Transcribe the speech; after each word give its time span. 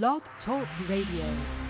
Blog 0.00 0.22
Talk 0.46 0.66
Radio. 0.88 1.61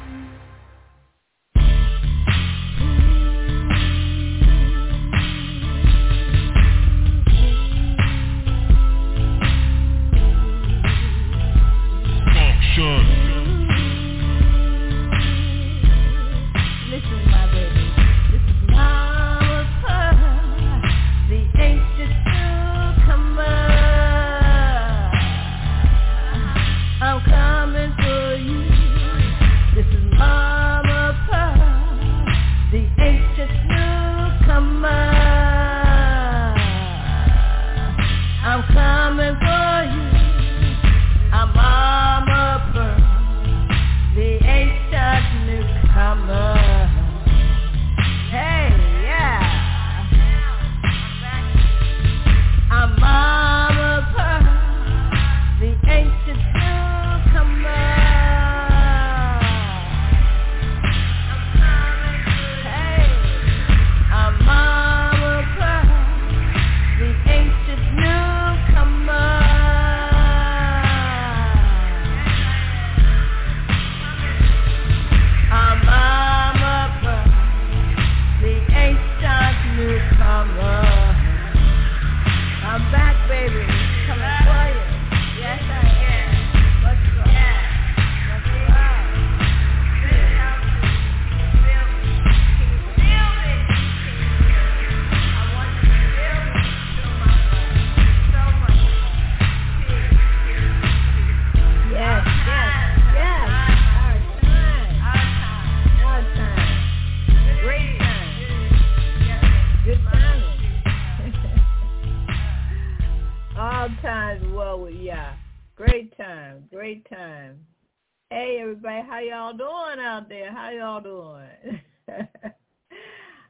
Hey 118.33 118.61
everybody, 118.63 119.07
how 119.07 119.19
y'all 119.19 119.53
doing 119.53 120.03
out 120.03 120.27
there? 120.27 120.51
How 120.51 120.71
y'all 120.71 121.03
doing? 121.03 121.83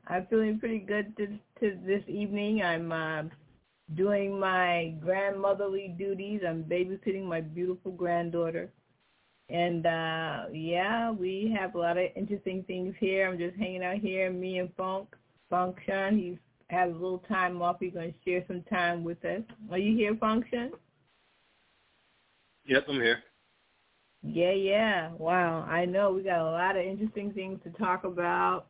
I'm 0.08 0.26
feeling 0.26 0.58
pretty 0.58 0.80
good 0.80 1.16
to, 1.18 1.28
to 1.60 1.78
this 1.86 2.02
evening. 2.08 2.62
I'm 2.62 2.90
uh, 2.90 3.22
doing 3.94 4.40
my 4.40 4.96
grandmotherly 5.00 5.94
duties. 5.96 6.40
I'm 6.44 6.64
babysitting 6.64 7.22
my 7.22 7.40
beautiful 7.40 7.92
granddaughter. 7.92 8.72
And 9.48 9.86
uh 9.86 10.46
yeah, 10.52 11.12
we 11.12 11.54
have 11.56 11.76
a 11.76 11.78
lot 11.78 11.96
of 11.96 12.06
interesting 12.16 12.64
things 12.64 12.96
here. 12.98 13.28
I'm 13.28 13.38
just 13.38 13.56
hanging 13.56 13.84
out 13.84 13.98
here, 13.98 14.32
me 14.32 14.58
and 14.58 14.74
Funk. 14.76 15.14
Function. 15.48 16.18
He's 16.18 16.38
had 16.70 16.88
a 16.88 16.92
little 16.92 17.22
time 17.28 17.62
off. 17.62 17.76
He's 17.78 17.94
gonna 17.94 18.10
share 18.24 18.44
some 18.48 18.64
time 18.64 19.04
with 19.04 19.24
us. 19.24 19.42
Are 19.70 19.78
you 19.78 19.96
here, 19.96 20.16
Function? 20.16 20.72
Yep, 22.66 22.86
I'm 22.88 22.96
here. 22.96 23.22
Yeah, 24.22 24.52
yeah. 24.52 25.10
Wow. 25.18 25.62
I 25.68 25.84
know 25.84 26.12
we 26.12 26.22
got 26.22 26.40
a 26.40 26.50
lot 26.50 26.76
of 26.76 26.84
interesting 26.84 27.32
things 27.32 27.58
to 27.64 27.70
talk 27.70 28.04
about. 28.04 28.66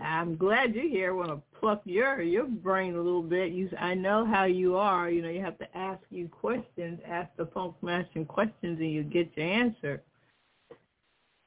I'm 0.00 0.36
glad 0.36 0.74
you're 0.74 0.88
here. 0.88 1.10
I 1.12 1.14
want 1.14 1.28
to 1.30 1.58
pluck 1.58 1.82
your 1.84 2.22
your 2.22 2.46
brain 2.46 2.94
a 2.94 3.00
little 3.00 3.22
bit. 3.22 3.52
You, 3.52 3.68
I 3.78 3.94
know 3.94 4.24
how 4.24 4.44
you 4.44 4.76
are. 4.76 5.10
You 5.10 5.22
know, 5.22 5.28
you 5.28 5.42
have 5.42 5.58
to 5.58 5.76
ask 5.76 6.00
you 6.10 6.28
questions, 6.28 7.00
ask 7.06 7.28
the 7.36 7.46
funk 7.46 7.74
smashing 7.80 8.26
questions, 8.26 8.80
and 8.80 8.90
you 8.90 9.02
get 9.02 9.30
your 9.36 9.46
answer. 9.46 10.02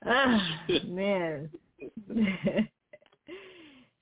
Ah, 0.05 0.59
man. 0.85 1.49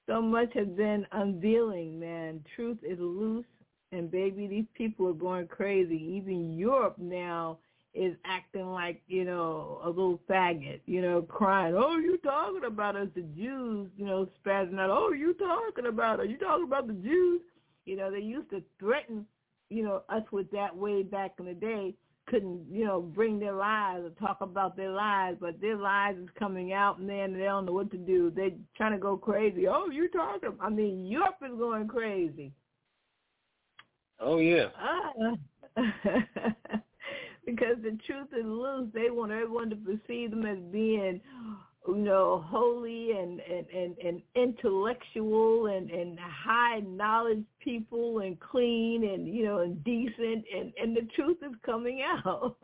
so 0.08 0.22
much 0.22 0.54
has 0.54 0.68
been 0.68 1.06
unveiling, 1.12 2.00
man. 2.00 2.44
Truth 2.56 2.80
is 2.84 3.00
loose, 3.00 3.46
and 3.92 4.12
baby, 4.12 4.48
these 4.48 4.68
people 4.76 5.08
are 5.08 5.14
going 5.14 5.48
crazy. 5.48 5.96
Even 5.96 6.54
Europe 6.58 6.98
now 6.98 7.60
is 7.94 8.16
acting 8.26 8.72
like, 8.72 9.02
you 9.08 9.24
know, 9.24 9.80
a 9.84 9.88
little 9.88 10.20
faggot, 10.30 10.80
you 10.86 11.02
know, 11.02 11.22
crying, 11.22 11.76
oh, 11.78 11.98
you 11.98 12.18
talking 12.18 12.66
about 12.66 12.96
us, 12.96 13.08
the 13.16 13.22
Jews, 13.22 13.90
you 13.98 14.06
know, 14.06 14.28
spazzing 14.44 14.80
out, 14.80 14.90
oh, 14.90 15.12
you 15.12 15.34
talking 15.36 15.86
about 15.86 16.20
us, 16.20 16.26
you 16.30 16.38
talking 16.38 16.66
about 16.66 16.88
the 16.88 16.94
Jews. 16.94 17.42
You 17.86 17.98
know, 17.98 18.10
they 18.10 18.20
used 18.20 18.50
to 18.52 18.64
threaten, 18.80 19.26
you 19.70 19.84
know, 19.84 20.04
us 20.10 20.24
with 20.32 20.50
that 20.52 20.76
way 20.76 21.04
back 21.04 21.34
in 21.38 21.46
the 21.46 21.54
day, 21.54 21.94
couldn't, 22.26 22.66
you 22.72 22.86
know, 22.86 23.02
bring 23.02 23.38
their 23.40 23.54
lies 23.54 24.02
or 24.04 24.10
talk 24.12 24.38
about 24.42 24.76
their 24.78 24.92
lies, 24.92 25.36
but 25.40 25.60
their 25.60 25.76
lies 25.76 26.16
is 26.16 26.30
coming 26.40 26.74
out 26.74 26.98
and 26.98 27.08
then 27.08 27.34
they 27.34 27.44
don't 27.44 27.66
know 27.66 27.74
what 27.74 27.92
to 27.92 27.98
do. 27.98 28.32
They're 28.34 28.52
trying 28.76 28.94
to 28.94 28.98
go 28.98 29.18
crazy. 29.18 29.68
Oh, 29.68 29.90
you 29.92 30.08
talking, 30.08 30.54
I 30.62 30.70
mean, 30.70 31.06
Europe 31.06 31.38
is 31.46 31.58
going 31.58 31.88
crazy. 31.88 32.54
Oh 34.20 34.38
yeah. 34.38 34.68
Ah. 34.80 35.12
because 37.46 37.76
the 37.82 37.98
truth 38.06 38.28
is 38.38 38.46
loose. 38.46 38.90
They 38.94 39.10
want 39.10 39.32
everyone 39.32 39.70
to 39.70 39.76
perceive 39.76 40.32
them 40.32 40.46
as 40.46 40.58
being, 40.72 41.20
you 41.88 41.96
know, 41.96 42.44
holy 42.48 43.12
and 43.12 43.40
and 43.42 43.66
and, 43.70 43.98
and 43.98 44.22
intellectual 44.36 45.68
and 45.68 45.90
and 45.90 46.18
high 46.20 46.80
knowledge 46.80 47.44
people 47.60 48.20
and 48.20 48.40
clean 48.40 49.10
and 49.10 49.28
you 49.28 49.46
know 49.46 49.60
and 49.60 49.84
decent 49.84 50.46
and 50.56 50.74
and 50.82 50.96
the 50.96 51.08
truth 51.16 51.38
is 51.42 51.56
coming 51.66 52.02
out. 52.26 52.58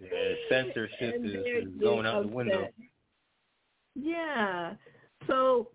Yeah, 0.00 0.08
censorship 0.48 1.16
is, 1.22 1.34
is 1.34 1.68
going 1.78 2.06
out 2.06 2.22
the 2.22 2.28
window. 2.28 2.68
Yeah. 3.94 4.74
So 5.26 5.68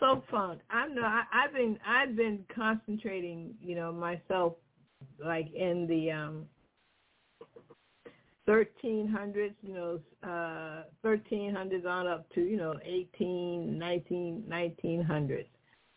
so 0.00 0.24
fun. 0.30 0.60
I 0.70 0.88
know 0.88 1.02
I, 1.02 1.22
I've 1.32 1.52
been 1.52 1.78
I've 1.86 2.16
been 2.16 2.44
concentrating, 2.54 3.54
you 3.62 3.76
know, 3.76 3.92
myself 3.92 4.54
like 5.22 5.52
in 5.54 5.86
the 5.86 6.10
um 6.10 6.46
thirteen 8.46 9.08
hundreds, 9.08 9.54
you 9.62 9.74
know, 9.74 10.00
uh 10.28 10.84
thirteen 11.02 11.54
hundreds 11.54 11.86
on 11.86 12.06
up 12.06 12.28
to, 12.34 12.42
you 12.42 12.56
know, 12.56 12.74
eighteen, 12.84 13.78
nineteen, 13.78 14.44
nineteen 14.48 15.02
hundreds. 15.02 15.48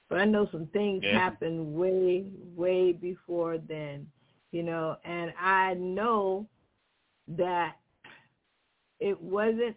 But 0.09 0.19
I 0.19 0.25
know 0.25 0.47
some 0.51 0.67
things 0.67 1.03
Yeah. 1.03 1.17
happened 1.17 1.73
way, 1.73 2.25
way 2.55 2.91
before 2.93 3.57
then, 3.57 4.07
you 4.51 4.63
know, 4.63 4.97
and 5.05 5.33
I 5.39 5.73
know 5.75 6.47
that 7.29 7.75
it 8.99 9.19
wasn't 9.21 9.75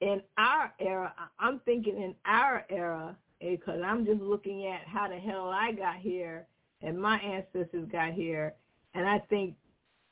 in 0.00 0.22
our 0.38 0.72
era. 0.80 1.12
I'm 1.38 1.60
thinking 1.60 1.96
in 2.00 2.14
our 2.24 2.64
era 2.70 3.16
because 3.40 3.80
I'm 3.84 4.06
just 4.06 4.20
looking 4.20 4.66
at 4.66 4.86
how 4.86 5.08
the 5.08 5.16
hell 5.16 5.50
I 5.50 5.72
got 5.72 5.96
here 5.96 6.46
and 6.82 7.00
my 7.00 7.18
ancestors 7.18 7.88
got 7.90 8.12
here, 8.12 8.54
and 8.94 9.08
I 9.08 9.18
think 9.30 9.54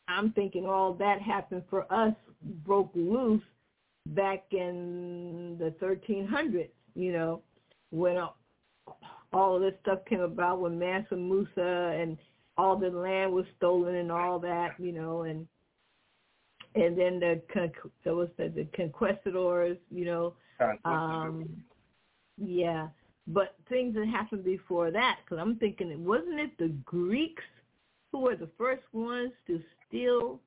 I'm 0.09 0.33
thinking 0.33 0.67
all 0.67 0.95
that 0.95 1.21
happened 1.21 1.63
for 1.71 1.91
us 1.93 2.15
broke 2.65 2.91
loose 2.95 3.43
back 4.09 4.45
in 4.51 5.57
the 5.59 5.71
1300s. 5.85 6.71
You 6.95 7.13
know, 7.13 7.43
when 7.91 8.17
all- 8.17 8.37
all 9.33 9.57
of 9.57 9.63
this 9.63 9.79
stuff 9.83 10.05
came 10.07 10.21
about, 10.21 10.61
when 10.61 10.79
Mansa 10.79 11.17
Musa 11.17 11.97
and 11.97 12.19
all 12.57 12.77
the 12.77 12.91
land 12.91 13.33
was 13.33 13.47
stolen 13.57 13.95
and 13.97 14.11
all 14.11 14.39
that, 14.41 14.79
you 14.79 14.93
know, 14.93 15.23
and 15.23 15.47
and 16.75 16.97
then 16.97 17.19
the 17.19 17.43
there 18.05 18.15
was 18.15 18.29
the, 18.37 18.49
the 18.49 18.65
conquistadors, 18.77 19.77
you 19.91 20.05
know, 20.05 20.35
um, 20.85 21.63
yeah. 22.37 22.89
But 23.33 23.55
things 23.69 23.95
that 23.95 24.09
happened 24.09 24.45
before 24.45 24.91
that, 24.91 25.19
because 25.25 25.39
I'm 25.41 25.57
thinking, 25.57 26.05
wasn't 26.05 26.41
it 26.41 26.51
the 26.59 26.69
Greeks 26.85 27.45
who 28.11 28.21
were 28.21 28.35
the 28.35 28.51
first 28.59 28.83
ones 28.93 29.31
to 29.47 29.61
steal 29.87 30.41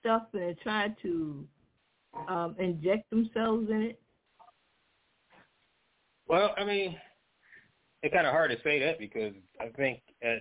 stuff 0.00 0.24
and 0.34 0.58
try 0.58 0.94
to 1.02 1.46
um, 2.28 2.54
inject 2.58 3.08
themselves 3.08 3.70
in 3.70 3.82
it? 3.82 4.00
Well, 6.26 6.54
I 6.58 6.64
mean, 6.64 6.96
it's 8.02 8.12
kind 8.12 8.26
of 8.26 8.32
hard 8.32 8.50
to 8.50 8.62
say 8.62 8.78
that 8.80 8.98
because 8.98 9.32
I 9.58 9.68
think 9.68 10.02
at 10.22 10.40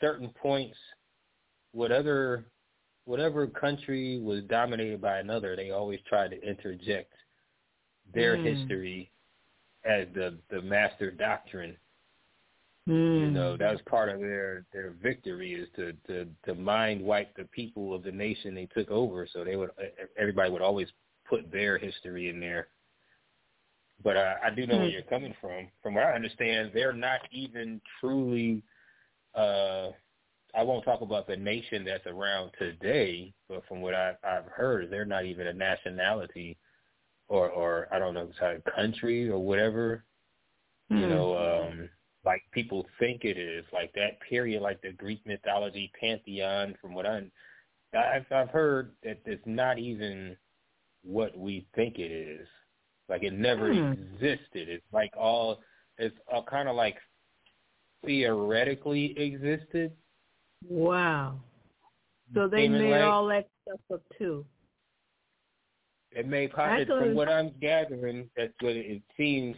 certain 0.00 0.30
points, 0.40 0.76
whatever 1.72 2.44
whatever 3.06 3.48
country 3.48 4.20
was 4.20 4.44
dominated 4.44 5.00
by 5.00 5.18
another, 5.18 5.56
they 5.56 5.70
always 5.70 5.98
tried 6.08 6.30
to 6.30 6.48
interject 6.48 7.12
their 8.14 8.36
Mm. 8.36 8.42
history 8.44 9.10
as 9.84 10.06
the 10.14 10.38
the 10.50 10.62
master 10.62 11.10
doctrine. 11.10 11.76
Mm. 12.88 13.24
You 13.26 13.30
know, 13.30 13.56
that 13.56 13.72
was 13.72 13.80
part 13.88 14.08
of 14.08 14.20
their 14.20 14.66
their 14.72 14.94
victory 15.02 15.54
is 15.54 15.68
to 15.76 15.92
to 16.06 16.26
to 16.46 16.54
mind 16.54 17.02
wipe 17.02 17.34
the 17.36 17.44
people 17.44 17.94
of 17.94 18.02
the 18.02 18.12
nation 18.12 18.54
they 18.54 18.66
took 18.66 18.90
over. 18.90 19.26
So 19.32 19.44
they 19.44 19.56
would 19.56 19.70
everybody 20.18 20.50
would 20.50 20.62
always 20.62 20.88
put 21.28 21.50
their 21.52 21.78
history 21.78 22.28
in 22.28 22.40
there. 22.40 22.68
But 24.02 24.16
uh, 24.16 24.34
I 24.42 24.50
do 24.50 24.66
know 24.66 24.78
where 24.78 24.86
Hmm. 24.86 24.92
you're 24.92 25.02
coming 25.02 25.34
from. 25.40 25.68
From 25.82 25.94
what 25.94 26.04
I 26.04 26.12
understand, 26.14 26.70
they're 26.74 26.92
not 26.92 27.20
even 27.32 27.80
truly. 28.00 28.62
uh 29.34 29.90
I 30.52 30.64
won't 30.64 30.84
talk 30.84 31.00
about 31.00 31.28
the 31.28 31.36
nation 31.36 31.84
that's 31.84 32.06
around 32.06 32.50
today, 32.58 33.32
but 33.48 33.62
from 33.68 33.80
what 33.82 33.94
I, 33.94 34.14
I've 34.24 34.46
heard, 34.46 34.90
they're 34.90 35.04
not 35.04 35.24
even 35.24 35.46
a 35.46 35.52
nationality, 35.52 36.58
or 37.30 37.48
or 37.48 37.88
I 37.90 37.98
don't 37.98 38.12
know, 38.12 38.28
it's 38.28 38.64
country 38.74 39.30
or 39.30 39.38
whatever 39.38 40.04
you 40.90 40.96
Mm. 40.96 41.08
know, 41.08 41.38
um, 41.38 41.88
like 42.24 42.42
people 42.50 42.84
think 42.98 43.24
it 43.24 43.38
is, 43.38 43.64
like 43.72 43.92
that 43.92 44.18
period, 44.28 44.60
like 44.60 44.82
the 44.82 44.92
Greek 44.92 45.24
mythology 45.24 45.90
pantheon. 45.98 46.74
From 46.82 46.94
what 46.94 47.06
I, 47.06 47.22
I've 47.96 48.26
I've 48.32 48.50
heard 48.50 48.90
that 49.04 49.20
it's 49.24 49.46
not 49.46 49.78
even 49.78 50.36
what 51.04 51.36
we 51.38 51.66
think 51.76 52.00
it 52.00 52.10
is. 52.10 52.46
Like 53.08 53.22
it 53.22 53.32
never 53.32 53.72
Hmm. 53.72 53.92
existed. 53.92 54.68
It's 54.68 54.84
like 54.92 55.12
all, 55.16 55.60
it's 55.96 56.16
all 56.30 56.42
kind 56.42 56.68
of 56.68 56.74
like 56.74 56.96
theoretically 58.04 59.16
existed. 59.18 59.92
Wow. 60.68 61.40
So 62.34 62.48
they 62.48 62.64
Seeming 62.66 62.82
made 62.82 62.90
like- 63.00 63.02
all 63.04 63.26
that 63.28 63.48
stuff 63.62 63.80
up 63.94 64.02
too. 64.18 64.44
It 66.12 66.26
may 66.26 66.48
possibly, 66.48 66.84
from 66.86 67.14
what 67.14 67.28
I'm 67.28 67.52
gathering, 67.60 68.30
that's 68.36 68.52
what 68.60 68.74
it, 68.76 69.02
seems 69.16 69.56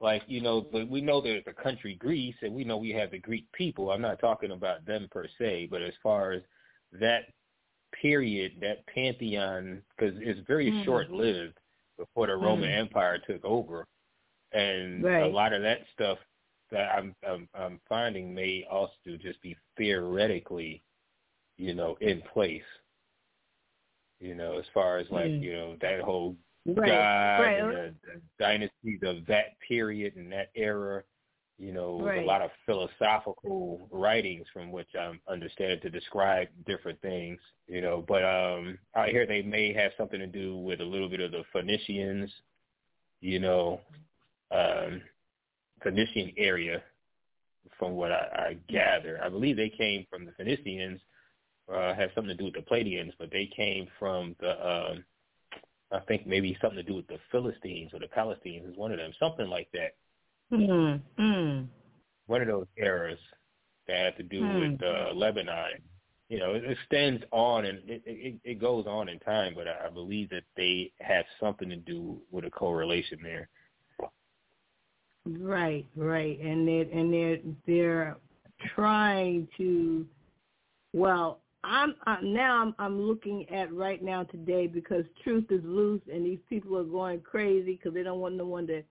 like. 0.00 0.22
You 0.26 0.40
know, 0.40 0.60
but 0.60 0.88
we 0.88 1.00
know 1.00 1.20
there's 1.20 1.44
a 1.46 1.52
country 1.52 1.94
Greece, 1.94 2.36
and 2.42 2.54
we 2.54 2.64
know 2.64 2.76
we 2.76 2.90
have 2.90 3.10
the 3.12 3.18
Greek 3.18 3.50
people. 3.52 3.90
I'm 3.90 4.02
not 4.02 4.20
talking 4.20 4.50
about 4.52 4.84
them 4.86 5.08
per 5.10 5.26
se, 5.38 5.68
but 5.70 5.82
as 5.82 5.94
far 6.02 6.32
as 6.32 6.42
that 6.92 7.22
period, 8.00 8.58
that 8.60 8.86
pantheon, 8.86 9.82
because 9.96 10.14
it's 10.20 10.40
very 10.46 10.70
Mhm. 10.70 10.84
short-lived 10.84 11.58
before 11.96 12.26
the 12.26 12.36
Roman 12.36 12.70
Mhm. 12.70 12.78
Empire 12.78 13.18
took 13.18 13.44
over, 13.44 13.86
and 14.52 15.04
a 15.04 15.26
lot 15.26 15.52
of 15.54 15.62
that 15.62 15.86
stuff 15.94 16.18
that 16.70 16.94
I'm, 16.94 17.14
I'm 17.26 17.48
I'm 17.54 17.80
finding 17.88 18.34
may 18.34 18.64
also 18.70 19.16
just 19.18 19.40
be 19.42 19.56
theoretically, 19.78 20.82
you 21.56 21.74
know, 21.74 21.96
in 22.00 22.20
place. 22.22 22.62
You 24.20 24.34
know, 24.34 24.58
as 24.58 24.64
far 24.74 24.98
as 24.98 25.08
like 25.10 25.30
Mm. 25.30 25.42
you 25.42 25.52
know 25.52 25.76
that 25.80 26.00
whole 26.00 26.36
Right. 26.66 26.88
God 26.88 27.40
right. 27.40 27.60
and 27.60 27.70
the, 27.70 27.94
the 28.02 28.20
dynasties 28.38 29.00
of 29.02 29.24
that 29.26 29.58
period 29.60 30.16
and 30.16 30.30
that 30.32 30.50
era. 30.54 31.02
You 31.58 31.72
know, 31.72 32.00
Right. 32.00 32.22
a 32.22 32.24
lot 32.24 32.42
of 32.42 32.52
philosophical 32.66 33.88
writings 33.90 34.46
from 34.52 34.70
which 34.70 34.94
I'm 34.94 35.20
understanding 35.26 35.80
to 35.80 35.90
describe 35.90 36.48
different 36.66 37.00
things. 37.00 37.40
You 37.66 37.80
know, 37.80 38.04
but 38.06 38.24
um 38.24 38.78
I 38.94 39.08
hear 39.10 39.26
they 39.26 39.42
may 39.42 39.72
have 39.72 39.92
something 39.96 40.20
to 40.20 40.26
do 40.26 40.56
with 40.56 40.80
a 40.80 40.84
little 40.84 41.08
bit 41.08 41.20
of 41.20 41.32
the 41.32 41.44
Phoenicians. 41.52 42.30
You 43.20 43.40
know, 43.40 43.80
um, 44.52 45.02
Phoenician 45.82 46.32
area, 46.36 46.82
from 47.78 47.92
what 47.92 48.12
I, 48.12 48.48
I 48.50 48.56
gather. 48.72 49.20
I 49.22 49.28
believe 49.28 49.56
they 49.56 49.68
came 49.68 50.06
from 50.08 50.24
the 50.24 50.32
Phoenicians, 50.32 51.00
uh, 51.72 51.94
have 51.94 52.10
something 52.14 52.36
to 52.36 52.42
do 52.42 52.46
with 52.46 52.54
the 52.54 52.62
Palladians, 52.62 53.12
but 53.18 53.30
they 53.30 53.50
came 53.54 53.86
from 53.98 54.34
the, 54.40 54.50
um, 54.66 55.04
I 55.92 56.00
think 56.00 56.26
maybe 56.26 56.56
something 56.60 56.76
to 56.76 56.82
do 56.82 56.94
with 56.94 57.06
the 57.08 57.18
Philistines 57.30 57.92
or 57.92 58.00
the 58.00 58.06
Palestinians 58.06 58.70
is 58.70 58.76
one 58.76 58.92
of 58.92 58.98
them, 58.98 59.12
something 59.18 59.48
like 59.48 59.68
that. 59.72 59.94
Mm. 60.52 61.00
Mm. 61.18 61.66
One 62.26 62.42
of 62.42 62.48
those 62.48 62.66
eras 62.76 63.18
that 63.86 63.96
had 63.96 64.16
to 64.16 64.22
do 64.22 64.40
Hmm. 64.40 64.58
with 64.58 64.82
uh, 64.82 65.12
Lebanon. 65.14 65.82
You 66.28 66.38
know, 66.38 66.52
it 66.54 66.64
extends 66.70 67.24
on 67.30 67.64
and 67.64 67.78
it, 67.88 68.02
it, 68.04 68.40
it 68.44 68.60
goes 68.60 68.86
on 68.86 69.08
in 69.08 69.18
time, 69.20 69.54
but 69.54 69.66
I, 69.66 69.86
I 69.86 69.90
believe 69.90 70.28
that 70.30 70.44
they 70.56 70.92
have 71.00 71.24
something 71.40 71.70
to 71.70 71.76
do 71.76 72.20
with 72.30 72.44
a 72.44 72.50
correlation 72.50 73.18
there. 73.22 73.48
Right, 75.26 75.86
right, 75.96 76.38
and 76.40 76.66
they 76.66 76.88
and 76.92 77.12
they're 77.12 77.38
they're 77.66 78.16
trying 78.74 79.48
to. 79.58 80.06
Well, 80.94 81.40
I'm 81.64 81.94
uh, 82.06 82.16
now 82.22 82.62
I'm 82.62 82.74
I'm 82.78 83.00
looking 83.00 83.48
at 83.50 83.72
right 83.72 84.02
now 84.02 84.22
today 84.24 84.66
because 84.66 85.04
truth 85.24 85.46
is 85.50 85.62
loose 85.64 86.02
and 86.12 86.24
these 86.24 86.38
people 86.48 86.76
are 86.78 86.84
going 86.84 87.20
crazy 87.20 87.72
because 87.72 87.94
they 87.94 88.02
don't 88.02 88.20
want 88.20 88.36
no 88.36 88.46
one 88.46 88.66
to, 88.68 88.82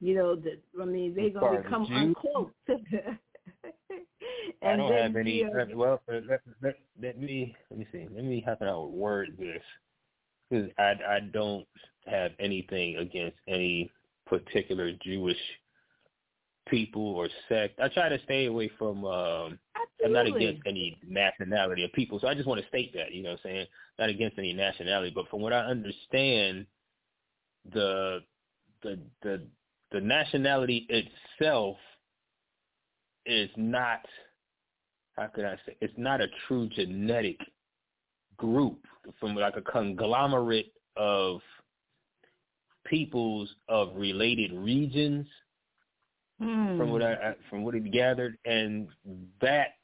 you 0.00 0.14
know, 0.14 0.36
that 0.36 0.60
I 0.80 0.84
mean 0.84 1.14
they're 1.14 1.30
gonna 1.30 1.60
become 1.62 1.86
uncloaked. 1.86 2.52
I 4.62 4.76
don't 4.76 4.92
have 4.92 5.16
any. 5.16 5.44
uh, 5.44 5.64
Well, 5.74 6.00
let, 6.08 6.40
let, 6.62 6.74
let 7.00 7.18
me 7.18 7.54
let 7.70 7.78
me 7.80 7.86
see. 7.90 8.06
Let 8.14 8.24
me 8.24 8.42
how 8.46 8.54
can 8.54 8.68
I 8.68 8.78
word 8.78 9.36
this? 9.38 9.62
Because 10.48 10.70
I 10.78 10.94
I 11.08 11.20
don't 11.32 11.66
have 12.06 12.32
anything 12.38 12.96
against 12.98 13.36
any 13.48 13.90
particular 14.26 14.92
Jewish 15.02 15.36
people 16.68 17.14
or 17.14 17.28
sect. 17.48 17.78
I 17.80 17.88
try 17.88 18.08
to 18.08 18.18
stay 18.24 18.46
away 18.46 18.70
from. 18.78 19.04
um 19.04 19.58
I'm 20.04 20.12
not 20.12 20.26
against 20.26 20.62
any 20.66 20.98
nationality 21.06 21.84
of 21.84 21.92
people, 21.92 22.18
so 22.18 22.26
I 22.26 22.34
just 22.34 22.48
want 22.48 22.60
to 22.60 22.66
state 22.66 22.92
that. 22.94 23.12
You 23.12 23.22
know, 23.22 23.30
what 23.30 23.40
I'm 23.44 23.50
saying 23.50 23.66
not 23.98 24.08
against 24.08 24.38
any 24.38 24.52
nationality, 24.52 25.12
but 25.14 25.28
from 25.28 25.40
what 25.40 25.52
I 25.52 25.60
understand, 25.60 26.66
the 27.72 28.20
the 28.82 28.98
the 29.22 29.42
the 29.92 30.00
nationality 30.00 30.88
itself 30.88 31.76
is 33.26 33.50
not 33.56 34.00
how 35.16 35.26
could 35.28 35.44
I 35.44 35.56
say 35.66 35.76
it's 35.80 35.94
not 35.96 36.20
a 36.20 36.26
true 36.48 36.68
genetic 36.68 37.38
group 38.36 38.78
from 39.20 39.36
like 39.36 39.56
a 39.56 39.62
conglomerate 39.62 40.72
of 40.96 41.40
peoples 42.86 43.54
of 43.68 43.94
related 43.94 44.52
regions 44.52 45.26
Hmm. 46.42 46.76
from 46.76 46.90
what 46.90 47.02
I 47.02 47.12
I- 47.14 47.36
from 47.48 47.62
what 47.62 47.74
he 47.74 47.80
gathered 47.80 48.38
and 48.44 48.88
that 49.40 49.76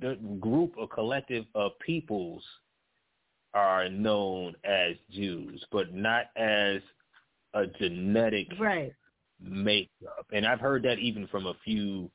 the 0.00 0.14
group 0.40 0.74
or 0.78 0.88
collective 0.88 1.44
of 1.54 1.78
peoples 1.80 2.42
are 3.52 3.88
known 3.88 4.54
as 4.64 4.96
Jews 5.10 5.64
but 5.70 5.92
not 5.92 6.26
as 6.36 6.80
a 7.54 7.66
genetic 7.66 8.48
right, 8.58 8.94
makeup. 9.40 10.26
And 10.32 10.46
I've 10.46 10.60
heard 10.60 10.82
that 10.84 10.98
even 10.98 11.26
from 11.26 11.46
a 11.46 11.54
few 11.64 12.10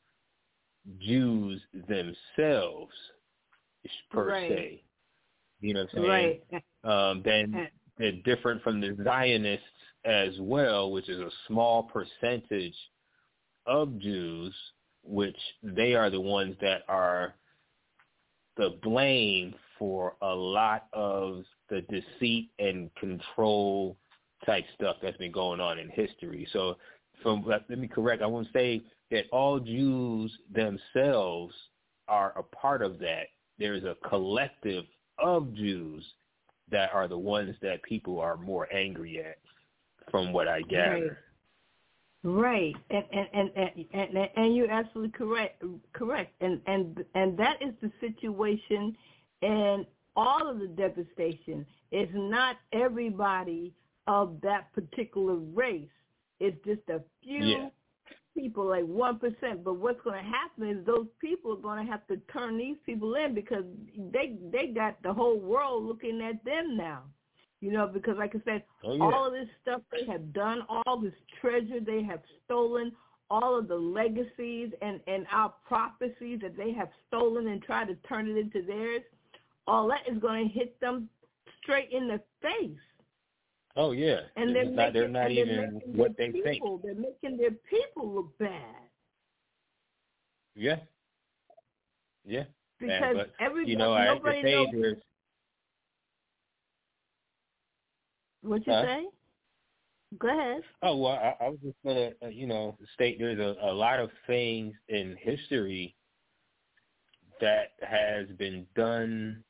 Jews 0.99 1.61
themselves, 1.87 2.93
per 4.09 4.29
Right. 4.29 4.49
se. 4.49 4.83
You 5.59 5.73
know 5.73 5.81
what 5.81 5.89
I'm 5.93 6.03
saying? 6.03 6.41
right, 6.51 6.63
Um, 6.83 7.21
then 7.23 7.69
they're 7.97 8.11
different 8.23 8.61
from 8.63 8.79
the 8.79 8.95
Zionists 9.03 9.65
as 10.05 10.39
well, 10.39 10.91
which 10.91 11.09
is 11.09 11.19
a 11.19 11.31
small 11.47 11.83
percentage 11.83 12.75
of 13.67 13.99
Jews, 13.99 14.53
which 15.03 15.37
they 15.63 15.93
are 15.93 16.09
the 16.09 16.21
ones 16.21 16.55
that 16.61 16.83
are 16.87 17.35
the 18.57 18.77
blame 18.81 19.53
for 19.77 20.15
a 20.21 20.33
lot 20.33 20.87
of 20.93 21.43
the 21.69 21.81
deceit 21.81 22.49
and 22.59 22.93
control 22.95 23.97
type 24.45 24.65
stuff 24.75 24.97
that's 25.01 25.17
been 25.17 25.31
going 25.31 25.59
on 25.59 25.79
in 25.79 25.89
history. 25.89 26.47
So 26.53 26.77
from 27.21 27.43
let 27.45 27.69
me 27.69 27.87
correct, 27.87 28.21
I 28.21 28.27
won't 28.27 28.47
say 28.53 28.81
that 29.11 29.25
all 29.31 29.59
Jews 29.59 30.31
themselves 30.53 31.53
are 32.07 32.33
a 32.37 32.43
part 32.43 32.81
of 32.81 32.99
that. 32.99 33.27
There's 33.57 33.83
a 33.83 33.95
collective 34.07 34.85
of 35.17 35.53
Jews 35.53 36.05
that 36.71 36.91
are 36.93 37.07
the 37.07 37.17
ones 37.17 37.55
that 37.61 37.83
people 37.83 38.19
are 38.19 38.37
more 38.37 38.71
angry 38.73 39.19
at 39.19 39.37
from 40.11 40.33
what 40.33 40.47
I 40.47 40.61
gather. 40.61 41.17
Right, 42.27 42.75
and 42.89 43.05
and 43.13 43.51
and 43.55 43.85
and, 43.93 44.29
and, 44.35 44.55
you're 44.55 44.71
absolutely 44.71 45.11
correct. 45.11 45.63
Correct, 45.93 46.33
and 46.41 46.59
and 46.65 47.05
and 47.13 47.37
that 47.37 47.61
is 47.61 47.75
the 47.83 47.91
situation, 48.01 48.97
and 49.43 49.85
all 50.15 50.49
of 50.49 50.57
the 50.57 50.69
devastation 50.69 51.67
is 51.91 52.09
not 52.13 52.57
everybody 52.73 53.75
of 54.07 54.41
that 54.41 54.73
particular 54.73 55.35
race. 55.35 55.87
It's 56.39 56.57
just 56.65 56.81
a 56.89 57.03
few 57.21 57.43
Yeah. 57.45 57.69
people, 58.35 58.65
like 58.65 58.85
one 58.85 59.19
percent. 59.19 59.63
But 59.63 59.75
what's 59.75 60.01
going 60.01 60.17
to 60.23 60.27
happen 60.27 60.67
is 60.67 60.83
those 60.83 61.07
people 61.19 61.53
are 61.53 61.61
going 61.61 61.85
to 61.85 61.91
have 61.91 62.07
to 62.07 62.17
turn 62.33 62.57
these 62.57 62.77
people 62.87 63.13
in 63.13 63.35
because 63.35 63.65
they 64.11 64.35
they 64.51 64.67
got 64.73 64.99
the 65.03 65.13
whole 65.13 65.37
world 65.37 65.83
looking 65.85 66.23
at 66.23 66.43
them 66.43 66.75
now. 66.75 67.03
You 67.61 67.71
know, 67.71 67.87
because 67.87 68.15
like 68.17 68.35
I 68.35 68.41
said, 68.45 68.63
oh, 68.83 68.95
yeah. 68.95 69.03
all 69.03 69.27
of 69.27 69.33
this 69.33 69.47
stuff 69.61 69.81
they 69.91 70.05
have 70.11 70.33
done, 70.33 70.61
all 70.69 70.99
this 70.99 71.13
treasure 71.41 71.79
they 71.79 72.03
have 72.03 72.21
stolen, 72.45 72.91
all 73.29 73.57
of 73.57 73.67
the 73.67 73.75
legacies 73.75 74.69
and 74.81 74.99
and 75.07 75.25
our 75.31 75.53
prophecies 75.67 76.39
that 76.41 76.57
they 76.57 76.71
have 76.73 76.89
stolen 77.07 77.47
and 77.47 77.61
tried 77.63 77.87
to 77.87 77.95
turn 78.07 78.29
it 78.29 78.37
into 78.37 78.61
theirs, 78.61 79.01
all 79.67 79.87
that 79.87 80.01
is 80.11 80.19
going 80.19 80.49
to 80.49 80.53
hit 80.53 80.79
them 80.79 81.09
straight 81.61 81.89
in 81.91 82.07
the 82.07 82.21
face. 82.41 82.77
Oh 83.77 83.91
yeah, 83.91 84.19
and 84.35 84.55
they're, 84.55 84.65
not, 84.65 84.75
making, 84.75 84.93
they're 84.93 85.07
not 85.07 85.31
even 85.31 85.81
what 85.85 86.15
they 86.17 86.31
people, 86.31 86.79
think. 86.79 86.83
They're 86.83 86.95
making 86.95 87.37
their 87.37 87.51
people 87.69 88.13
look 88.13 88.37
bad. 88.37 88.75
Yeah, 90.55 90.77
yeah. 92.25 92.43
Because 92.79 93.01
Man, 93.01 93.15
but, 93.15 93.29
everybody, 93.39 93.71
you 93.71 93.77
know, 93.77 93.97
nobody 93.97 94.43
knows. 94.43 94.95
There's. 98.45 98.49
What 98.49 98.67
you 98.67 98.73
say? 98.73 99.05
Go 100.19 100.27
ahead. 100.29 100.61
Oh 100.81 100.97
well, 100.97 101.13
I, 101.13 101.45
I 101.45 101.49
was 101.49 101.59
just 101.63 101.75
gonna, 101.83 102.11
uh, 102.23 102.27
you 102.27 102.47
know, 102.47 102.77
state 102.93 103.17
there's 103.19 103.39
a, 103.39 103.55
a 103.65 103.73
lot 103.73 103.99
of 103.99 104.09
things 104.27 104.73
in 104.87 105.17
history 105.19 105.95
that 107.41 107.71
has 107.81 108.27
been 108.37 108.65
done 108.75 109.43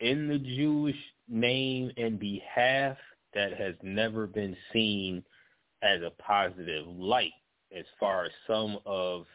in 0.00 0.28
the 0.28 0.38
Jewish 0.38 0.96
name 1.28 1.90
and 1.96 2.18
behalf 2.18 2.96
that 3.34 3.56
has 3.56 3.74
never 3.82 4.26
been 4.26 4.56
seen 4.72 5.24
as 5.82 6.02
a 6.02 6.10
positive 6.22 6.86
light 6.86 7.32
as 7.76 7.84
far 7.98 8.24
as 8.24 8.32
some 8.46 8.78
of 8.86 9.26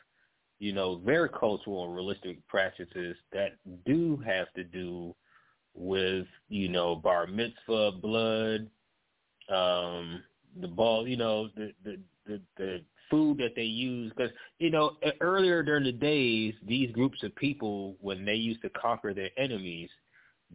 you 0.60 0.74
know 0.74 1.02
their 1.06 1.28
cultural 1.28 1.86
and 1.86 1.96
realistic 1.96 2.46
practices 2.48 3.16
that 3.32 3.54
do 3.86 4.22
have 4.26 4.52
to 4.54 4.64
do 4.64 5.14
with 5.74 6.28
you 6.50 6.70
know 6.70 6.96
bar 6.96 7.28
mitzvah 7.28 7.92
blood 8.02 8.70
um 9.50 10.24
the 10.62 10.68
ball 10.68 11.08
you 11.08 11.18
know 11.18 11.50
the 11.56 11.74
the 11.84 12.00
the, 12.26 12.42
the 12.58 12.82
food 13.12 13.38
that 13.38 13.54
they 13.56 13.64
use 13.64 14.12
because 14.16 14.32
you 14.60 14.72
know 14.72 14.94
earlier 15.22 15.62
during 15.62 15.84
the 15.84 15.92
days 15.92 16.54
these 16.68 16.92
groups 16.92 17.22
of 17.24 17.36
people 17.36 17.96
when 18.02 18.26
they 18.26 18.34
used 18.34 18.62
to 18.62 18.70
conquer 18.70 19.14
their 19.14 19.30
enemies 19.38 19.90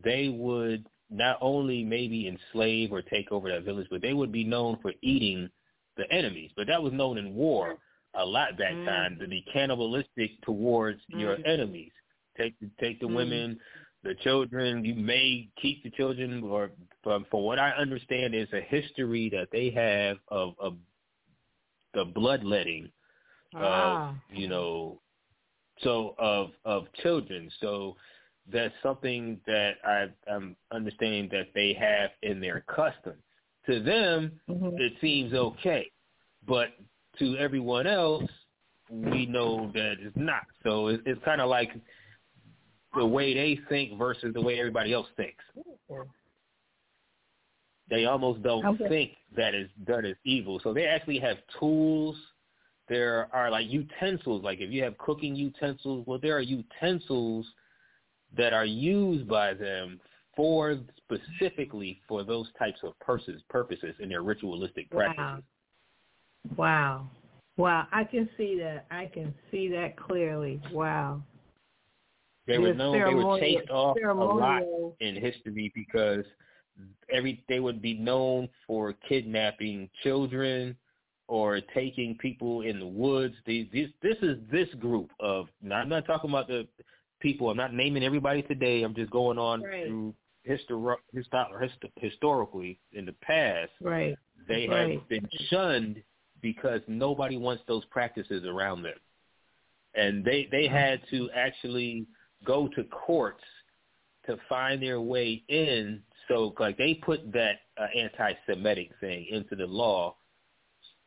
they 0.02 0.28
would 0.28 0.86
not 1.10 1.38
only 1.40 1.82
maybe 1.82 2.28
enslave 2.28 2.92
or 2.92 3.02
take 3.02 3.32
over 3.32 3.48
that 3.50 3.64
village, 3.64 3.88
but 3.90 4.00
they 4.00 4.12
would 4.12 4.30
be 4.30 4.44
known 4.44 4.78
for 4.80 4.92
eating 5.02 5.50
the 5.96 6.10
enemies. 6.12 6.50
But 6.56 6.68
that 6.68 6.82
was 6.82 6.92
known 6.92 7.18
in 7.18 7.34
war 7.34 7.76
a 8.14 8.24
lot 8.24 8.56
back 8.56 8.74
Mm. 8.74 8.84
time 8.84 9.18
to 9.18 9.28
be 9.28 9.42
cannibalistic 9.52 10.40
towards 10.42 11.00
your 11.08 11.36
Mm. 11.36 11.46
enemies. 11.46 11.92
Take 12.36 12.54
take 12.78 13.00
the 13.00 13.08
Mm. 13.08 13.14
women, 13.14 13.60
the 14.02 14.14
children. 14.22 14.84
You 14.84 14.94
may 14.94 15.48
keep 15.60 15.82
the 15.82 15.90
children, 15.90 16.42
or 16.42 16.70
from 17.02 17.26
for 17.30 17.44
what 17.44 17.58
I 17.58 17.70
understand, 17.70 18.34
is 18.34 18.48
a 18.52 18.60
history 18.60 19.28
that 19.30 19.48
they 19.52 19.70
have 19.70 20.18
of, 20.28 20.54
of 20.58 20.76
the 21.94 22.04
bloodletting 22.04 22.90
Ah. 23.54 24.10
of 24.10 24.16
you 24.38 24.46
know 24.46 25.00
so 25.80 26.14
of 26.18 26.52
of 26.64 26.84
children 27.02 27.50
so 27.60 27.96
that's 28.52 28.72
something 28.80 29.40
that 29.44 29.72
i 29.84 30.06
i'm 30.30 30.54
understanding 30.70 31.28
that 31.32 31.48
they 31.52 31.72
have 31.72 32.10
in 32.22 32.38
their 32.40 32.60
custom 32.60 33.14
to 33.66 33.80
them 33.82 34.40
Mhm. 34.48 34.78
it 34.78 34.92
seems 35.00 35.34
okay 35.34 35.90
but 36.46 36.68
to 37.18 37.36
everyone 37.38 37.88
else 37.88 38.30
we 38.88 39.26
know 39.26 39.70
that 39.74 39.96
it's 40.00 40.16
not 40.16 40.46
so 40.62 40.86
it's, 40.86 41.02
it's 41.04 41.24
kind 41.24 41.40
of 41.40 41.48
like 41.50 41.72
the 42.94 43.06
way 43.06 43.34
they 43.34 43.60
think 43.68 43.98
versus 43.98 44.34
the 44.34 44.40
way 44.40 44.58
everybody 44.58 44.92
else 44.92 45.08
thinks 45.16 45.44
they 47.90 48.04
almost 48.04 48.42
don't 48.42 48.64
Okay. 48.64 48.88
think 48.88 49.16
that 49.36 49.54
is 49.54 49.68
done 49.84 50.06
as 50.06 50.16
evil. 50.24 50.60
So 50.62 50.72
they 50.72 50.86
actually 50.86 51.18
have 51.18 51.36
tools. 51.58 52.16
There 52.88 53.28
are 53.32 53.50
like 53.50 53.68
utensils. 53.68 54.42
Like 54.42 54.60
if 54.60 54.70
you 54.70 54.82
have 54.84 54.96
cooking 54.98 55.34
utensils, 55.34 56.06
well, 56.06 56.18
there 56.20 56.36
are 56.36 56.40
utensils 56.40 57.46
that 58.36 58.52
are 58.52 58.64
used 58.64 59.28
by 59.28 59.54
them 59.54 60.00
for 60.36 60.78
specifically 60.98 62.00
for 62.06 62.22
those 62.22 62.46
types 62.58 62.78
of 62.84 62.98
purposes, 63.00 63.42
purposes 63.50 63.94
in 63.98 64.08
their 64.08 64.22
ritualistic 64.22 64.88
Wow. 64.92 65.04
practices. 65.04 65.44
Wow. 66.56 67.10
Wow. 67.56 67.88
I 67.92 68.04
can 68.04 68.28
see 68.36 68.56
that. 68.60 68.86
I 68.90 69.06
can 69.06 69.34
see 69.50 69.68
that 69.68 69.96
clearly. 69.96 70.62
Wow. 70.72 71.22
They 72.50 72.58
were 72.58 72.74
known. 72.74 72.92
They 72.98 73.14
were 73.14 73.38
chased 73.38 73.70
off 73.70 73.96
a 74.02 74.12
lot 74.14 74.62
in 75.00 75.16
history 75.16 75.72
because 75.74 76.24
every 77.12 77.44
they 77.48 77.60
would 77.60 77.80
be 77.80 77.94
known 77.94 78.48
for 78.66 78.92
kidnapping 79.08 79.88
children 80.02 80.76
or 81.28 81.60
taking 81.74 82.16
people 82.18 82.62
in 82.62 82.80
the 82.80 82.86
woods. 82.86 83.34
These, 83.46 83.68
these 83.72 83.88
this 84.02 84.16
is 84.22 84.38
this 84.50 84.68
group 84.80 85.10
of. 85.20 85.46
Now, 85.62 85.76
I'm 85.76 85.88
not 85.88 86.06
talking 86.06 86.30
about 86.30 86.48
the 86.48 86.66
people. 87.20 87.50
I'm 87.50 87.56
not 87.56 87.72
naming 87.72 88.02
everybody 88.02 88.42
today. 88.42 88.82
I'm 88.82 88.94
just 88.94 89.10
going 89.10 89.38
on 89.38 89.62
Right. 89.62 89.86
through 89.86 90.14
histor- 90.48 90.96
histo- 91.14 91.60
hist- 91.60 91.92
historically 91.96 92.80
in 92.92 93.04
the 93.04 93.12
past. 93.20 93.70
Right. 93.80 94.16
They 94.48 94.66
Right. 94.66 94.94
have 94.94 95.08
been 95.08 95.28
shunned 95.48 96.02
because 96.40 96.80
nobody 96.88 97.36
wants 97.36 97.62
those 97.66 97.84
practices 97.86 98.44
around 98.44 98.82
them. 98.82 98.98
And 99.94 100.24
they 100.24 100.46
they 100.50 100.66
had 100.66 101.00
to 101.10 101.30
actually 101.32 102.06
go 102.44 102.68
to 102.68 102.84
courts 102.84 103.44
to 104.26 104.36
find 104.48 104.82
their 104.82 105.00
way 105.00 105.42
in. 105.48 106.02
So 106.28 106.54
like 106.58 106.76
they 106.78 106.94
put 106.94 107.32
that 107.32 107.60
uh, 107.80 107.86
anti-Semitic 107.96 108.90
thing 109.00 109.26
into 109.30 109.56
the 109.56 109.66
law 109.66 110.16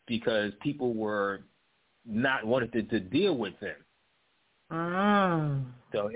because 0.08 0.52
people 0.62 0.94
were 0.94 1.44
not 2.06 2.46
wanted 2.46 2.74
to, 2.74 2.84
to 2.84 3.00
deal 3.00 3.38
with 3.38 3.54
them. 3.60 3.76
Ah. 4.72 5.58
So, 5.94 6.10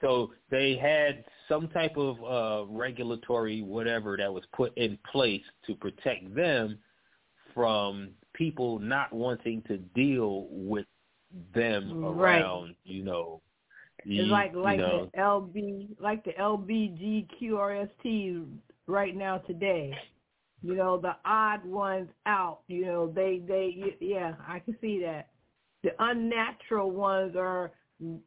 so 0.00 0.32
they 0.50 0.76
had 0.76 1.24
some 1.48 1.68
type 1.68 1.96
of 1.96 2.16
uh, 2.22 2.70
regulatory 2.70 3.62
whatever 3.62 4.16
that 4.16 4.32
was 4.32 4.44
put 4.54 4.76
in 4.76 4.98
place 5.10 5.42
to 5.66 5.74
protect 5.74 6.34
them 6.34 6.78
from 7.54 8.10
people 8.34 8.78
not 8.80 9.12
wanting 9.12 9.62
to 9.68 9.78
deal 9.78 10.48
with 10.50 10.86
them 11.54 12.04
Right. 12.04 12.40
around, 12.40 12.74
you 12.84 13.04
know. 13.04 13.40
It's 14.04 14.12
you- 14.12 14.26
like 14.26 14.52
you 14.52 14.60
like 14.60 14.78
know, 14.78 15.08
the 15.14 15.18
LB 15.18 15.96
like 16.00 16.24
the 16.24 16.32
LBGQRST 16.32 18.46
right 18.86 19.16
now 19.16 19.38
today. 19.38 19.94
You 20.62 20.74
know 20.74 20.98
the 20.98 21.16
odd 21.24 21.64
ones 21.64 22.08
out. 22.26 22.60
You 22.68 22.84
know 22.86 23.12
they 23.14 23.42
they 23.46 23.96
yeah 24.00 24.34
I 24.46 24.58
can 24.58 24.76
see 24.80 25.00
that. 25.02 25.28
The 25.82 25.90
unnatural 25.98 26.90
ones 26.90 27.36
are 27.36 27.72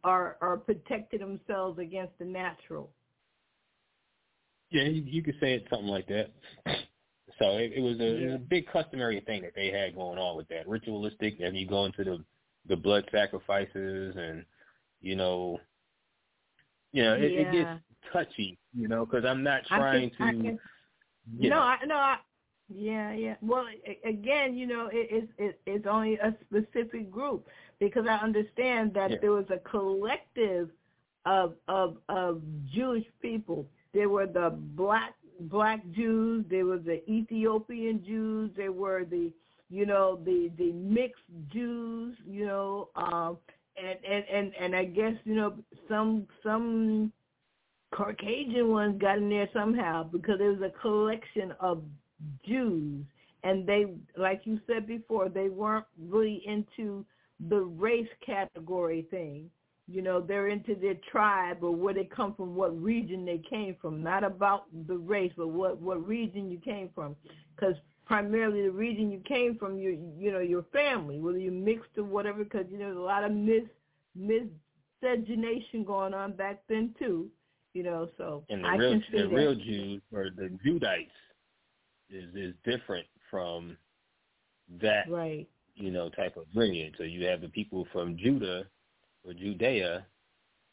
are 0.03 0.37
are 0.41 0.57
protecting 0.57 1.19
themselves 1.19 1.79
against 1.79 2.17
the 2.19 2.25
natural. 2.25 2.89
Yeah, 4.69 4.83
you, 4.83 5.01
you 5.05 5.23
could 5.23 5.35
say 5.39 5.53
it 5.53 5.65
something 5.69 5.87
like 5.87 6.07
that. 6.07 6.31
So 7.39 7.57
it, 7.57 7.73
it 7.75 7.81
was 7.81 7.99
a, 7.99 8.03
it 8.03 8.25
was 8.25 8.35
a 8.35 8.39
big 8.39 8.65
customary 8.73 9.19
thing 9.19 9.43
that 9.43 9.53
they 9.55 9.67
had 9.67 9.93
going 9.93 10.17
on 10.17 10.37
with 10.37 10.47
that 10.47 10.67
ritualistic, 10.67 11.39
and 11.39 11.55
you 11.55 11.67
go 11.67 11.85
into 11.85 12.03
the 12.03 12.23
the 12.67 12.75
blood 12.75 13.07
sacrifices, 13.11 14.15
and 14.17 14.43
you 15.01 15.15
know, 15.15 15.59
you 16.93 17.03
know, 17.03 17.13
it, 17.13 17.31
it 17.31 17.51
gets 17.51 17.69
touchy, 18.11 18.57
you 18.73 18.87
know, 18.87 19.05
because 19.05 19.25
I'm 19.25 19.43
not 19.43 19.61
trying 19.67 20.09
can, 20.11 20.27
to. 20.27 20.43
can, 20.43 20.59
you 21.37 21.49
no, 21.49 21.55
know, 21.57 21.61
I 21.61 21.77
no, 21.85 21.95
I, 21.95 22.17
yeah, 22.69 23.13
yeah. 23.13 23.35
Well, 23.41 23.65
again, 24.05 24.55
you 24.55 24.67
know, 24.67 24.87
it, 24.91 25.07
it's 25.11 25.31
it, 25.37 25.59
it's 25.65 25.85
only 25.87 26.15
a 26.15 26.35
specific 26.45 27.09
group 27.11 27.47
because 27.79 28.05
I 28.09 28.15
understand 28.15 28.93
that 28.93 29.11
Yeah. 29.11 29.17
there 29.21 29.31
was 29.31 29.45
a 29.49 29.59
collective 29.69 30.69
of 31.25 31.53
of 31.67 31.97
of 32.09 32.41
Jewish 32.73 33.05
people. 33.21 33.67
There 33.93 34.09
were 34.09 34.27
the 34.27 34.49
black 34.75 35.13
black 35.41 35.81
Jews. 35.91 36.45
There 36.49 36.65
were 36.65 36.79
the 36.79 37.07
Ethiopian 37.09 38.03
Jews. 38.05 38.51
There 38.55 38.71
were 38.71 39.05
the 39.05 39.31
you 39.69 39.85
know 39.85 40.19
the 40.25 40.51
the 40.57 40.71
mixed 40.73 41.23
Jews. 41.51 42.17
You 42.25 42.45
know, 42.47 42.89
um, 42.95 43.37
and 43.77 43.97
and 44.09 44.25
and 44.31 44.53
and 44.59 44.75
I 44.75 44.85
guess 44.85 45.13
you 45.23 45.35
know 45.35 45.55
some 45.87 46.27
some 46.43 47.11
Caucasian 47.93 48.69
ones 48.69 48.99
got 48.99 49.17
in 49.17 49.29
there 49.29 49.49
somehow 49.53 50.03
because 50.03 50.39
it 50.39 50.59
was 50.59 50.61
a 50.61 50.81
collection 50.81 51.53
of 51.59 51.83
Jews, 52.45 53.05
and 53.43 53.65
they, 53.67 53.85
like 54.17 54.41
you 54.43 54.59
said 54.67 54.87
before, 54.87 55.29
they 55.29 55.49
weren't 55.49 55.85
really 56.09 56.41
into 56.45 57.05
the 57.49 57.61
race 57.61 58.07
category 58.25 59.07
thing. 59.09 59.49
You 59.87 60.01
know, 60.01 60.19
they're 60.19 60.49
into 60.49 60.75
their 60.75 60.95
tribe 61.09 61.59
or 61.61 61.73
where 61.73 61.93
they 61.93 62.03
come 62.03 62.33
from, 62.35 62.55
what 62.55 62.81
region 62.81 63.23
they 63.23 63.41
came 63.49 63.77
from. 63.81 64.03
Not 64.03 64.25
about 64.25 64.65
the 64.87 64.97
race, 64.97 65.31
but 65.37 65.47
what 65.47 65.79
what 65.79 66.05
region 66.05 66.51
you 66.51 66.59
came 66.59 66.89
from. 66.93 67.15
Because 67.55 67.75
primarily 68.07 68.63
the 68.63 68.71
region 68.71 69.11
you 69.11 69.19
came 69.27 69.57
from, 69.57 69.77
your 69.77 69.91
you 69.91 70.31
know 70.31 70.39
your 70.39 70.63
family, 70.73 71.19
whether 71.19 71.37
you 71.37 71.51
mixed 71.51 71.97
or 71.97 72.03
whatever, 72.03 72.43
because 72.43 72.65
you 72.71 72.77
know 72.77 72.85
there's 72.85 72.97
a 72.97 73.01
lot 73.01 73.23
of 73.23 73.31
mis 73.31 73.63
miscegenation 74.15 75.83
going 75.85 76.13
on 76.13 76.33
back 76.33 76.61
then 76.69 76.95
too. 76.97 77.27
You 77.73 77.83
know, 77.83 78.09
so 78.17 78.43
and 78.49 78.63
the 78.63 78.67
I 78.67 78.75
real 78.75 79.01
the 79.11 79.17
that. 79.17 79.27
real 79.29 79.55
Jews 79.55 80.01
or 80.13 80.29
the 80.35 80.49
Judites 80.65 81.09
is 82.09 82.33
is 82.33 82.53
different 82.63 83.05
from 83.29 83.77
that 84.81 85.09
right. 85.09 85.47
you 85.75 85.91
know 85.91 86.09
type 86.09 86.37
of 86.37 86.45
lineage. 86.55 86.93
So 86.97 87.03
you 87.03 87.25
have 87.25 87.41
the 87.41 87.49
people 87.49 87.85
from 87.91 88.17
Judah 88.17 88.65
or 89.25 89.33
Judea. 89.33 90.05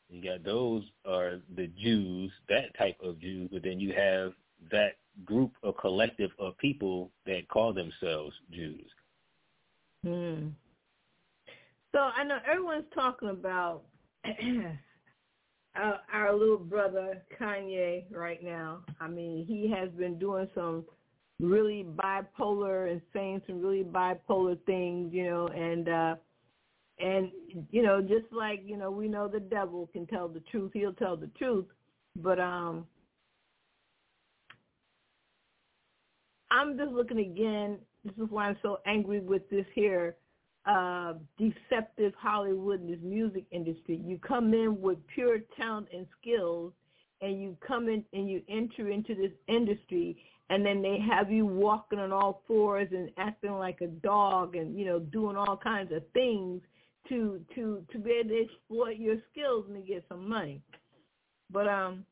You 0.09 0.23
got 0.23 0.45
those 0.45 0.85
are 1.07 1.41
the 1.57 1.67
Jews, 1.83 2.31
that 2.49 2.77
type 2.79 2.97
of 3.03 3.19
Jews, 3.21 3.49
but 3.53 3.63
then 3.65 3.81
you 3.81 3.93
have 3.95 4.33
that 4.71 4.97
group 5.25 5.53
or 5.63 5.73
collective 5.73 6.31
of 6.39 6.57
people 6.59 7.11
that 7.27 7.49
call 7.49 7.73
themselves 7.73 8.35
Jews. 8.53 8.91
Hmm. 10.05 10.49
So 11.93 12.01
I 12.01 12.25
know 12.25 12.39
everyone's 12.51 12.85
talking 12.93 13.29
about 13.29 13.83
our, 15.77 16.01
our 16.13 16.33
little 16.35 16.59
brother 16.59 17.23
Kanye 17.41 18.05
right 18.11 18.43
now. 18.43 18.81
I 19.01 19.09
mean, 19.09 19.45
he 19.47 19.71
has 19.71 19.91
been 19.91 20.19
doing 20.19 20.49
some 20.55 20.85
really 21.41 21.85
bipolar 21.85 22.91
and 22.91 23.01
saying 23.13 23.43
some 23.47 23.61
really 23.61 23.85
bipolar 23.85 24.59
things, 24.67 25.13
you 25.13 25.25
know, 25.25 25.49
and 25.49 25.89
uh 25.89 26.15
and 26.99 27.31
you 27.71 27.83
know, 27.83 28.01
just 28.01 28.33
like, 28.33 28.63
you 28.65 28.77
know, 28.77 28.91
we 28.91 29.09
know 29.09 29.27
the 29.27 29.41
devil 29.41 29.89
can 29.93 30.07
tell 30.07 30.29
the 30.29 30.41
truth, 30.51 30.73
he'll 30.75 30.93
tell 30.93 31.17
the 31.17 31.31
truth. 31.39 31.67
But 32.17 32.39
um 32.39 32.87
I'm 36.55 36.79
just 36.79 36.93
looking 36.93 37.19
again. 37.19 37.79
This 38.05 38.15
is 38.15 38.31
why 38.31 38.49
I'm 38.49 38.57
so 38.63 38.79
angry 38.87 39.21
with 39.21 39.49
this 39.51 39.67
here 39.75 40.17
uh, 40.67 41.15
deceptive 41.39 42.15
Hollywood 42.17 42.81
and 42.81 42.89
this 42.89 43.01
music 43.03 43.45
industry. 43.51 44.01
You 44.03 44.19
come 44.19 44.55
in 44.55 44.81
with 44.81 44.99
pure 45.15 45.39
talent 45.57 45.89
and 45.93 46.07
skills, 46.21 46.73
and 47.21 47.41
you 47.41 47.57
come 47.67 47.89
in 47.89 48.05
and 48.13 48.29
you 48.31 48.43
enter 48.49 48.91
into 48.91 49.15
this 49.15 49.33
industry, 49.49 50.17
and 50.51 50.65
then 50.65 50.81
they 50.81 50.99
have 50.99 51.31
you 51.31 51.45
walking 51.45 51.99
on 51.99 52.13
all 52.13 52.43
fours 52.47 52.89
and 52.93 53.11
acting 53.19 53.59
like 53.59 53.81
a 53.81 53.89
dog, 53.89 54.57
and 54.57 54.79
you 54.79 54.85
know 54.87 54.99
doing 54.99 55.37
all 55.37 55.57
kinds 55.57 55.93
of 55.93 56.03
things 56.13 56.63
to 57.09 57.41
to 57.55 57.85
to 57.93 57.99
be 57.99 58.13
able 58.13 58.31
to 58.31 58.45
exploit 58.45 58.97
your 58.97 59.17
skills 59.33 59.67
and 59.69 59.77
to 59.77 59.83
get 59.83 60.05
some 60.09 60.29
money. 60.29 60.63
But 61.51 61.69
um, 61.69 62.07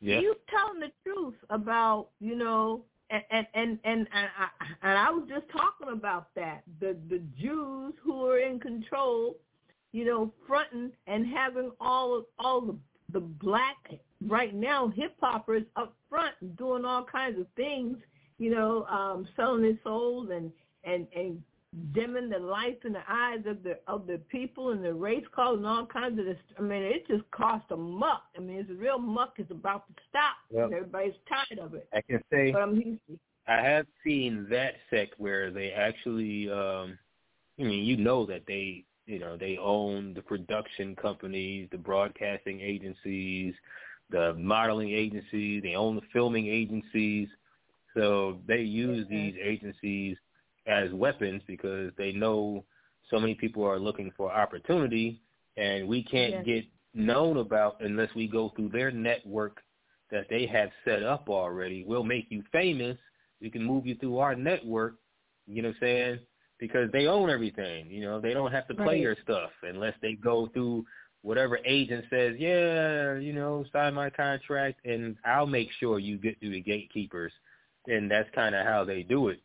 Yeah. 0.00 0.20
you 0.20 0.34
telling 0.48 0.80
the 0.80 0.90
truth 1.04 1.34
about 1.50 2.08
you 2.20 2.34
know 2.36 2.82
and 3.10 3.22
and 3.30 3.46
and 3.54 3.78
and, 3.84 4.08
I 4.12 4.64
and 4.82 4.98
I 4.98 5.10
was 5.10 5.28
just 5.28 5.46
talking 5.50 5.92
about 5.92 6.28
that 6.36 6.62
the 6.80 6.96
the 7.08 7.20
Jews 7.40 7.94
who 8.02 8.26
are 8.26 8.38
in 8.38 8.60
control, 8.60 9.36
you 9.92 10.04
know, 10.04 10.32
fronting 10.46 10.92
and 11.06 11.26
having 11.26 11.70
all 11.80 12.16
of 12.18 12.24
all 12.38 12.60
the 12.60 12.76
the 13.12 13.20
black 13.20 13.76
right 14.28 14.54
now 14.54 14.88
hip 14.88 15.14
hoppers 15.20 15.64
up 15.76 15.94
front 16.08 16.34
doing 16.56 16.84
all 16.84 17.04
kinds 17.04 17.38
of 17.38 17.46
things, 17.56 17.96
you 18.38 18.50
know, 18.50 18.84
um, 18.84 19.26
selling 19.36 19.62
their 19.62 19.78
souls 19.82 20.28
and 20.32 20.52
and 20.84 21.06
and 21.14 21.42
dimming 21.92 22.28
the 22.28 22.38
lights 22.38 22.84
in 22.84 22.92
the 22.92 23.02
eyes 23.08 23.40
of 23.46 23.62
the 23.62 23.78
of 23.86 24.06
the 24.06 24.18
people 24.28 24.70
and 24.70 24.84
the 24.84 24.92
race 24.92 25.24
cars 25.34 25.56
and 25.56 25.66
all 25.66 25.86
kinds 25.86 26.18
of 26.18 26.24
this. 26.24 26.36
I 26.58 26.62
mean, 26.62 26.82
it 26.82 27.06
just 27.06 27.28
cost 27.30 27.64
a 27.70 27.76
muck. 27.76 28.24
I 28.36 28.40
mean, 28.40 28.56
it's 28.56 28.70
a 28.70 28.74
real 28.74 28.98
muck. 28.98 29.34
It's 29.38 29.50
about 29.50 29.86
to 29.88 29.94
stop. 30.08 30.36
Everybody's 30.56 31.14
tired 31.28 31.60
of 31.60 31.74
it. 31.74 31.88
I 31.92 32.00
can 32.00 32.22
say 32.32 32.52
I 33.46 33.62
have 33.62 33.86
seen 34.04 34.46
that 34.50 34.74
sect 34.90 35.14
where 35.18 35.50
they 35.50 35.70
actually 35.70 36.50
um 36.50 36.98
I 37.58 37.64
mean, 37.64 37.84
you 37.84 37.96
know 37.96 38.26
that 38.26 38.42
they 38.46 38.84
you 39.06 39.18
know, 39.18 39.36
they 39.36 39.58
own 39.60 40.14
the 40.14 40.22
production 40.22 40.94
companies, 40.94 41.68
the 41.72 41.78
broadcasting 41.78 42.60
agencies, 42.60 43.54
the 44.10 44.34
modeling 44.34 44.90
agencies, 44.90 45.62
they 45.62 45.74
own 45.74 45.96
the 45.96 46.02
filming 46.12 46.46
agencies. 46.46 47.28
So 47.94 48.38
they 48.46 48.60
use 48.60 49.06
these 49.08 49.34
agencies 49.42 50.16
as 50.66 50.90
weapons 50.92 51.42
because 51.46 51.92
they 51.96 52.12
know 52.12 52.64
so 53.10 53.18
many 53.18 53.34
people 53.34 53.64
are 53.64 53.78
looking 53.78 54.12
for 54.16 54.30
opportunity 54.32 55.20
and 55.56 55.88
we 55.88 56.02
can't 56.02 56.32
Yes. 56.32 56.44
get 56.44 56.64
known 56.94 57.38
about 57.38 57.80
unless 57.80 58.14
we 58.14 58.26
go 58.26 58.50
through 58.50 58.68
their 58.70 58.90
network 58.90 59.62
that 60.10 60.28
they 60.28 60.46
have 60.46 60.70
set 60.84 61.02
up 61.02 61.28
already. 61.28 61.84
We'll 61.84 62.04
make 62.04 62.26
you 62.30 62.42
famous. 62.52 62.98
We 63.40 63.50
can 63.50 63.64
move 63.64 63.86
you 63.86 63.94
through 63.96 64.18
our 64.18 64.34
network. 64.34 64.96
You 65.46 65.62
know 65.62 65.68
what 65.68 65.76
I'm 65.76 65.80
saying? 65.80 66.18
Because 66.58 66.90
they 66.92 67.06
own 67.06 67.30
everything. 67.30 67.90
You 67.90 68.02
know, 68.02 68.20
they 68.20 68.34
don't 68.34 68.52
have 68.52 68.66
to 68.68 68.74
play 68.74 68.84
Right. 68.84 69.00
your 69.00 69.16
stuff 69.22 69.50
unless 69.62 69.94
they 70.02 70.14
go 70.14 70.48
through 70.48 70.84
whatever 71.22 71.58
agent 71.64 72.04
says, 72.10 72.34
yeah, 72.38 73.14
you 73.16 73.32
know, 73.32 73.64
sign 73.72 73.94
my 73.94 74.10
contract 74.10 74.84
and 74.84 75.16
I'll 75.24 75.46
make 75.46 75.68
sure 75.78 75.98
you 75.98 76.16
get 76.18 76.38
through 76.40 76.50
the 76.52 76.60
gatekeepers. 76.60 77.32
And 77.86 78.10
that's 78.10 78.28
kind 78.34 78.54
of 78.54 78.66
how 78.66 78.84
they 78.84 79.02
do 79.02 79.28
it. 79.28 79.40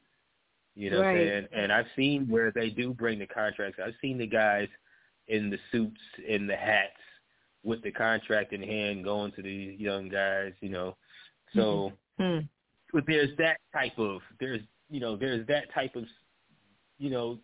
You 0.75 0.91
know 0.91 0.97
what 0.97 1.07
I'm 1.07 1.15
saying? 1.15 1.47
And 1.53 1.71
I've 1.71 1.85
seen 1.95 2.27
where 2.27 2.51
they 2.51 2.69
do 2.69 2.93
bring 2.93 3.19
the 3.19 3.27
contracts. 3.27 3.79
I've 3.83 3.93
seen 4.01 4.17
the 4.17 4.27
guys 4.27 4.67
in 5.27 5.49
the 5.49 5.57
suits, 5.71 6.01
in 6.27 6.47
the 6.47 6.55
hats, 6.55 6.91
with 7.63 7.81
the 7.81 7.91
contract 7.91 8.53
in 8.53 8.61
hand, 8.61 9.03
going 9.03 9.31
to 9.33 9.41
these 9.41 9.79
young 9.79 10.09
guys. 10.09 10.53
You 10.61 10.69
know, 10.69 10.97
so 11.55 11.93
Hmm. 12.19 12.39
but 12.93 13.05
there's 13.07 13.35
that 13.38 13.57
type 13.73 13.97
of 13.97 14.21
there's 14.39 14.61
you 14.89 14.99
know 14.99 15.15
there's 15.15 15.47
that 15.47 15.73
type 15.73 15.95
of 15.95 16.05
you 16.97 17.09
know 17.09 17.39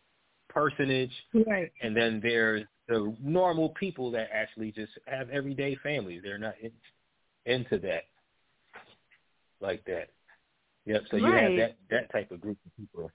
personage, 0.49 1.13
Right. 1.33 1.71
and 1.81 1.95
then 1.95 2.19
there's 2.21 2.65
the 2.87 3.15
normal 3.21 3.69
people 3.69 4.11
that 4.11 4.29
actually 4.33 4.71
just 4.73 4.91
have 5.07 5.29
everyday 5.29 5.75
families. 5.75 6.21
They're 6.23 6.37
not 6.37 6.55
in, 6.61 6.71
into 7.45 7.79
that 7.79 8.03
like 9.61 9.83
that. 9.85 10.09
Yep. 10.85 11.03
So 11.11 11.17
you 11.17 11.25
have 11.25 11.51
that 11.57 11.77
that 11.89 12.11
type 12.11 12.31
of 12.31 12.41
group 12.41 12.57
of 12.65 12.75
people. 12.75 13.11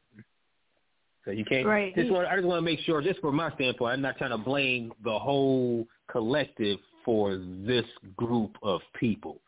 So 1.24 1.32
you 1.32 1.44
can't. 1.44 1.66
Right. 1.66 1.94
Just 1.94 2.10
want, 2.12 2.28
I 2.28 2.36
just 2.36 2.46
want 2.46 2.58
to 2.58 2.62
make 2.62 2.78
sure, 2.80 3.02
just 3.02 3.20
from 3.20 3.34
my 3.34 3.52
standpoint, 3.54 3.94
I'm 3.94 4.00
not 4.00 4.16
trying 4.16 4.30
to 4.30 4.38
blame 4.38 4.92
the 5.02 5.18
whole 5.18 5.84
collective 6.08 6.78
for 7.04 7.36
this 7.36 7.84
group 8.16 8.56
of 8.62 8.80
people. 8.98 9.40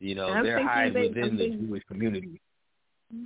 You 0.00 0.14
know, 0.16 0.26
I'm 0.28 0.44
they're 0.44 0.58
they- 0.92 1.08
within 1.08 1.24
I'm 1.24 1.36
the 1.38 1.44
thinking- 1.48 1.66
Jewish 1.68 1.82
community. 1.84 2.40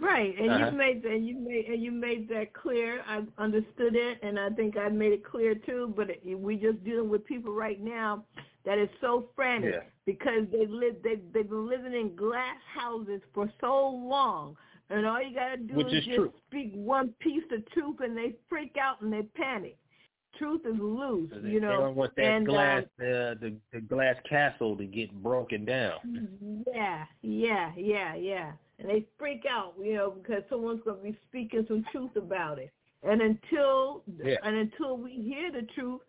Right, 0.01 0.35
and 0.39 0.51
Uh-huh. 0.51 0.67
you 0.67 0.73
made 0.77 1.03
that 1.03 1.21
you 1.21 1.39
made 1.39 1.67
and 1.67 1.83
you 1.83 1.93
made 1.93 2.29
that 2.29 2.53
clear. 2.53 3.03
I 3.07 3.23
understood 3.39 3.95
it, 3.97 4.19
and 4.23 4.39
I 4.39 4.51
think 4.51 4.77
I 4.77 4.89
made 4.89 5.13
it 5.13 5.25
clear 5.25 5.55
too. 5.55 5.93
But 5.97 6.11
it, 6.11 6.39
we 6.39 6.57
just 6.57 6.83
dealing 6.85 7.09
with 7.09 7.25
people 7.25 7.53
right 7.55 7.81
now 7.81 8.25
that 8.65 8.77
is 8.79 8.89
so 9.01 9.29
frantic 9.35 9.75
Yeah. 9.75 9.83
because 10.05 10.47
they 10.53 10.67
live 10.67 10.97
they 11.03 11.17
they've 11.33 11.49
been 11.49 11.67
living 11.69 11.95
in 11.95 12.15
glass 12.17 12.59
houses 12.75 13.23
for 13.33 13.51
so 13.61 13.89
long, 13.89 14.57
and 14.91 15.07
all 15.07 15.23
you 15.23 15.35
gotta 15.35 15.57
do 15.59 15.77
Which 15.77 15.87
is 15.89 15.93
is 16.01 16.05
just 16.05 16.17
true. 16.17 16.33
speak 16.49 16.73
one 16.75 17.15
piece 17.21 17.45
of 17.53 17.65
truth, 17.71 18.01
and 18.01 18.17
they 18.17 18.35
freak 18.49 18.77
out 18.77 19.01
and 19.01 19.13
they 19.13 19.23
panic. 19.23 19.79
Truth 20.39 20.67
is 20.67 20.79
loose, 20.79 21.31
So 21.33 21.41
they, 21.41 21.51
you 21.51 21.61
know. 21.61 21.71
they 21.71 21.77
don't 21.85 21.97
want 21.97 22.15
that 22.17 22.25
and, 22.25 22.47
glass, 22.47 22.85
um, 23.01 23.07
uh, 23.07 23.35
the 23.41 23.57
the 23.73 23.81
glass 23.81 24.17
castle 24.29 24.77
to 24.77 24.85
get 24.85 25.11
broken 25.23 25.65
down. 25.65 25.99
Yeah, 26.75 27.07
yeah, 27.23 27.73
yeah, 27.77 28.15
yeah. 28.15 28.53
And 28.79 28.89
they 28.89 29.07
freak 29.19 29.45
out, 29.51 29.75
you 29.83 29.95
know, 29.95 30.11
because 30.11 30.43
someone's 30.49 30.83
going 30.85 30.99
to 30.99 31.03
be 31.03 31.19
speaking 31.29 31.65
some 31.69 31.85
truth 31.91 32.15
about 32.17 32.59
it. 32.59 32.71
And 33.03 33.21
until 33.21 34.03
Yeah. 34.23 34.37
and 34.43 34.57
until 34.57 34.97
we 34.97 35.11
hear 35.11 35.51
the 35.53 35.63
truth, 35.75 36.01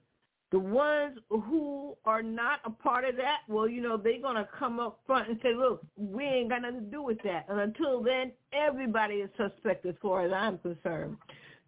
the 0.52 0.60
ones 0.60 1.20
who 1.30 1.96
are 2.06 2.24
not 2.24 2.60
a 2.66 2.72
part 2.72 3.06
of 3.06 3.16
that, 3.18 3.42
well, 3.48 3.68
you 3.68 3.82
know, 3.82 3.98
they're 3.98 4.22
going 4.22 4.36
to 4.36 4.50
come 4.58 4.80
up 4.80 5.00
front 5.06 5.30
and 5.30 5.40
say, 5.44 5.54
look, 5.54 5.82
we 5.96 6.24
ain't 6.24 6.50
got 6.50 6.64
nothing 6.64 6.86
to 6.86 6.86
do 6.88 7.04
with 7.04 7.22
that. 7.24 7.46
And 7.50 7.60
until 7.60 8.02
then, 8.02 8.32
everybody 8.52 9.16
is 9.16 9.30
suspect 9.38 9.86
as 9.86 9.94
far 10.02 10.26
as 10.26 10.32
I'm 10.34 10.58
concerned. 10.58 11.18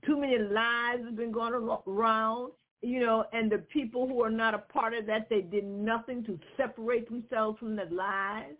Too 0.03 0.19
many 0.19 0.39
lies 0.39 0.99
have 1.05 1.15
been 1.15 1.31
going 1.31 1.53
around, 1.53 2.53
you 2.81 2.99
know, 3.01 3.25
and 3.33 3.51
the 3.51 3.59
people 3.59 4.07
who 4.07 4.23
are 4.23 4.31
not 4.31 4.55
a 4.55 4.59
part 4.59 4.95
of 4.95 5.05
that, 5.05 5.29
they 5.29 5.41
did 5.41 5.63
nothing 5.63 6.23
to 6.23 6.39
separate 6.57 7.07
themselves 7.07 7.59
from 7.59 7.75
the 7.75 7.85
lies. 7.91 8.55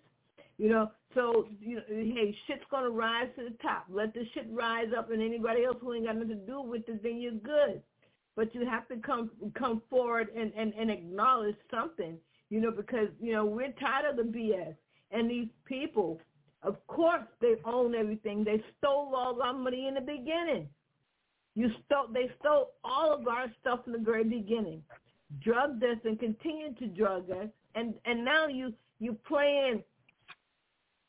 You 0.61 0.69
know, 0.69 0.91
so 1.15 1.47
you 1.59 1.77
know, 1.77 1.81
hey, 1.89 2.37
shit's 2.45 2.61
gonna 2.69 2.91
rise 2.91 3.29
to 3.35 3.45
the 3.45 3.57
top. 3.63 3.87
Let 3.89 4.13
the 4.13 4.21
shit 4.35 4.45
rise 4.51 4.89
up, 4.95 5.09
and 5.09 5.19
anybody 5.19 5.65
else 5.65 5.77
who 5.81 5.91
ain't 5.91 6.05
got 6.05 6.17
nothing 6.17 6.29
to 6.29 6.35
do 6.35 6.61
with 6.61 6.87
it, 6.87 7.01
then 7.01 7.17
you're 7.19 7.31
good. 7.31 7.81
But 8.35 8.53
you 8.53 8.63
have 8.67 8.87
to 8.89 8.97
come 8.97 9.31
come 9.57 9.81
forward 9.89 10.27
and, 10.37 10.53
and, 10.55 10.71
and 10.75 10.91
acknowledge 10.91 11.55
something, 11.71 12.15
you 12.51 12.61
know, 12.61 12.69
because 12.69 13.07
you 13.19 13.33
know 13.33 13.43
we're 13.43 13.71
tired 13.79 14.05
of 14.11 14.17
the 14.17 14.31
BS. 14.31 14.75
And 15.09 15.31
these 15.31 15.47
people, 15.65 16.19
of 16.61 16.75
course, 16.85 17.23
they 17.41 17.55
own 17.65 17.95
everything. 17.95 18.43
They 18.43 18.63
stole 18.77 19.15
all 19.15 19.41
our 19.41 19.53
money 19.53 19.87
in 19.87 19.95
the 19.95 20.01
beginning. 20.01 20.69
You 21.55 21.71
stole, 21.87 22.05
they 22.13 22.29
stole 22.39 22.73
all 22.83 23.11
of 23.11 23.27
our 23.27 23.47
stuff 23.61 23.79
in 23.87 23.93
the 23.93 23.97
very 23.97 24.25
beginning, 24.25 24.83
drugged 25.43 25.83
us 25.83 25.97
and 26.05 26.19
continued 26.19 26.77
to 26.77 26.85
drug 26.85 27.31
us, 27.31 27.47
and 27.73 27.95
and 28.05 28.23
now 28.23 28.45
you 28.45 28.75
you 28.99 29.17
playing 29.27 29.81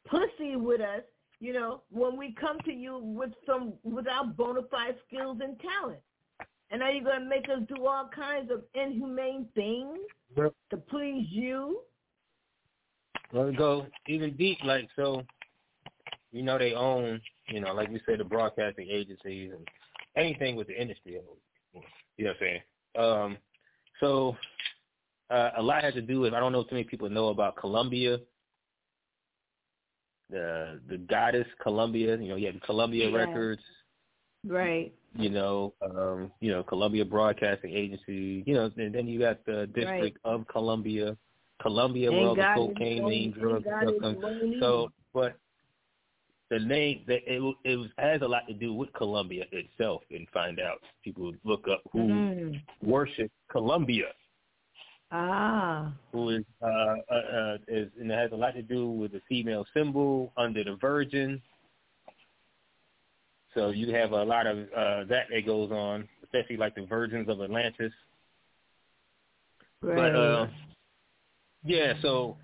pussy 0.06 0.56
with 0.56 0.80
us, 0.80 1.02
you 1.40 1.52
know, 1.52 1.82
when 1.90 2.16
we 2.16 2.34
come 2.40 2.58
to 2.64 2.72
you 2.72 2.98
with 3.02 3.32
some 3.46 3.74
without 3.82 4.36
bona 4.36 4.60
fide 4.70 4.96
skills 5.06 5.38
and 5.42 5.58
talent. 5.60 6.00
And 6.70 6.80
now 6.80 6.90
you're 6.90 7.04
gonna 7.04 7.28
make 7.28 7.48
us 7.48 7.60
do 7.68 7.86
all 7.86 8.08
kinds 8.14 8.50
of 8.50 8.62
inhumane 8.74 9.46
things 9.54 9.98
yep. 10.36 10.54
to 10.70 10.76
please 10.76 11.26
you. 11.30 11.80
Let 13.32 13.56
go 13.56 13.86
even 14.06 14.36
deep, 14.36 14.58
like 14.64 14.88
so. 14.96 15.22
You 16.32 16.42
know 16.42 16.58
they 16.58 16.72
own, 16.72 17.20
you 17.48 17.60
know, 17.60 17.74
like 17.74 17.90
we 17.90 18.00
said, 18.06 18.20
the 18.20 18.24
broadcasting 18.24 18.88
agencies 18.90 19.52
and 19.54 19.68
anything 20.16 20.56
with 20.56 20.68
the 20.68 20.80
industry. 20.80 21.18
You 21.74 22.24
know 22.24 22.30
what 22.30 22.30
I'm 22.30 22.36
saying? 22.40 22.60
Um, 22.96 23.36
so 24.00 24.36
uh, 25.30 25.50
a 25.56 25.62
lot 25.62 25.82
has 25.84 25.94
to 25.94 26.02
do 26.02 26.20
with 26.20 26.34
I 26.34 26.40
don't 26.40 26.52
know 26.52 26.60
if 26.60 26.68
too 26.68 26.74
many 26.74 26.84
people 26.84 27.08
know 27.08 27.28
about 27.28 27.56
Columbia 27.56 28.18
the 30.32 30.80
the 30.88 30.96
goddess 30.98 31.46
Columbia. 31.62 32.16
You 32.16 32.30
know, 32.30 32.36
you 32.36 32.46
had 32.46 32.60
Columbia 32.62 33.08
yeah. 33.08 33.16
Records. 33.16 33.62
Right. 34.44 34.92
You 35.14 35.30
know, 35.30 35.74
um, 35.82 36.32
you 36.40 36.50
know, 36.50 36.64
Columbia 36.64 37.04
Broadcasting 37.04 37.72
Agency. 37.72 38.42
You 38.46 38.54
know, 38.54 38.70
and 38.76 38.94
then 38.94 39.06
you 39.06 39.20
got 39.20 39.44
the 39.44 39.66
District 39.74 40.18
right. 40.24 40.34
of 40.34 40.48
Columbia, 40.48 41.16
Columbia, 41.60 42.10
where 42.10 42.26
all 42.26 42.34
the 42.34 42.52
cocaine, 42.56 43.06
main 43.06 43.32
drugs, 43.32 43.64
stuff. 43.64 44.16
So, 44.58 44.90
but 45.14 45.36
the 46.50 46.58
name 46.58 47.02
that 47.06 47.20
it 47.26 47.56
it 47.64 47.76
was, 47.76 47.88
has 47.98 48.22
a 48.22 48.26
lot 48.26 48.46
to 48.48 48.54
do 48.54 48.72
with 48.74 48.92
Columbia 48.94 49.44
itself, 49.52 50.02
and 50.10 50.26
find 50.32 50.58
out 50.58 50.78
people 51.04 51.32
look 51.44 51.66
up 51.70 51.82
who 51.92 51.98
mm. 51.98 52.62
worship 52.82 53.30
Columbia. 53.50 54.06
Ah. 55.14 55.92
Who 56.12 56.30
is 56.30 56.44
uh, 56.62 56.66
uh, 56.66 57.14
uh, 57.14 57.58
is 57.68 57.90
and 58.00 58.10
it 58.10 58.14
has 58.14 58.32
a 58.32 58.36
lot 58.36 58.54
to 58.54 58.62
do 58.62 58.88
with 58.88 59.12
the 59.12 59.20
female 59.28 59.66
symbol 59.74 60.32
under 60.38 60.64
the 60.64 60.76
Virgin. 60.80 61.42
So 63.54 63.68
you 63.68 63.94
have 63.94 64.12
a 64.12 64.22
lot 64.24 64.46
of 64.46 64.58
uh, 64.58 65.04
that 65.10 65.26
that 65.30 65.44
goes 65.44 65.70
on, 65.70 66.08
especially 66.24 66.56
like 66.56 66.74
the 66.74 66.86
Virgins 66.86 67.28
of 67.28 67.42
Atlantis. 67.42 67.92
Right. 69.82 69.96
But 69.96 70.16
uh, 70.18 70.46
yeah, 71.62 71.92
so 72.00 72.38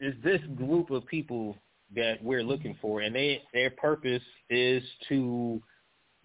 it's 0.00 0.16
this 0.24 0.40
group 0.56 0.90
of 0.90 1.06
people 1.06 1.58
that 1.94 2.24
we're 2.24 2.42
looking 2.42 2.78
for, 2.80 3.02
and 3.02 3.14
they 3.14 3.42
their 3.52 3.68
purpose 3.68 4.22
is 4.48 4.82
to 5.10 5.60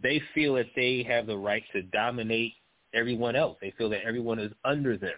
they 0.01 0.21
feel 0.33 0.53
that 0.53 0.67
they 0.77 1.03
have 1.05 1.27
the 1.27 1.37
right 1.37 1.63
to 1.73 1.81
dominate 1.81 2.53
everyone 2.93 3.35
else. 3.35 3.57
They 3.59 3.73
feel 3.77 3.89
that 3.89 4.03
everyone 4.05 4.39
is 4.39 4.53
under 4.63 4.97
them 4.97 5.11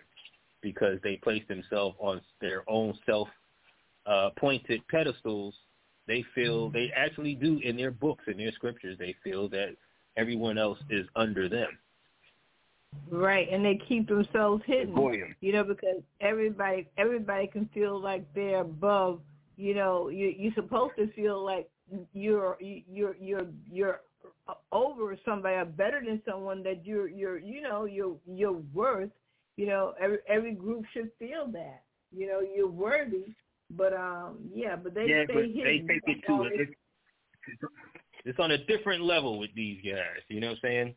because 0.64 0.98
they 1.04 1.18
place 1.18 1.44
themselves 1.48 1.96
on 2.00 2.22
their 2.42 2.64
own 2.68 2.98
self 3.06 3.28
uh, 4.08 4.30
pointed 4.38 4.82
pedestals. 4.88 5.54
They 6.08 6.26
feel 6.34 6.70
they 6.70 6.92
actually 6.96 7.36
do 7.36 7.60
in 7.64 7.78
their 7.78 7.92
books 7.92 8.24
in 8.28 8.38
their 8.38 8.52
scriptures. 8.54 8.98
They 8.98 9.16
feel 9.24 9.48
that 9.50 9.76
everyone 10.18 10.58
else 10.58 10.80
is 10.90 11.06
under 11.16 11.48
them. 11.48 11.70
Right, 13.10 13.48
and 13.52 13.64
they 13.64 13.80
keep 13.88 14.08
themselves 14.08 14.64
hidden. 14.66 14.96
You 15.42 15.54
know, 15.54 15.64
because 15.64 16.02
everybody 16.22 16.88
everybody 16.98 17.48
can 17.48 17.70
feel 17.74 18.00
like 18.00 18.26
they're 18.34 18.62
above. 18.62 19.22
You 19.56 19.76
know, 19.76 20.10
you 20.10 20.34
you're 20.36 20.54
supposed 20.54 20.96
to 20.98 21.08
feel 21.14 21.44
like 21.44 21.70
you're 22.14 22.58
you're 22.60 23.16
you're 23.20 23.46
you're 23.72 24.02
over 24.72 25.18
somebody 25.26 25.56
or 25.56 25.66
better 25.66 26.02
than 26.06 26.22
someone 26.28 26.64
that 26.64 26.86
you're 26.86 27.08
you're 27.08 27.40
you 27.40 27.62
know 27.62 27.86
you're 27.86 28.16
you're 28.28 28.60
worth 28.74 29.10
you 29.58 29.68
know, 29.68 29.94
every 30.00 30.20
every 30.28 30.54
group 30.54 30.84
should 30.94 31.10
feel 31.20 31.48
that. 31.52 31.84
You 32.12 32.28
know, 32.28 32.42
you're 32.42 32.68
worthy. 32.68 33.34
But 33.72 33.94
um, 33.94 34.38
yeah, 34.54 34.76
but 34.76 34.94
they 34.94 35.06
yeah, 35.06 35.24
stay 35.26 35.34
but 35.34 35.46
hidden. 35.46 35.88
they 35.88 35.94
take 35.94 36.18
it 36.18 36.28
to 36.28 36.44
it. 36.44 36.70
It's 38.26 38.40
on 38.40 38.52
a 38.52 38.58
different 38.66 39.04
level 39.04 39.38
with 39.38 39.50
these 39.56 39.80
guys. 39.84 40.22
You 40.30 40.40
know 40.40 40.48
what 40.48 40.60
I'm 40.64 40.70
saying? 40.70 40.96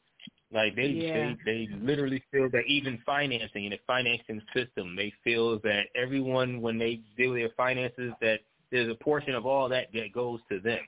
Like 0.53 0.77
they 0.77 0.87
yeah. 0.87 1.35
they 1.45 1.66
they 1.66 1.69
literally 1.81 2.23
feel 2.31 2.49
that 2.51 2.62
even 2.69 2.99
financing 3.05 3.64
in 3.64 3.71
the 3.71 3.81
financing 3.87 4.40
system, 4.55 4.95
they 4.95 5.12
feel 5.25 5.59
that 5.61 5.87
everyone 5.97 6.61
when 6.61 6.79
they 6.79 7.01
deal 7.16 7.33
with 7.33 7.40
their 7.40 7.51
finances, 7.57 8.12
that 8.21 8.40
there's 8.71 8.90
a 8.90 8.95
portion 8.95 9.35
of 9.35 9.47
all 9.47 9.69
that 9.69 9.88
that 9.92 10.12
goes 10.12 10.40
to 10.51 10.61
them. 10.61 10.79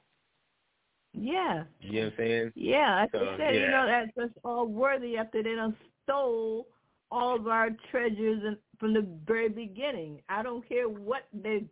Yeah. 1.12 1.64
You 1.80 1.92
know 1.92 2.06
what 2.06 2.12
I'm 2.12 2.18
saying? 2.18 2.52
Yeah, 2.54 3.04
I 3.04 3.06
so, 3.10 3.34
said, 3.38 3.54
yeah. 3.54 3.60
you 3.60 3.70
know, 3.70 3.86
that's 3.86 4.10
just 4.16 4.38
all 4.44 4.66
worthy 4.66 5.16
after 5.16 5.42
they 5.42 5.54
done 5.54 5.76
stole 6.04 6.66
all 7.10 7.36
of 7.36 7.46
our 7.46 7.70
treasures 7.90 8.42
and 8.44 8.56
from 8.78 8.94
the 8.94 9.06
very 9.26 9.48
beginning. 9.48 10.20
I 10.28 10.42
don't 10.42 10.66
care 10.68 10.88
what 10.88 11.26
they 11.32 11.64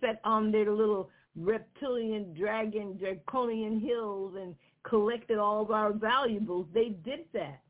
set 0.00 0.20
on 0.24 0.52
their 0.52 0.70
little 0.70 1.10
reptilian 1.36 2.34
dragon 2.38 2.96
draconian 2.98 3.80
hills 3.80 4.34
and 4.38 4.54
collected 4.84 5.38
all 5.38 5.62
of 5.62 5.70
our 5.70 5.92
valuables. 5.92 6.66
They 6.74 6.90
did 7.04 7.20
that. 7.32 7.60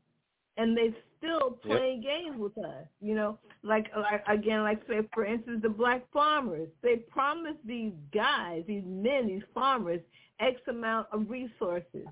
And 0.57 0.77
they 0.77 0.93
still 1.17 1.51
playing 1.63 2.03
yep. 2.03 2.11
games 2.11 2.37
with 2.37 2.57
us. 2.59 2.85
You 3.01 3.15
know, 3.15 3.39
like 3.63 3.89
uh, 3.95 4.01
like 4.01 4.23
again, 4.27 4.61
like 4.61 4.81
say 4.87 4.99
for 5.13 5.25
instance 5.25 5.61
the 5.63 5.69
black 5.69 6.03
farmers. 6.11 6.69
They 6.83 6.97
promised 6.97 7.65
these 7.65 7.93
guys, 8.13 8.63
these 8.67 8.83
men, 8.85 9.27
these 9.27 9.41
farmers, 9.53 10.01
X 10.39 10.59
amount 10.67 11.07
of 11.11 11.29
resources. 11.29 12.05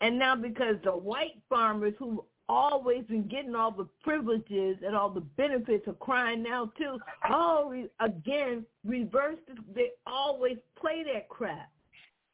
And 0.00 0.18
now 0.18 0.34
because 0.34 0.76
the 0.82 0.90
white 0.90 1.40
farmers 1.48 1.94
who 1.98 2.24
always 2.48 3.04
been 3.04 3.28
getting 3.28 3.54
all 3.54 3.70
the 3.70 3.88
privileges 4.02 4.76
and 4.84 4.94
all 4.96 5.10
the 5.10 5.20
benefits 5.20 5.86
of 5.86 5.98
crying 6.00 6.42
now 6.42 6.72
too. 6.76 6.98
Oh, 7.30 7.74
again, 8.00 8.64
reverse. 8.84 9.38
They 9.74 9.90
always 10.06 10.58
play 10.78 11.04
that 11.12 11.28
crap 11.28 11.70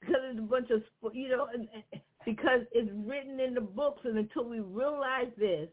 because 0.01 0.16
it's 0.31 0.38
a 0.38 0.42
bunch 0.42 0.71
of 0.71 0.83
you 1.12 1.29
know, 1.29 1.49
because 2.25 2.61
it's 2.73 2.90
written 3.07 3.40
in 3.40 3.55
the 3.55 3.61
books, 3.61 4.01
and 4.05 4.18
until 4.18 4.49
we 4.49 4.61
realize 4.61 5.29
this, 5.38 5.68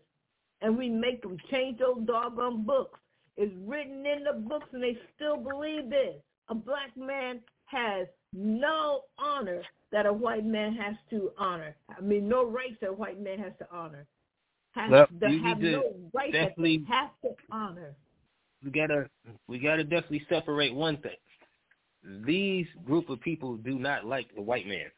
and 0.61 0.77
we 0.77 0.89
make 0.89 1.21
them 1.21 1.37
change 1.51 1.79
those 1.79 2.05
doggone 2.05 2.63
books, 2.63 2.99
it's 3.37 3.53
written 3.65 4.05
in 4.05 4.23
the 4.23 4.39
books, 4.47 4.67
and 4.71 4.81
they 4.81 4.97
still 5.15 5.37
believe 5.37 5.89
this. 5.89 6.15
A 6.49 6.55
black 6.55 6.95
man 6.95 7.41
has 7.65 8.07
no 8.31 9.01
honor 9.17 9.63
that 9.91 10.05
a 10.05 10.13
white 10.13 10.45
man 10.45 10.75
has 10.75 10.95
to 11.09 11.31
honor. 11.37 11.75
I 11.89 12.01
mean, 12.01 12.29
no 12.29 12.45
rights 12.45 12.75
that 12.81 12.89
a 12.91 12.93
white 12.93 13.19
man 13.19 13.39
has 13.39 13.53
to 13.59 13.67
honor 13.71 14.05
has 14.75 14.91
well, 14.91 15.07
have 15.43 15.59
no 15.59 15.93
right 16.13 16.31
definitely 16.31 16.85
have 16.87 17.09
to 17.21 17.29
honor. 17.51 17.95
We 18.63 18.71
gotta 18.71 19.09
we 19.47 19.59
gotta 19.59 19.83
definitely 19.83 20.25
separate 20.29 20.73
one 20.73 20.97
thing. 20.97 22.23
These 22.25 22.67
group 22.85 23.09
of 23.09 23.19
people 23.21 23.57
do 23.57 23.79
not 23.79 24.05
like 24.05 24.33
the 24.35 24.41
white 24.41 24.67
man. 24.67 24.91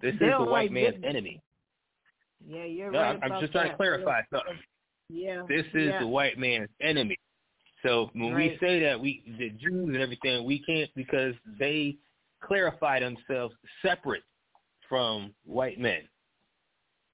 This 0.00 0.14
they 0.18 0.26
is 0.26 0.32
the 0.38 0.44
white 0.44 0.70
like 0.70 0.72
man's 0.72 1.04
enemy. 1.04 1.42
Yeah, 2.46 2.64
you're 2.64 2.90
no, 2.90 3.00
right. 3.00 3.18
I'm, 3.22 3.40
just 3.40 3.52
that. 3.52 3.60
trying 3.60 3.70
to 3.70 3.76
clarify 3.76 4.22
something. 4.30 4.58
Yeah. 5.08 5.42
This 5.48 5.66
is 5.74 5.90
yeah. 5.90 6.00
the 6.00 6.06
white 6.06 6.38
man's 6.38 6.70
enemy. 6.80 7.18
So 7.82 8.10
when 8.14 8.32
right. 8.32 8.52
we 8.52 8.66
say 8.66 8.80
that 8.80 8.98
we 8.98 9.22
the 9.38 9.50
Jews 9.50 9.88
and 9.88 9.96
everything, 9.96 10.44
we 10.44 10.60
can't 10.60 10.90
because 10.94 11.34
they 11.58 11.96
clarify 12.42 13.00
themselves 13.00 13.54
separate 13.82 14.22
from 14.88 15.34
white 15.44 15.78
men. 15.78 16.02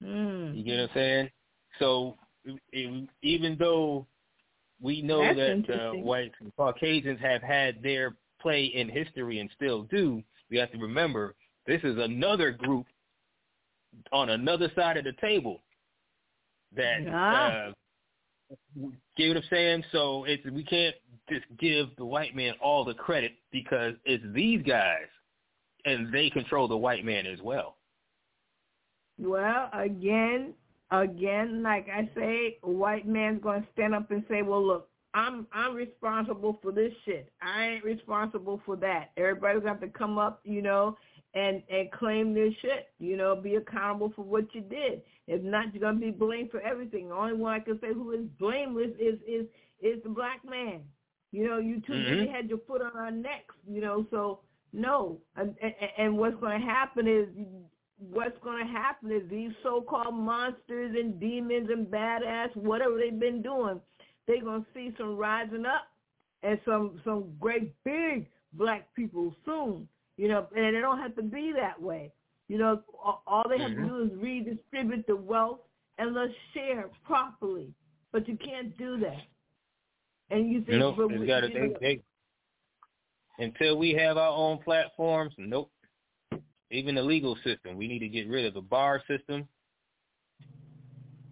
Mm. 0.03 0.55
You 0.55 0.63
get 0.63 0.79
what 0.79 0.83
I'm 0.83 0.89
saying? 0.93 1.29
So 1.79 2.17
even 2.73 3.57
though 3.57 4.05
we 4.81 5.01
know 5.01 5.21
That's 5.21 5.67
that 5.67 5.81
uh, 5.81 5.91
white 5.93 6.31
Caucasians 6.57 7.19
have 7.21 7.41
had 7.41 7.81
their 7.81 8.15
play 8.41 8.65
in 8.65 8.89
history 8.89 9.39
and 9.39 9.49
still 9.55 9.83
do, 9.83 10.23
we 10.49 10.57
have 10.57 10.71
to 10.71 10.77
remember 10.77 11.35
this 11.67 11.81
is 11.83 11.97
another 11.97 12.51
group 12.51 12.85
on 14.11 14.29
another 14.29 14.71
side 14.75 14.97
of 14.97 15.03
the 15.03 15.13
table 15.21 15.61
that 16.75 17.03
yeah. 17.03 17.71
uh, 18.51 18.87
get 19.17 19.27
what 19.29 19.37
I'm 19.37 19.43
saying? 19.49 19.83
So 19.91 20.23
it's 20.25 20.43
we 20.45 20.63
can't 20.63 20.95
just 21.29 21.45
give 21.59 21.87
the 21.97 22.05
white 22.05 22.35
man 22.35 22.53
all 22.61 22.83
the 22.85 22.93
credit 22.93 23.33
because 23.51 23.93
it's 24.05 24.23
these 24.33 24.61
guys 24.63 25.07
and 25.85 26.11
they 26.13 26.29
control 26.29 26.67
the 26.67 26.77
white 26.77 27.05
man 27.05 27.25
as 27.25 27.39
well. 27.41 27.75
Well, 29.19 29.69
again, 29.73 30.53
again, 30.91 31.63
like 31.63 31.87
I 31.89 32.09
say, 32.15 32.57
a 32.63 32.69
white 32.69 33.07
man's 33.07 33.41
gonna 33.41 33.67
stand 33.73 33.95
up 33.95 34.11
and 34.11 34.23
say, 34.29 34.41
"Well, 34.41 34.65
look, 34.65 34.89
I'm 35.13 35.47
I'm 35.51 35.75
responsible 35.75 36.59
for 36.61 36.71
this 36.71 36.93
shit. 37.05 37.31
I 37.41 37.65
ain't 37.65 37.83
responsible 37.83 38.61
for 38.65 38.75
that." 38.77 39.11
Everybody's 39.17 39.63
got 39.63 39.81
to 39.81 39.87
come 39.87 40.17
up, 40.17 40.41
you 40.43 40.61
know, 40.61 40.97
and 41.33 41.63
and 41.69 41.91
claim 41.91 42.33
their 42.33 42.51
shit. 42.61 42.89
You 42.99 43.17
know, 43.17 43.35
be 43.35 43.55
accountable 43.55 44.13
for 44.15 44.23
what 44.23 44.53
you 44.53 44.61
did. 44.61 45.01
If 45.27 45.41
not, 45.41 45.73
you're 45.73 45.81
gonna 45.81 45.99
be 45.99 46.11
blamed 46.11 46.51
for 46.51 46.61
everything. 46.61 47.09
The 47.09 47.15
only 47.15 47.33
one 47.33 47.53
I 47.53 47.59
can 47.59 47.79
say 47.79 47.93
who 47.93 48.11
is 48.11 48.25
blameless 48.39 48.91
is 48.99 49.19
is 49.27 49.45
is 49.81 50.03
the 50.03 50.09
black 50.09 50.43
man. 50.43 50.81
You 51.31 51.47
know, 51.47 51.59
you 51.59 51.79
2 51.81 51.93
mm-hmm. 51.93 52.11
really 52.11 52.27
had 52.27 52.49
your 52.49 52.57
foot 52.67 52.81
on 52.81 52.97
our 52.97 53.11
necks. 53.11 53.55
You 53.67 53.81
know, 53.81 54.05
so 54.09 54.39
no. 54.73 55.19
And, 55.35 55.55
and, 55.61 55.73
and 55.97 56.17
what's 56.17 56.39
going 56.39 56.59
to 56.59 56.65
happen 56.65 57.07
is 57.07 57.27
what's 57.99 58.37
going 58.43 58.65
to 58.65 58.71
happen 58.71 59.11
is 59.11 59.29
these 59.29 59.51
so-called 59.61 60.13
monsters 60.13 60.95
and 60.97 61.19
demons 61.19 61.69
and 61.69 61.87
badass, 61.87 62.55
whatever 62.55 62.97
they've 62.97 63.19
been 63.19 63.41
doing, 63.41 63.79
they're 64.27 64.41
going 64.41 64.61
to 64.61 64.67
see 64.73 64.93
some 64.97 65.17
rising 65.17 65.65
up 65.65 65.87
and 66.43 66.59
some 66.65 67.01
some 67.03 67.25
great 67.39 67.73
big 67.83 68.27
black 68.53 68.87
people 68.95 69.35
soon. 69.45 69.87
You 70.17 70.27
know, 70.27 70.47
and 70.55 70.75
it 70.75 70.81
don't 70.81 70.99
have 70.99 71.15
to 71.15 71.23
be 71.23 71.53
that 71.57 71.81
way. 71.81 72.11
You 72.47 72.57
know, 72.57 72.81
all 73.27 73.45
they 73.47 73.59
have 73.59 73.71
mm-hmm. 73.71 73.83
to 73.83 73.89
do 73.89 74.03
is 74.03 74.21
redistribute 74.21 75.05
the 75.07 75.15
wealth 75.15 75.59
and 75.97 76.13
let's 76.13 76.33
share 76.53 76.89
properly. 77.05 77.73
But 78.11 78.27
you 78.27 78.37
can't 78.37 78.75
do 78.77 78.99
that. 78.99 79.21
And 80.31 80.51
you 80.51 80.61
think, 80.61 80.79
nope, 80.79 80.95
but 80.97 81.07
we, 81.09 81.25
gotta, 81.25 81.47
they, 81.47 81.73
they, 81.79 82.03
until 83.43 83.77
we 83.77 83.93
have 83.93 84.17
our 84.17 84.35
own 84.35 84.59
platforms, 84.59 85.33
nope. 85.37 85.71
Even 86.71 86.95
the 86.95 87.01
legal 87.01 87.35
system, 87.43 87.75
we 87.75 87.87
need 87.87 87.99
to 87.99 88.07
get 88.07 88.27
rid 88.27 88.45
of 88.45 88.53
the 88.53 88.61
bar 88.61 89.01
system. 89.07 89.47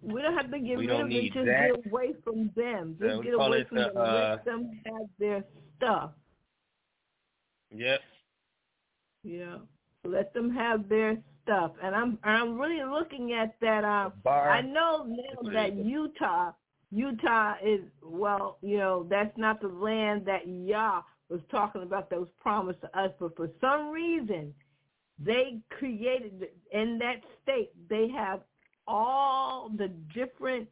We 0.02 0.22
don't 0.22 0.36
have 0.36 0.50
to 0.50 0.58
get 0.58 0.78
we 0.78 0.86
rid 0.86 1.00
of 1.00 1.10
it. 1.10 1.32
Just 1.32 1.46
that. 1.46 1.70
get 1.74 1.92
away 1.92 2.14
from 2.24 2.50
them. 2.56 2.96
Just 3.00 3.22
get 3.22 3.34
away 3.34 3.64
from 3.64 3.78
the, 3.78 3.84
them. 3.84 3.96
Uh, 3.96 4.30
Let 4.30 4.44
them 4.44 4.80
have 4.86 5.08
their 5.18 5.44
stuff. 5.76 6.10
Yep. 7.74 8.00
Yeah. 9.24 9.56
Let 10.04 10.32
them 10.34 10.50
have 10.54 10.88
their 10.88 11.18
stuff. 11.42 11.72
And 11.82 11.94
I'm 11.94 12.18
I'm 12.24 12.58
really 12.58 12.82
looking 12.88 13.32
at 13.32 13.54
that. 13.60 13.84
Uh, 13.84 14.10
Bar. 14.24 14.50
I 14.50 14.62
know 14.62 15.04
now 15.06 15.50
that 15.52 15.76
Utah, 15.76 16.52
Utah 16.90 17.54
is 17.64 17.80
well, 18.02 18.58
you 18.62 18.78
know, 18.78 19.06
that's 19.10 19.36
not 19.36 19.60
the 19.60 19.68
land 19.68 20.24
that 20.26 20.46
Yah 20.46 21.02
was 21.28 21.40
talking 21.50 21.82
about 21.82 22.08
that 22.10 22.18
was 22.18 22.28
promised 22.40 22.80
to 22.80 22.98
us. 22.98 23.10
But 23.18 23.36
for 23.36 23.50
some 23.60 23.90
reason, 23.90 24.54
they 25.18 25.58
created 25.70 26.48
in 26.72 26.98
that 26.98 27.20
state. 27.42 27.70
They 27.88 28.08
have 28.08 28.40
all 28.86 29.70
the 29.76 29.88
different 30.14 30.68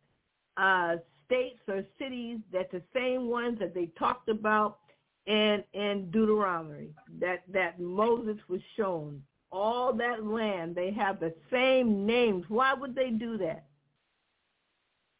uh, 0.56 0.96
states 1.26 1.60
or 1.68 1.84
cities 1.98 2.38
that 2.52 2.70
the 2.70 2.82
same 2.94 3.28
ones 3.28 3.58
that 3.58 3.74
they 3.74 3.86
talked 3.98 4.28
about 4.28 4.78
in 5.26 5.64
in 5.72 6.08
Deuteronomy 6.10 6.88
that 7.20 7.42
that 7.52 7.80
Moses 7.80 8.36
was 8.48 8.60
shown. 8.76 9.22
All 9.50 9.92
that 9.94 10.24
land 10.24 10.74
they 10.74 10.92
have 10.92 11.20
the 11.20 11.34
same 11.50 12.06
names. 12.06 12.44
Why 12.48 12.74
would 12.74 12.94
they 12.94 13.10
do 13.10 13.36
that? 13.38 13.64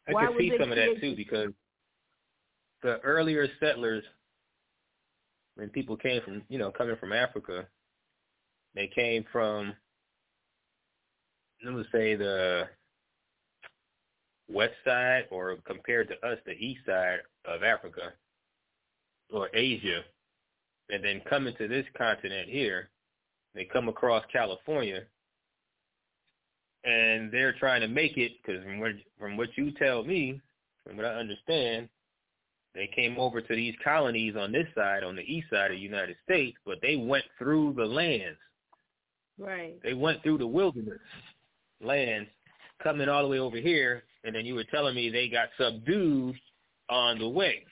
I 0.07 0.13
why 0.13 0.27
could 0.27 0.37
see 0.37 0.53
some 0.57 0.71
of 0.71 0.77
that 0.77 1.01
too 1.01 1.15
because 1.15 1.49
the 2.81 2.99
earlier 2.99 3.47
settlers 3.59 4.03
when 5.55 5.69
people 5.69 5.97
came 5.97 6.21
from 6.21 6.43
you 6.47 6.57
know 6.57 6.71
coming 6.71 6.95
from 6.97 7.11
Africa 7.11 7.67
they 8.77 8.87
came 8.93 9.25
from 9.31 9.73
let 11.65 11.73
me 11.73 11.83
say 11.91 12.15
the 12.15 12.65
west 14.47 14.75
side 14.85 15.25
or 15.31 15.57
compared 15.65 16.07
to 16.09 16.27
us 16.27 16.37
the 16.45 16.51
east 16.51 16.81
side 16.85 17.17
of 17.45 17.63
Africa 17.63 18.13
or 19.33 19.49
Asia, 19.55 20.01
and 20.89 21.03
then 21.03 21.21
coming 21.27 21.55
to 21.57 21.67
this 21.67 21.85
continent 21.97 22.47
here, 22.47 22.89
they 23.55 23.65
come 23.65 23.89
across 23.89 24.23
California, 24.31 25.01
and 26.83 27.31
they're 27.31 27.53
trying 27.53 27.81
to 27.81 27.87
make 27.87 28.15
it 28.15 28.33
because 28.45 28.63
from 28.63 28.79
what 28.79 28.91
from 29.19 29.37
what 29.37 29.49
you 29.55 29.71
tell 29.71 30.03
me, 30.03 30.39
from 30.85 30.97
what 30.97 31.05
I 31.07 31.15
understand, 31.15 31.89
they 32.75 32.87
came 32.95 33.17
over 33.17 33.41
to 33.41 33.55
these 33.55 33.75
colonies 33.83 34.35
on 34.39 34.51
this 34.51 34.67
side, 34.75 35.03
on 35.03 35.15
the 35.15 35.23
east 35.23 35.49
side 35.49 35.71
of 35.71 35.77
the 35.77 35.81
United 35.81 36.15
States, 36.23 36.55
but 36.63 36.77
they 36.83 36.95
went 36.95 37.25
through 37.39 37.73
the 37.73 37.83
lands. 37.83 38.37
Right. 39.39 39.81
They 39.83 39.93
went 39.93 40.23
through 40.23 40.39
the 40.39 40.47
wilderness 40.47 40.99
lands, 41.81 42.29
coming 42.81 43.09
all 43.09 43.23
the 43.23 43.27
way 43.27 43.39
over 43.39 43.57
here, 43.57 44.03
and 44.23 44.35
then 44.35 44.45
you 44.45 44.55
were 44.55 44.63
telling 44.65 44.95
me 44.95 45.09
they 45.09 45.29
got 45.29 45.49
subdued 45.59 46.35
on 46.89 47.19
the 47.19 47.27
way. 47.27 47.63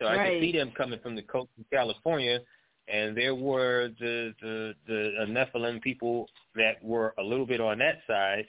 So 0.00 0.06
right. 0.06 0.18
I 0.18 0.30
could 0.30 0.40
see 0.40 0.52
them 0.52 0.72
coming 0.76 0.98
from 1.00 1.14
the 1.14 1.22
coast 1.22 1.50
of 1.58 1.68
California, 1.70 2.40
and 2.88 3.16
there 3.16 3.34
were 3.34 3.90
the 4.00 4.34
the 4.40 4.74
the 4.86 5.26
Nephilim 5.28 5.80
people 5.82 6.26
that 6.54 6.82
were 6.82 7.14
a 7.18 7.22
little 7.22 7.46
bit 7.46 7.60
on 7.60 7.78
that 7.78 7.98
side. 8.06 8.46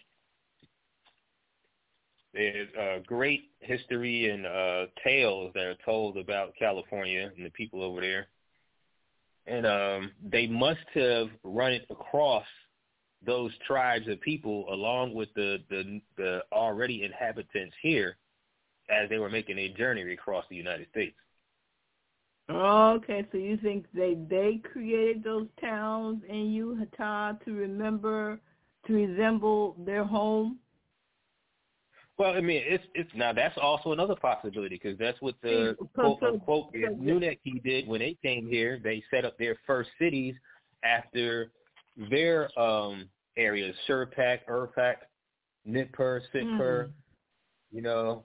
There's 2.34 2.69
a 2.80 3.01
great 3.06 3.51
history 3.60 4.30
and 4.30 4.45
uh, 4.45 4.86
tales 5.04 5.51
that 5.54 5.65
are 5.65 5.75
told 5.84 6.17
about 6.17 6.54
California 6.58 7.30
and 7.36 7.45
the 7.45 7.49
people 7.49 7.84
over 7.84 7.99
there, 7.99 8.27
and 9.47 9.65
um, 9.65 10.12
they 10.23 10.47
must 10.47 10.80
have 10.93 11.27
run 11.43 11.73
it 11.73 11.86
across 11.89 12.45
those 13.25 13.51
tribes 13.67 14.08
of 14.08 14.19
people 14.21 14.65
along 14.71 15.13
with 15.13 15.30
the 15.36 15.58
the, 15.69 16.01
the 16.17 16.39
already 16.51 17.04
inhabitants 17.04 17.75
here 17.82 18.17
as 18.89 19.10
they 19.10 19.19
were 19.19 19.30
making 19.30 19.58
a 19.58 19.69
journey 19.69 20.01
across 20.13 20.45
the 20.49 20.56
United 20.56 20.88
States. 20.89 21.15
Okay, 22.49 23.25
so 23.32 23.38
you 23.38 23.58
think 23.58 23.86
they 23.93 24.17
they 24.30 24.60
created 24.73 25.23
those 25.23 25.47
towns 25.62 26.21
in 26.27 26.51
Utah 26.51 27.34
to 27.45 27.54
remember 27.54 28.39
to 28.88 28.93
resemble 28.93 29.75
their 29.80 30.04
home? 30.04 30.60
Well, 32.21 32.36
I 32.36 32.41
mean, 32.41 32.62
it's 32.63 32.84
it's 32.93 33.10
now 33.15 33.34
that's 33.34 33.57
also 33.60 33.93
another 33.93 34.15
possibility 34.15 34.79
because 34.81 34.95
that's 34.99 35.19
what 35.21 35.34
the 35.41 35.75
quote 35.95 36.21
unquote 36.21 36.71
Anunnaki 36.75 37.60
did 37.65 37.88
when 37.88 37.99
they 38.01 38.15
came 38.21 38.47
here. 38.47 38.79
They 38.84 39.03
set 39.10 39.25
up 39.25 39.39
their 39.39 39.57
first 39.65 39.89
cities 39.97 40.36
after 40.84 41.51
their 42.12 42.47
um 42.60 43.10
areas: 43.38 43.75
Shurpak, 43.89 44.41
Urpak, 44.47 44.97
Nippur, 45.65 46.21
Sitpur. 46.31 46.60
Mm. 46.60 46.91
You 47.71 47.81
know, 47.81 48.23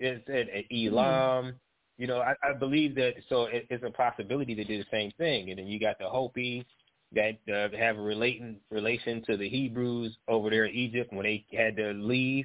it's 0.00 0.28
at, 0.28 0.48
at 0.48 0.64
Elam. 0.72 1.44
Mm 1.44 1.54
you 1.98 2.06
know, 2.06 2.18
I, 2.18 2.34
I 2.42 2.52
believe 2.52 2.94
that. 2.96 3.14
So 3.30 3.44
it, 3.44 3.66
it's 3.70 3.82
a 3.82 3.90
possibility 3.90 4.54
to 4.54 4.64
do 4.64 4.76
the 4.76 4.84
same 4.90 5.12
thing. 5.16 5.48
And 5.48 5.58
then 5.58 5.66
you 5.66 5.80
got 5.80 5.98
the 5.98 6.06
Hopi 6.06 6.66
that 7.14 7.38
uh, 7.48 7.74
have 7.74 7.96
a 7.96 8.02
relating 8.02 8.56
relation 8.70 9.22
to 9.24 9.38
the 9.38 9.48
Hebrews 9.48 10.14
over 10.28 10.50
there 10.50 10.66
in 10.66 10.74
Egypt 10.74 11.10
when 11.10 11.22
they 11.22 11.46
had 11.56 11.74
to 11.76 11.92
leave 11.92 12.44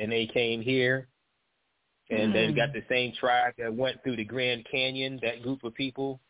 and 0.00 0.10
they 0.10 0.26
came 0.26 0.60
here. 0.60 1.06
And 2.10 2.30
mm. 2.30 2.32
then 2.32 2.56
got 2.56 2.72
the 2.72 2.82
same 2.88 3.12
tribe 3.20 3.54
that 3.58 3.72
went 3.72 4.02
through 4.02 4.16
the 4.16 4.24
Grand 4.24 4.66
Canyon, 4.68 5.20
that 5.22 5.42
group 5.42 5.62
of 5.62 5.74
people. 5.74 6.20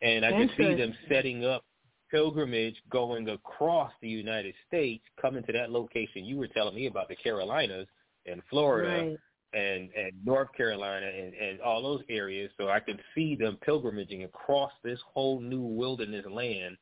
And 0.00 0.24
I 0.24 0.30
could 0.30 0.50
see 0.56 0.74
them 0.76 0.94
setting 1.08 1.44
up 1.44 1.64
pilgrimage 2.08 2.76
going 2.90 3.28
across 3.28 3.90
the 4.00 4.08
United 4.08 4.54
States, 4.68 5.02
coming 5.20 5.42
to 5.44 5.52
that 5.52 5.70
location 5.70 6.24
you 6.24 6.36
were 6.36 6.46
telling 6.46 6.76
me 6.76 6.86
about 6.86 7.08
the 7.08 7.16
Carolinas 7.16 7.88
and 8.26 8.40
Florida. 8.48 9.08
Right 9.10 9.18
and 9.54 9.90
and 9.94 10.12
North 10.24 10.48
Carolina 10.56 11.06
and 11.06 11.34
and 11.34 11.60
all 11.60 11.82
those 11.82 12.02
areas. 12.08 12.50
So 12.56 12.68
I 12.68 12.80
could 12.80 13.00
see 13.14 13.36
them 13.36 13.58
pilgrimaging 13.66 14.24
across 14.24 14.72
this 14.82 14.98
whole 15.12 15.40
new 15.40 15.60
wilderness 15.60 16.24
land, 16.30 16.78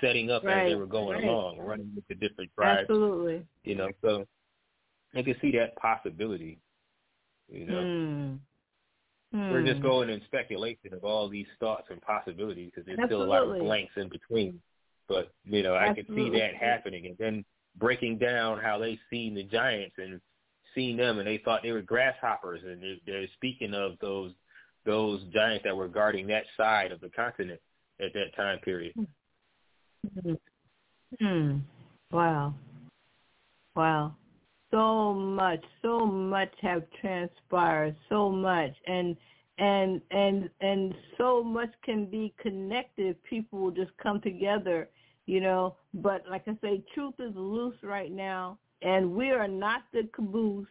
setting 0.00 0.28
up 0.28 0.42
right, 0.42 0.64
as 0.64 0.70
they 0.70 0.74
were 0.74 0.86
going 0.86 1.18
right. 1.18 1.24
along, 1.24 1.58
running 1.58 1.92
with 1.94 2.06
the 2.08 2.14
different 2.16 2.50
tribes. 2.58 2.80
Absolutely. 2.90 3.44
You 3.62 3.76
know, 3.76 3.90
so 4.02 4.26
I 5.14 5.22
can 5.22 5.34
see 5.40 5.52
that 5.52 5.76
possibility. 5.76 6.58
You 7.48 7.66
know. 7.66 8.38
Mm. 9.32 9.52
We're 9.52 9.64
just 9.64 9.80
going 9.80 10.10
in 10.10 10.20
speculation 10.26 10.92
of 10.92 11.04
all 11.04 11.28
these 11.28 11.46
thoughts 11.60 11.86
and 11.90 12.00
possibilities 12.02 12.72
because 12.74 12.84
there's 12.84 12.98
Absolutely. 12.98 13.26
still 13.26 13.32
a 13.32 13.46
lot 13.46 13.56
of 13.56 13.62
blanks 13.62 13.92
in 13.96 14.08
between. 14.08 14.60
But 15.08 15.32
you 15.44 15.62
know, 15.62 15.76
I 15.76 15.92
can 15.94 16.06
see 16.08 16.30
that 16.30 16.56
happening, 16.58 17.06
and 17.06 17.16
then 17.18 17.44
breaking 17.78 18.18
down 18.18 18.58
how 18.58 18.78
they 18.78 18.98
seen 19.08 19.34
the 19.34 19.44
giants 19.44 19.94
and 19.98 20.20
seen 20.74 20.96
them 20.96 21.18
and 21.18 21.26
they 21.26 21.38
thought 21.38 21.62
they 21.62 21.72
were 21.72 21.82
grasshoppers 21.82 22.60
and 22.64 22.82
they're, 22.82 22.96
they're 23.06 23.26
speaking 23.34 23.74
of 23.74 23.92
those 24.00 24.32
those 24.86 25.22
giants 25.32 25.64
that 25.64 25.76
were 25.76 25.88
guarding 25.88 26.26
that 26.26 26.44
side 26.56 26.90
of 26.90 27.00
the 27.00 27.10
continent 27.10 27.60
at 28.00 28.12
that 28.14 28.34
time 28.34 28.58
period. 28.60 28.94
Hmm. 30.24 30.32
hmm. 31.20 31.56
Wow. 32.10 32.54
Wow. 33.76 34.14
So 34.70 35.12
much, 35.12 35.64
so 35.82 36.06
much 36.06 36.52
have 36.62 36.84
transpired, 37.00 37.96
so 38.08 38.30
much 38.30 38.72
and 38.86 39.16
and 39.58 40.00
and 40.10 40.48
and 40.60 40.94
so 41.18 41.42
much 41.42 41.70
can 41.84 42.06
be 42.06 42.32
connected 42.40 43.22
people 43.24 43.58
will 43.58 43.70
just 43.70 43.90
come 44.02 44.20
together, 44.20 44.88
you 45.26 45.40
know. 45.40 45.76
But 45.94 46.24
like 46.30 46.44
I 46.46 46.56
say, 46.62 46.82
truth 46.94 47.14
is 47.18 47.32
loose 47.34 47.76
right 47.82 48.12
now 48.12 48.58
and 48.82 49.12
we 49.14 49.30
are 49.30 49.48
not 49.48 49.82
the 49.92 50.08
caboose. 50.14 50.66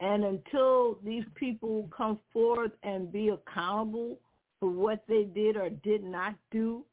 And 0.00 0.24
until 0.24 0.98
these 1.04 1.24
people 1.34 1.88
come 1.96 2.18
forth 2.32 2.72
and 2.82 3.12
be 3.12 3.28
accountable 3.28 4.18
for 4.60 4.68
what 4.68 5.04
they 5.08 5.24
did 5.24 5.56
or 5.56 5.70
did 5.70 6.02
not 6.02 6.34
do, 6.50 6.84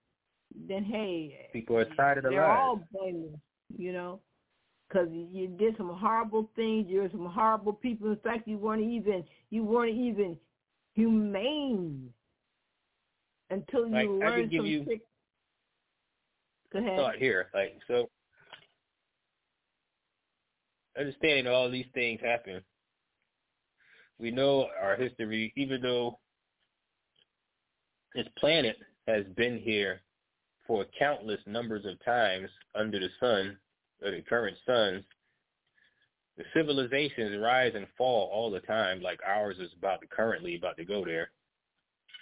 then 0.68 0.84
hey, 0.84 1.50
people 1.52 1.78
are 1.78 1.86
tired 1.96 2.20
of 2.20 2.26
the 2.26 2.30
they're 2.30 2.48
lies. 2.48 2.60
all 2.62 2.80
blameless, 2.94 3.40
you 3.76 3.92
know, 3.92 4.20
because 4.92 5.08
you 5.12 5.48
did 5.48 5.78
some 5.78 5.90
horrible 5.90 6.50
things. 6.56 6.88
You're 6.90 7.10
some 7.12 7.26
horrible 7.26 7.74
people. 7.74 8.10
In 8.10 8.18
fact, 8.18 8.48
you 8.48 8.58
weren't 8.58 8.84
even 8.84 9.24
you 9.50 9.64
weren't 9.64 9.98
even 9.98 10.38
humane 10.94 12.10
until 13.50 13.88
you 13.88 13.94
like, 13.94 14.08
learned 14.10 14.54
some 14.56 14.66
you 14.66 14.84
trick. 14.86 15.02
Go 16.74 16.80
ahead. 16.80 16.98
Thought 16.98 17.18
here, 17.18 17.48
like 17.54 17.80
so 17.88 18.10
understanding 21.00 21.48
all 21.48 21.70
these 21.70 21.86
things 21.94 22.20
happen, 22.22 22.62
we 24.20 24.32
know 24.32 24.68
our 24.82 24.96
history, 24.96 25.54
even 25.56 25.82
though 25.82 26.20
this 28.14 28.28
planet 28.38 28.78
has 29.08 29.26
been 29.38 29.58
here 29.58 30.02
for 30.68 30.86
countless 30.98 31.40
numbers 31.46 31.86
of 31.86 32.04
times 32.04 32.50
under 32.76 33.00
the 33.00 33.08
sun, 33.20 33.58
the 34.02 34.24
current 34.28 34.58
suns, 34.66 35.04
the 36.38 36.44
civilizations 36.54 37.38
rise 37.42 37.74
and 37.76 37.86
fall 37.98 38.30
all 38.34 38.50
the 38.50 38.62
time, 38.62 39.02
like 39.02 39.20
ours 39.26 39.58
is 39.60 39.70
about 39.78 40.02
to 40.02 40.08
currently 40.08 40.56
about 40.56 40.78
to 40.78 40.86
go 40.86 41.06
there. 41.06 41.32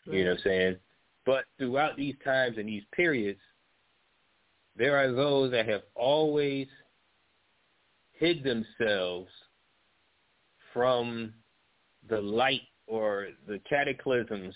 Right. 0.05 0.17
You 0.17 0.23
know 0.25 0.31
what 0.31 0.39
I'm 0.39 0.43
saying? 0.43 0.75
But 1.25 1.45
throughout 1.57 1.95
these 1.95 2.15
times 2.23 2.57
and 2.57 2.67
these 2.67 2.83
periods, 2.93 3.39
there 4.75 4.97
are 4.97 5.11
those 5.11 5.51
that 5.51 5.67
have 5.67 5.83
always 5.95 6.67
hid 8.13 8.43
themselves 8.43 9.29
from 10.73 11.33
the 12.09 12.19
light 12.19 12.61
or 12.87 13.27
the 13.47 13.59
cataclysms 13.69 14.55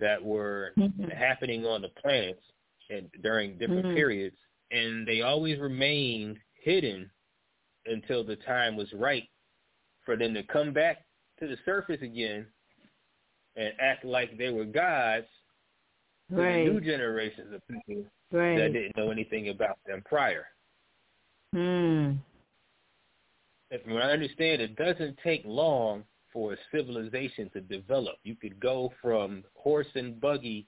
that 0.00 0.22
were 0.22 0.72
mm-hmm. 0.78 1.04
happening 1.10 1.64
on 1.64 1.82
the 1.82 1.90
planets 2.02 2.42
and 2.90 3.08
during 3.22 3.56
different 3.58 3.86
mm-hmm. 3.86 3.94
periods, 3.94 4.36
and 4.74 5.06
they 5.06 5.22
always 5.22 5.58
remained 5.60 6.36
hidden 6.62 7.08
until 7.86 8.24
the 8.24 8.36
time 8.36 8.76
was 8.76 8.92
right 8.92 9.28
for 10.04 10.16
them 10.16 10.34
to 10.34 10.42
come 10.42 10.72
back 10.72 11.04
to 11.38 11.46
the 11.46 11.56
surface 11.64 12.02
again 12.02 12.46
and 13.56 13.72
act 13.80 14.04
like 14.04 14.36
they 14.36 14.50
were 14.50 14.64
gods 14.64 15.26
right. 16.30 16.64
to 16.64 16.72
new 16.72 16.80
generations 16.80 17.54
of 17.54 17.62
people 17.68 18.04
right. 18.32 18.56
that 18.56 18.72
didn't 18.72 18.96
know 18.96 19.10
anything 19.10 19.50
about 19.50 19.78
them 19.86 20.02
prior. 20.04 20.46
Hmm. 21.52 22.12
And 23.70 23.82
from 23.82 23.94
what 23.94 24.02
I 24.02 24.10
understand, 24.10 24.60
it 24.60 24.76
doesn't 24.76 25.18
take 25.22 25.42
long 25.44 26.02
for 26.32 26.54
a 26.54 26.56
civilization 26.72 27.48
to 27.50 27.60
develop. 27.60 28.16
You 28.24 28.34
could 28.34 28.58
go 28.58 28.92
from 29.00 29.44
horse 29.54 29.86
and 29.94 30.20
buggy 30.20 30.66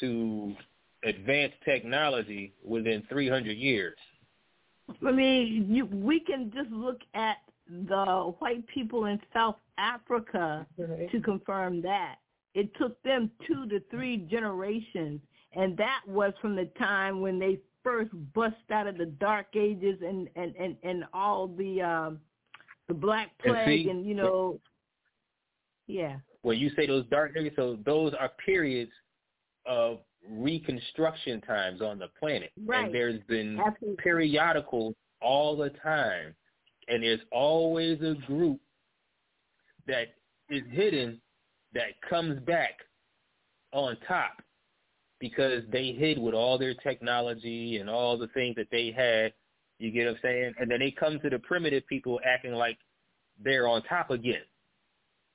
to 0.00 0.54
advanced 1.04 1.56
technology 1.64 2.52
within 2.64 3.02
300 3.08 3.56
years. 3.56 3.96
I 5.06 5.12
mean, 5.12 5.66
you, 5.68 5.86
we 5.86 6.20
can 6.20 6.50
just 6.54 6.70
look 6.70 7.00
at 7.14 7.36
the 7.68 8.32
white 8.38 8.66
people 8.66 9.06
in 9.06 9.20
South 9.32 9.56
Africa 9.78 10.66
right. 10.76 11.10
to 11.10 11.20
confirm 11.20 11.80
that. 11.82 12.16
It 12.54 12.70
took 12.76 13.00
them 13.04 13.30
two 13.46 13.66
to 13.68 13.80
three 13.90 14.16
generations, 14.16 15.20
and 15.54 15.76
that 15.76 16.00
was 16.06 16.32
from 16.42 16.56
the 16.56 16.68
time 16.78 17.20
when 17.20 17.38
they 17.38 17.60
first 17.84 18.10
bust 18.34 18.56
out 18.72 18.86
of 18.86 18.98
the 18.98 19.06
dark 19.06 19.46
ages 19.54 19.98
and 20.04 20.28
and 20.36 20.54
and, 20.56 20.76
and 20.82 21.04
all 21.14 21.46
the 21.46 21.80
um 21.80 22.20
the 22.88 22.94
black 22.94 23.30
plague 23.38 23.56
and, 23.56 23.84
see, 23.84 23.90
and 23.90 24.06
you 24.06 24.14
know 24.14 24.60
yeah 25.86 26.16
when 26.42 26.58
you 26.58 26.70
say 26.76 26.86
those 26.86 27.06
dark 27.06 27.32
ages 27.38 27.52
so 27.56 27.78
those 27.86 28.12
are 28.18 28.30
periods 28.44 28.90
of 29.66 30.00
reconstruction 30.28 31.40
times 31.40 31.80
on 31.80 31.98
the 31.98 32.08
planet 32.18 32.50
right. 32.66 32.86
and 32.86 32.94
there's 32.94 33.20
been 33.28 33.58
Absolutely. 33.58 33.96
periodical 34.02 34.94
all 35.20 35.56
the 35.56 35.70
time 35.82 36.34
and 36.88 37.02
there's 37.02 37.20
always 37.30 38.00
a 38.00 38.14
group 38.26 38.60
that 39.86 40.08
is 40.50 40.62
hidden 40.70 41.20
that 41.72 42.00
comes 42.08 42.40
back 42.40 42.80
on 43.72 43.96
top 44.06 44.42
because 45.20 45.62
they 45.70 45.92
hid 45.92 46.18
with 46.18 46.34
all 46.34 46.58
their 46.58 46.74
technology 46.74 47.78
and 47.78 47.88
all 47.88 48.18
the 48.18 48.26
things 48.28 48.56
that 48.56 48.68
they 48.70 48.90
had. 48.90 49.32
You 49.78 49.90
get 49.90 50.06
what 50.06 50.16
I'm 50.16 50.20
saying? 50.22 50.54
And 50.58 50.70
then 50.70 50.80
they 50.80 50.90
come 50.90 51.20
to 51.20 51.30
the 51.30 51.38
primitive 51.38 51.86
people 51.86 52.20
acting 52.24 52.52
like 52.52 52.78
they're 53.42 53.68
on 53.68 53.82
top 53.84 54.10
again. 54.10 54.42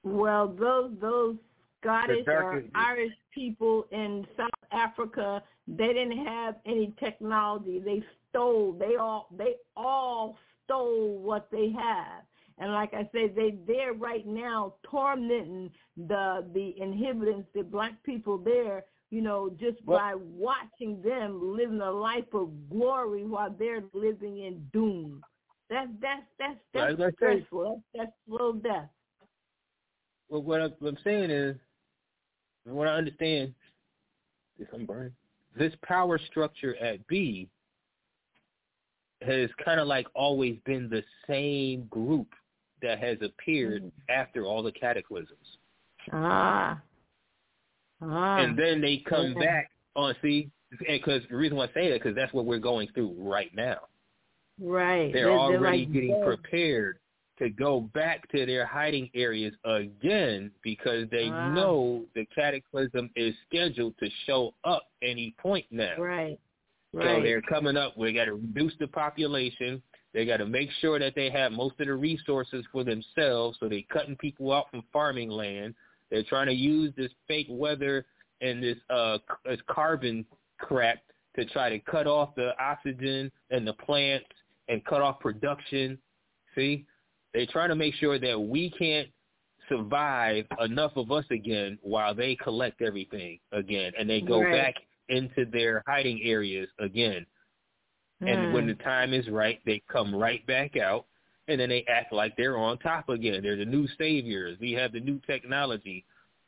Well, 0.04 0.54
those 0.60 0.91
those 1.02 1.36
Scottish 1.82 2.26
or 2.28 2.63
Irish 2.76 3.13
people 3.34 3.86
in 3.91 4.26
South 4.38 4.50
Africa, 4.76 5.42
they 5.68 5.88
didn't 5.88 6.26
have 6.26 6.56
any 6.66 6.94
technology. 7.00 7.80
They 7.80 8.04
stole. 8.30 8.74
They 8.74 8.96
all 8.98 9.30
they 9.36 9.56
all 9.76 10.38
stole 10.64 11.20
what 11.20 11.48
they 11.52 11.72
have. 11.72 12.24
And 12.58 12.72
like 12.72 12.94
I 12.94 13.10
said, 13.12 13.36
they 13.36 13.58
they're 13.68 13.94
right 13.94 14.26
now 14.26 14.76
tormenting 14.90 15.72
the 15.98 16.46
the 16.54 16.76
inhabitants, 16.78 17.50
the 17.54 17.64
black 17.64 18.02
people 18.04 18.38
there 18.38 18.86
you 19.12 19.22
know, 19.22 19.50
just 19.60 19.78
well, 19.86 20.00
by 20.00 20.14
watching 20.16 21.02
them 21.02 21.40
living 21.56 21.80
a 21.80 21.92
life 21.92 22.34
of 22.34 22.50
glory 22.70 23.24
while 23.24 23.54
they're 23.58 23.84
living 23.94 24.40
in 24.40 24.68
doom. 24.74 25.22
That's 25.70 25.90
that's 26.02 26.24
that's 26.38 26.60
that's 26.74 26.98
well, 26.98 27.12
stressful. 27.16 27.84
That's, 27.94 28.08
that's 28.08 28.12
slow 28.28 28.54
death. 28.54 28.90
Well, 30.30 30.42
what, 30.42 30.62
I, 30.62 30.68
what 30.80 30.90
I'm 30.90 30.98
saying 31.04 31.30
is, 31.30 31.56
what 32.66 32.88
I 32.88 32.96
understand, 32.96 33.54
this 34.58 34.68
I'm 34.74 34.86
burning. 34.86 35.13
This 35.58 35.74
power 35.84 36.20
structure 36.30 36.76
at 36.78 37.06
B 37.08 37.50
has 39.22 39.50
kind 39.63 39.80
of 39.80 39.88
like 39.88 40.08
always 40.13 40.58
been 40.65 40.89
the 40.89 41.04
same 41.28 41.86
group 41.89 42.28
that 42.82 43.00
has 43.00 43.18
appeared 43.22 43.84
mm-hmm. 43.84 44.12
after 44.12 44.46
all 44.46 44.62
the 44.62 44.72
cataclysms. 44.72 45.58
Ah. 46.12 46.80
Ah, 48.02 48.38
and 48.38 48.60
then 48.60 48.82
they 48.82 49.02
come 49.08 49.32
okay. 49.32 49.46
back 49.46 49.72
on 49.96 50.13
see 50.22 50.50
because 50.88 51.22
the 51.30 51.36
reason 51.36 51.58
why 51.58 51.65
I 51.65 51.74
say 51.74 51.89
that 51.89 52.02
because 52.02 52.15
that's 52.15 52.34
what 52.34 52.46
we're 52.46 52.60
going 52.60 52.89
through 52.94 53.15
right 53.18 53.54
now. 53.56 53.78
Right. 54.60 55.12
They're, 55.13 55.26
they're 55.26 55.38
already 55.38 55.86
like 55.86 55.94
getting 55.94 56.22
prepared 56.24 57.00
to 57.39 57.50
go 57.50 57.82
back 57.93 58.30
to 58.32 58.45
their 58.45 58.65
hiding 58.65 59.10
areas 59.13 59.54
again 59.65 60.52
because 60.63 61.10
they 61.12 61.30
ah. 61.30 61.50
know 61.50 62.04
the 62.15 62.26
cataclysm 62.34 63.10
is 63.15 63.34
scheduled 63.48 63.98
to 64.00 64.10
show 64.26 64.54
up 64.63 64.84
any 65.02 65.36
point 65.39 65.65
now. 65.71 65.95
Right. 65.98 66.39
Right. 66.93 67.17
So 67.17 67.24
they're 67.24 67.41
coming 67.41 67.76
up. 67.76 67.98
We 67.98 68.13
got 68.13 68.26
to 68.26 68.36
reduce 68.36 68.74
the 68.80 68.88
population. 68.88 69.82
They 70.13 70.26
got 70.26 70.38
to 70.38 70.45
make 70.45 70.69
sure 70.80 70.98
that 70.98 71.13
they 71.13 71.30
have 71.30 71.52
most 71.52 71.76
of 71.80 71.88
the 71.88 71.93
resources 71.93 72.65
for 72.71 72.86
themselves. 72.86 73.58
So 73.60 73.67
they're 73.67 73.82
cutting 73.91 74.15
people 74.15 74.54
out 74.54 74.71
from 74.71 74.84
farming 74.93 75.30
land. 75.30 75.76
They're 76.10 76.24
trying 76.24 76.48
to 76.48 76.54
use 76.54 76.93
this 76.95 77.12
fake 77.28 77.48
weather 77.50 78.06
and 78.41 78.63
this 78.63 78.78
uh 78.89 79.17
this 79.45 79.60
carbon 79.67 80.26
crap 80.58 81.00
to 81.36 81.45
try 81.45 81.69
to 81.69 81.80
cut 81.80 82.08
off 82.08 82.34
the 82.36 82.52
oxygen 82.62 83.32
and 83.52 83.67
the 83.67 83.74
plants 83.74 84.28
and 84.69 84.84
cut 84.86 85.02
off 85.02 85.19
production. 85.19 85.98
See? 86.56 86.86
They're 87.36 87.45
trying 87.45 87.69
to 87.69 87.76
make 87.76 87.93
sure 87.95 88.17
that 88.17 88.39
we 88.39 88.69
can't 88.71 89.10
survive 89.67 90.45
enough 90.63 90.93
of 90.95 91.12
us 91.12 91.26
again 91.32 91.78
while 91.82 92.15
they 92.15 92.36
collect 92.36 92.82
everything 92.82 93.39
again 93.52 93.91
and 94.00 94.10
they 94.10 94.21
go 94.21 94.41
right. 94.41 94.54
back 94.54 94.76
into 95.10 95.45
their 95.52 95.84
hiding 95.86 96.21
areas 96.24 96.69
again. 96.80 97.26
Mm. 98.24 98.30
And 98.30 98.54
when 98.54 98.63
hmm. 98.63 98.69
the 98.69 98.76
time 98.76 99.13
is 99.13 99.28
right, 99.28 99.60
they 99.65 99.82
come 99.91 100.15
right 100.15 100.45
back 100.48 100.78
out 100.78 101.06
and 101.50 101.60
then 101.60 101.67
they 101.67 101.84
act 101.89 102.13
like 102.13 102.38
they're 102.38 102.58
on 102.58 102.78
top 102.78 103.10
again. 103.10 103.43
They're 103.43 103.58
the 103.58 103.65
new 103.65 103.86
saviors. 103.98 104.58
We 104.62 104.71
have 104.71 104.93
the 104.93 105.02
new 105.02 105.19
technology. 105.28 106.06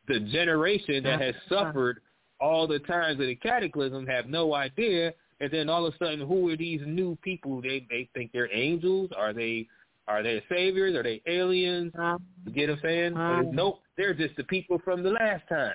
The 0.07 0.21
generation 0.21 1.03
that 1.03 1.19
has 1.19 1.35
suffered 1.49 1.99
all 2.39 2.65
the 2.65 2.79
times 2.79 3.19
of 3.19 3.27
the 3.27 3.35
cataclysm 3.35 4.07
have 4.07 4.27
no 4.27 4.53
idea, 4.53 5.13
and 5.41 5.51
then 5.51 5.69
all 5.69 5.85
of 5.85 5.93
a 5.93 5.97
sudden, 5.97 6.25
who 6.25 6.49
are 6.49 6.55
these 6.55 6.81
new 6.85 7.17
people? 7.21 7.61
They 7.61 7.85
they 7.89 8.09
think 8.13 8.31
they're 8.31 8.51
angels. 8.53 9.09
Are 9.15 9.33
they 9.33 9.67
are 10.07 10.23
they 10.23 10.41
saviors? 10.49 10.95
Are 10.95 11.03
they 11.03 11.21
aliens? 11.27 11.91
Uh, 11.99 12.17
you 12.45 12.51
get 12.51 12.69
what 12.69 12.77
I'm 12.77 12.81
saying? 12.83 13.17
Uh, 13.17 13.41
nope, 13.51 13.81
they're 13.97 14.13
just 14.13 14.35
the 14.37 14.43
people 14.45 14.79
from 14.83 15.03
the 15.03 15.11
last 15.11 15.43
time. 15.49 15.73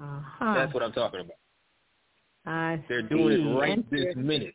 Uh-huh. 0.00 0.54
That's 0.54 0.74
what 0.74 0.82
I'm 0.82 0.92
talking 0.92 1.20
about. 1.20 1.36
I 2.44 2.84
they're 2.88 3.02
doing 3.02 3.40
it 3.40 3.58
right 3.58 3.90
this 3.90 4.16
minute. 4.16 4.54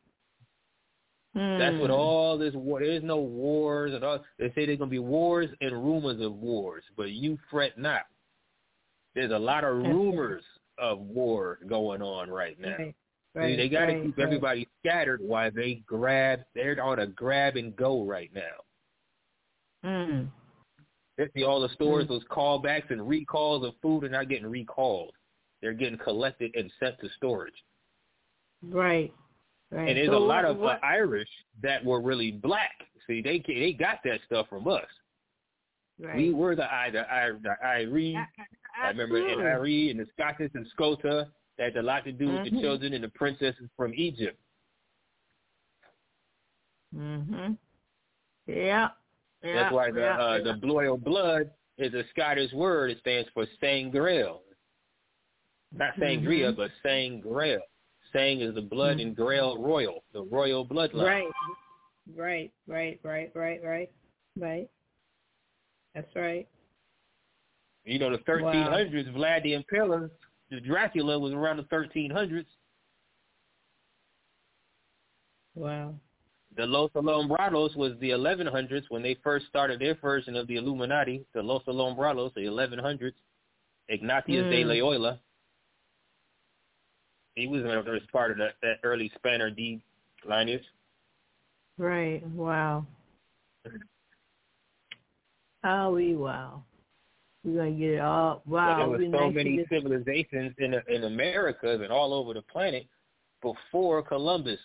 That's 1.34 1.80
what 1.80 1.92
hmm. 1.92 1.96
all 1.96 2.38
this 2.38 2.54
war. 2.56 2.80
There's 2.80 3.04
no 3.04 3.18
wars 3.18 3.94
and 3.94 4.04
all. 4.04 4.20
They 4.40 4.48
say 4.56 4.66
there's 4.66 4.80
gonna 4.80 4.90
be 4.90 5.00
wars 5.00 5.50
and 5.62 5.72
rumors 5.72 6.20
of 6.20 6.34
wars, 6.34 6.84
but 6.96 7.12
you 7.12 7.38
fret 7.52 7.78
not. 7.78 8.02
There's 9.13 9.32
a 9.32 9.38
lot 9.38 9.63
of 9.63 9.78
rumors 9.78 10.44
of 10.80 11.00
war 11.00 11.60
going 11.68 12.02
on 12.02 12.30
right 12.30 12.60
now. 12.60 12.76
Right. 12.78 12.96
Right, 13.36 13.52
See, 13.52 13.56
they 13.56 13.70
got 13.70 13.86
to 13.86 13.94
right, 13.94 14.04
keep 14.04 14.18
right. 14.18 14.24
everybody 14.24 14.68
scattered 14.80 15.22
while 15.22 15.52
they 15.52 15.84
grab. 15.86 16.40
They're 16.56 16.82
on 16.82 17.00
a 17.00 17.06
grab 17.06 17.56
and 17.56 17.76
go 17.76 18.04
right 18.04 18.32
now. 18.34 18.42
Mm. 19.86 20.28
See, 21.36 21.44
all 21.44 21.62
the 21.62 21.69
stores, 21.69 22.06
mm. 22.06 22.10
those 22.10 22.23
callbacks 22.30 22.92
and 22.92 23.08
recalls 23.08 23.65
of 23.65 23.73
food 23.82 24.04
are 24.04 24.10
not 24.10 24.30
getting 24.30 24.48
recalled. 24.48 25.13
They're 25.62 25.73
getting 25.73 25.98
collected 25.98 26.56
and 26.56 26.71
sent 26.80 27.00
to 27.00 27.10
storage. 27.17 27.54
Right. 28.62 29.13
Right. 29.71 29.90
And 29.90 29.98
there's 29.98 30.10
so 30.10 30.17
a 30.17 30.19
lot 30.19 30.44
what, 30.44 30.52
of 30.52 30.58
what, 30.58 30.75
uh, 30.78 30.86
Irish 30.86 31.30
that 31.62 31.84
were 31.84 32.02
really 32.02 32.32
black. 32.32 32.75
See, 33.06 33.21
they 33.21 33.44
they 33.48 33.73
got 33.73 34.00
that 34.06 34.19
stuff 34.25 34.48
from 34.50 34.67
us. 34.67 34.86
Right. 36.00 36.15
We 36.15 36.34
were 36.34 36.56
the 36.56 36.71
I 36.71 36.90
the 36.92 37.12
I 37.12 37.32
the 37.42 37.56
Irie. 37.65 38.15
I 38.82 38.90
remember 38.90 39.17
in 39.17 39.40
Irie 39.40 39.92
and 39.92 40.00
the 40.00 40.06
Scottish 40.13 40.52
and 40.54 40.65
Scota 40.78 41.28
that 41.58 41.63
had 41.73 41.78
a 41.78 41.82
lot 41.82 42.06
to 42.06 42.12
do 42.12 42.28
with 42.28 42.36
mm-hmm. 42.36 42.56
the 42.56 42.62
children 42.62 42.94
and 42.94 43.04
the 43.04 43.10
princesses 43.10 43.69
from 43.75 43.94
Egypt. 43.96 44.40
Mhm. 46.96 47.58
Yeah. 48.46 48.90
Yeah. 49.44 49.54
That's 49.54 49.73
why 49.73 49.92
the 49.92 50.00
yeah, 50.00 50.17
uh, 50.17 50.40
yeah. 50.44 50.54
the 50.60 50.67
royal 50.67 50.98
blood 50.98 51.52
is 51.77 51.94
a 51.94 52.04
Scottish 52.12 52.52
word. 52.54 52.92
It 52.92 53.00
stands 53.02 53.29
for 53.33 53.46
Sangreal. 53.62 54.42
Not 55.73 55.96
Sangria, 56.00 56.50
mm-hmm. 56.50 56.58
but 56.58 56.71
Sangreal. 56.83 57.60
Sang 58.13 58.42
is 58.42 58.56
the 58.56 58.62
blood 58.62 58.98
Mm-hmm. 58.98 59.10
in 59.10 59.13
Grail 59.13 59.62
Royal, 59.62 60.04
the 60.13 60.23
royal 60.23 60.65
bloodline. 60.65 61.06
Right. 61.06 61.27
Right, 62.15 62.52
right, 62.67 63.00
right, 63.04 63.31
right, 63.35 63.62
right, 63.63 63.92
right. 64.40 64.69
That's 65.94 66.15
right. 66.15 66.48
You 67.83 68.00
know, 68.00 68.12
the 68.12 68.19
1300s, 68.19 69.13
Vlad 69.13 69.44
the 69.44 69.54
Impaler, 69.54 70.10
the 70.50 70.62
Dracula 70.62 71.19
was 71.19 71.33
around 71.33 71.58
the 71.58 71.63
1300s. 71.63 72.46
Wow. 75.56 75.96
The 76.58 76.66
Los 76.66 76.90
Alumbrados 76.94 77.76
was 77.76 77.94
the 78.00 78.10
1100s 78.10 78.86
when 78.90 79.04
they 79.04 79.16
first 79.24 79.46
started 79.46 79.80
their 79.80 79.94
version 79.94 80.36
of 80.36 80.48
the 80.48 80.56
Illuminati, 80.56 81.24
the 81.34 81.42
Los 81.42 81.64
Alumbrados, 81.66 82.34
the 82.34 82.46
1100s. 82.46 83.14
Ignatius 83.90 84.50
de 84.50 84.64
Mm. 84.64 84.68
Loyola. 84.68 85.20
He 87.36 87.48
was 87.48 87.64
as 87.64 88.02
part 88.12 88.32
of 88.32 88.38
that, 88.38 88.56
that 88.64 88.80
early 88.84 89.10
Spaniard 89.16 89.56
D 89.56 89.82
lineage. 90.26 90.66
Right. 91.78 92.26
Wow. 92.30 92.86
Oh, 95.64 95.92
we 95.94 96.16
wow. 96.16 96.64
We're 97.44 97.58
gonna 97.58 97.72
get 97.72 97.92
it 97.92 98.00
all. 98.00 98.42
But 98.46 98.52
Wow. 98.52 98.78
there 98.78 98.90
were 98.90 98.98
so 98.98 99.28
nice 99.28 99.36
many 99.36 99.66
civilizations 99.70 100.56
in 100.58 100.74
in 100.88 101.04
America 101.04 101.70
and 101.70 101.92
all 101.92 102.14
over 102.14 102.34
the 102.34 102.42
planet 102.42 102.88
before 103.42 104.02
Columbus 104.02 104.60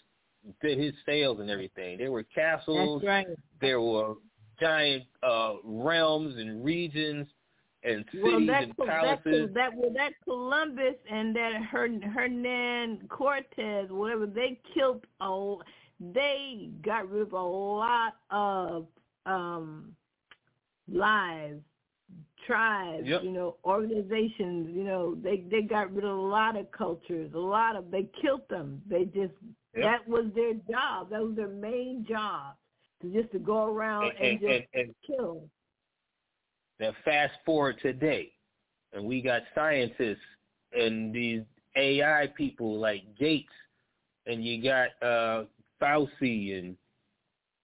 did 0.61 0.79
his 0.79 0.93
sales 1.07 1.41
and 1.41 1.51
everything. 1.51 1.99
There 1.99 2.11
were 2.13 2.25
castles, 2.25 3.01
That's 3.03 3.09
right. 3.09 3.27
there 3.61 3.81
were 3.81 4.15
giant 4.61 5.05
uh 5.23 5.55
realms 5.65 6.37
and 6.37 6.65
regions 6.65 7.27
and 7.85 8.05
cities 8.13 8.23
Well, 8.23 8.47
that 8.47 8.63
and 8.65 8.75
that 8.79 8.87
palaces. 9.25 9.51
that 9.55 9.75
well, 9.75 9.93
that 9.95 10.13
Columbus 10.25 10.95
and 11.11 11.35
that 11.35 11.63
Hern, 11.63 12.01
Hernan 12.03 13.09
Cortez, 13.09 13.91
whatever 13.91 14.27
they 14.27 14.61
killed. 14.75 15.05
A, 15.21 15.55
they 16.01 16.71
got 16.85 17.09
rid 17.11 17.23
of 17.23 17.33
a 17.33 17.41
lot 17.41 18.15
of 18.31 18.87
um 19.27 19.95
lives, 20.91 21.61
tribes, 22.47 23.07
Yep. 23.07 23.23
you 23.25 23.31
know, 23.31 23.57
organizations. 23.65 24.69
You 24.75 24.85
know, 24.85 25.15
they 25.15 25.45
they 25.51 25.63
got 25.63 25.93
rid 25.93 26.05
of 26.05 26.17
a 26.17 26.21
lot 26.21 26.57
of 26.57 26.71
cultures. 26.73 27.33
A 27.35 27.39
lot 27.39 27.77
of 27.77 27.91
they 27.91 28.09
killed 28.21 28.49
them. 28.49 28.83
They 28.89 29.05
just 29.07 29.35
Yep. 29.75 29.85
that 29.85 30.09
was 30.09 30.27
their 30.35 30.55
job. 30.71 31.11
That 31.11 31.23
was 31.23 31.35
their 31.37 31.49
main 31.49 32.05
job. 32.09 32.55
To 33.03 33.13
just 33.13 33.33
to 33.33 33.39
go 33.39 33.67
around 33.67 34.13
and, 34.21 34.21
and, 34.21 34.43
and, 34.45 34.63
just 34.63 34.75
and, 34.75 34.95
kill. 35.07 35.49
now 36.79 36.93
fast 37.05 37.35
forward 37.45 37.77
today, 37.83 38.33
and 38.93 39.05
we 39.05 39.21
got 39.23 39.43
scientists 39.55 40.19
and 40.73 41.13
these 41.13 41.43
AI 41.77 42.29
people 42.37 42.79
like 42.79 43.03
Gates, 43.19 43.53
and 44.27 44.45
you 44.45 44.63
got 44.63 44.91
uh 45.03 45.45
Fauci 45.81 46.59
and 46.59 46.77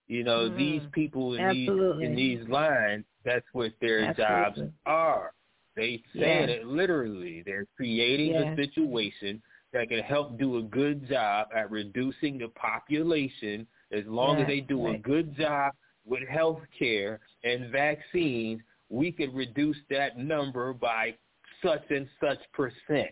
you 0.09 0.25
know 0.25 0.49
Mhm. 0.51 0.57
these 0.57 0.83
people 0.93 1.35
in 1.35 1.45
Absolutely. 1.45 2.05
these 2.07 2.11
in 2.11 2.17
these 2.17 2.49
lines. 2.49 3.05
That's 3.25 3.47
what 3.53 3.73
their 3.81 4.07
Absolutely. 4.07 4.25
jobs 4.25 4.61
are. 4.87 5.35
They 5.77 6.03
saying 6.15 6.49
Yeah. 6.49 6.55
it 6.57 6.67
literally. 6.67 7.43
They're 7.43 7.67
creating 7.77 8.33
Yeah. 8.33 8.53
a 8.53 8.57
situation 8.57 9.41
that 9.73 9.89
can 9.89 10.01
help 10.01 10.39
do 10.39 10.59
a 10.59 10.63
good 10.63 11.09
job 11.09 11.49
at 11.55 11.71
reducing 11.71 12.39
the 12.39 12.49
population 12.49 13.67
as 13.93 14.05
long 14.07 14.37
Yeah, 14.37 14.43
as 14.43 14.49
they 14.49 14.61
do 14.61 14.89
a 14.89 14.99
good 14.99 15.37
job 15.37 15.73
with 16.05 16.27
health 16.29 16.61
care 16.79 17.21
and 17.45 17.71
vaccines, 17.71 18.61
we 18.89 19.13
could 19.13 19.35
reduce 19.35 19.77
that 19.91 20.19
number 20.19 20.73
by 20.73 21.15
such 21.63 21.85
and 21.91 22.09
such 22.21 22.39
percent. 22.53 23.11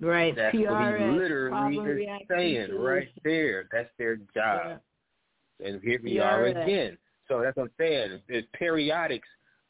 Right. 0.00 0.34
That's 0.34 0.54
what 0.54 0.98
he 0.98 1.04
literally 1.04 1.76
is 2.02 2.08
saying 2.28 2.74
right 2.74 3.08
there. 3.24 3.68
That's 3.72 3.90
their 3.98 4.16
job. 4.34 4.80
And 5.64 5.82
here 5.82 6.00
we 6.02 6.20
are 6.20 6.46
again. 6.46 6.96
So 7.26 7.42
that's 7.42 7.56
what 7.56 7.64
I'm 7.64 7.70
saying. 7.78 8.20
It's 8.28 8.46
periodics 8.60 9.20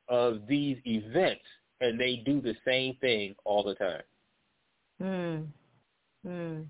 of 0.08 0.46
these 0.46 0.76
events, 0.84 1.42
and 1.80 1.98
they 1.98 2.22
do 2.24 2.40
the 2.40 2.54
same 2.64 2.94
thing 3.00 3.34
all 3.44 3.64
the 3.64 3.74
time. 3.74 4.02
Hmm. 5.00 5.44
Hmm. 6.28 6.60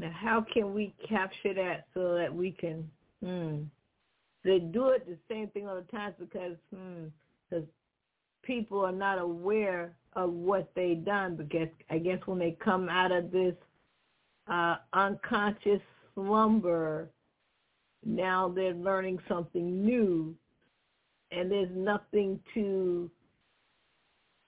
Now, 0.00 0.10
how 0.12 0.44
can 0.52 0.74
we 0.74 0.92
capture 1.08 1.54
that 1.54 1.86
so 1.94 2.14
that 2.14 2.34
we 2.34 2.50
can? 2.50 2.90
Hmm. 3.24 3.62
They 4.44 4.58
do 4.58 4.88
it 4.88 5.06
the 5.06 5.18
same 5.28 5.48
thing 5.48 5.68
all 5.68 5.76
the 5.76 5.82
time 5.82 6.14
because 6.18 6.56
because 6.70 7.64
people 8.42 8.84
are 8.84 8.92
not 8.92 9.18
aware 9.18 9.92
of 10.14 10.32
what 10.32 10.70
they 10.74 10.94
done. 10.94 11.36
Because 11.36 11.68
I 11.90 11.98
guess 11.98 12.18
when 12.26 12.40
they 12.40 12.56
come 12.62 12.88
out 12.88 13.12
of 13.12 13.30
this 13.30 13.54
uh, 14.48 14.76
unconscious 14.92 15.82
slumber, 16.14 17.08
now 18.04 18.48
they're 18.48 18.74
learning 18.74 19.18
something 19.28 19.84
new, 19.84 20.34
and 21.30 21.50
there's 21.50 21.70
nothing 21.72 22.40
to 22.54 23.10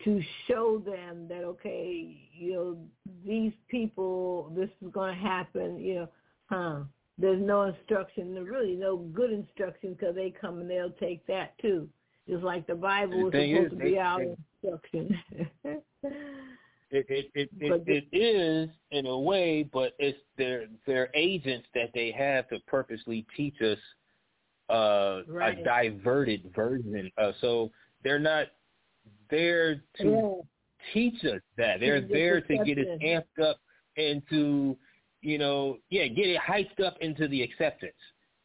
to 0.05 0.23
show 0.49 0.79
them 0.85 1.27
that 1.29 1.45
okay, 1.45 2.17
you 2.33 2.53
know, 2.53 2.79
these 3.27 3.53
people, 3.69 4.53
this 4.57 4.71
is 4.83 4.91
going 4.93 5.15
to 5.15 5.21
happen, 5.21 5.79
you 5.79 5.95
know, 5.97 6.09
huh? 6.47 6.81
There's 7.19 7.43
no 7.43 7.63
instruction, 7.65 8.35
there's 8.35 8.49
really 8.49 8.77
no 8.77 8.97
good 8.97 9.31
instruction 9.31 9.93
because 9.93 10.15
they 10.15 10.33
come 10.41 10.59
and 10.61 10.71
they'll 10.71 10.91
take 10.93 11.27
that 11.27 11.59
too. 11.61 11.87
Just 12.29 12.43
like 12.43 12.67
the 12.67 12.75
Bible 12.75 13.27
is 13.27 13.33
The 13.33 13.39
thing 13.39 13.55
supposed 13.55 13.73
is, 13.75 13.79
to 13.79 13.85
be 13.85 13.91
they- 13.93 13.99
our 13.99 14.21
they- 14.25 14.37
instruction. 14.63 15.21
It 16.93 17.07
it 17.09 17.31
it, 17.37 17.51
it, 17.61 18.07
it 18.13 18.17
is 18.17 18.69
in 18.91 19.07
a 19.07 19.17
way, 19.17 19.63
but 19.63 19.93
it's 20.01 20.19
their 20.37 20.67
their 20.89 21.09
agents 21.15 21.69
that 21.73 21.91
they 21.95 22.11
have 22.11 22.49
to 22.49 22.59
purposely 22.67 23.25
teach 23.37 23.55
us 23.63 23.79
uh, 24.69 25.21
Right. 25.29 25.57
a 25.59 25.63
diverted 25.63 26.53
version. 26.53 27.09
Uh, 27.17 27.31
so 27.41 27.71
they're 28.03 28.19
not 28.19 28.49
there 29.31 29.83
to 29.99 30.05
yeah. 30.05 30.93
teach 30.93 31.25
us 31.25 31.41
that. 31.57 31.81
They're 31.81 31.99
us 31.99 32.05
there 32.11 32.41
to 32.41 32.65
get 32.65 32.79
us 32.79 32.87
amped 33.05 33.45
up 33.45 33.59
and 33.97 34.23
to, 34.31 34.77
you 35.23 35.39
know, 35.39 35.79
yeah, 35.91 36.07
get 36.07 36.27
it 36.27 36.41
hyped 36.41 36.85
up 36.85 36.97
into 37.01 37.29
the 37.29 37.43
acceptance. 37.43 37.93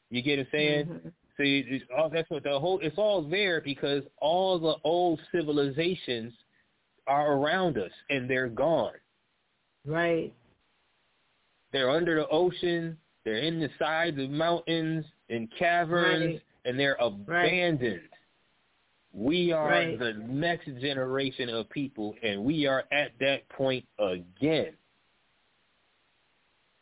You 0.10 0.22
get 0.22 0.38
what 0.38 0.48
I'm 0.48 0.52
saying? 0.52 0.86
Mhm. 0.88 1.12
So 1.38 1.44
you, 1.44 1.64
it's 1.68 1.86
all, 1.96 2.10
that's 2.10 2.30
what 2.30 2.44
the 2.44 2.60
whole. 2.60 2.80
It's 2.82 2.98
all 2.98 3.22
there 3.22 3.62
because 3.62 4.04
all 4.18 4.58
the 4.58 4.76
old 4.84 5.20
civilizations 5.32 6.34
are 7.08 7.34
around 7.34 7.78
us 7.78 7.92
and 8.10 8.30
they're 8.30 8.48
gone. 8.50 8.94
Right. 9.86 10.34
They're 11.72 11.90
under 11.90 12.16
the 12.16 12.28
ocean. 12.30 12.98
They're 13.26 13.38
in 13.38 13.60
the 13.60 13.70
sides 13.78 14.18
of 14.20 14.30
mountains 14.30 15.06
and 15.30 15.50
caverns, 15.58 16.26
Right. 16.26 16.42
and 16.66 16.80
they're 16.80 16.98
abandoned. 17.00 18.10
We 19.16 19.54
are 19.54 19.70
Right. 19.70 19.98
the 19.98 20.14
next 20.14 20.66
generation 20.82 21.48
of 21.50 21.70
people, 21.70 22.16
and 22.22 22.44
we 22.44 22.68
are 22.68 22.84
at 22.92 23.18
that 23.20 23.48
point 23.50 23.88
again. 23.98 24.76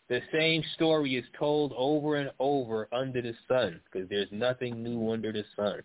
The 0.07 0.21
same 0.31 0.63
story 0.73 1.15
is 1.15 1.25
told 1.37 1.73
over 1.77 2.15
and 2.15 2.31
over 2.39 2.87
under 2.91 3.21
the 3.21 3.35
sun 3.47 3.79
because 3.85 4.09
there's 4.09 4.31
nothing 4.31 4.83
new 4.83 5.11
under 5.11 5.31
the 5.31 5.43
sun. 5.55 5.83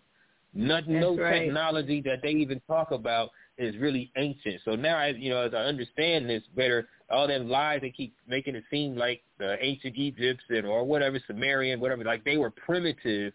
Nothing, 0.53 0.99
no 0.99 1.15
right. 1.15 1.43
technology 1.43 2.01
that 2.01 2.23
they 2.23 2.31
even 2.31 2.59
talk 2.61 2.91
about 2.91 3.29
is 3.59 3.77
really 3.77 4.11
ancient. 4.17 4.61
So 4.65 4.75
now, 4.75 4.97
I, 4.97 5.07
you 5.09 5.29
know, 5.29 5.41
as 5.41 5.53
I 5.53 5.59
understand 5.59 6.27
this 6.27 6.43
better, 6.55 6.87
all 7.11 7.27
them 7.27 7.47
lies 7.47 7.81
they 7.81 7.91
keep 7.91 8.15
making 8.27 8.55
it 8.55 8.63
seem 8.71 8.95
like 8.95 9.21
the 9.37 9.63
ancient 9.63 9.95
Egyptian 9.97 10.65
or 10.65 10.83
whatever 10.83 11.19
Sumerian, 11.27 11.79
whatever, 11.79 12.03
like 12.03 12.23
they 12.23 12.37
were 12.37 12.49
primitive. 12.51 13.33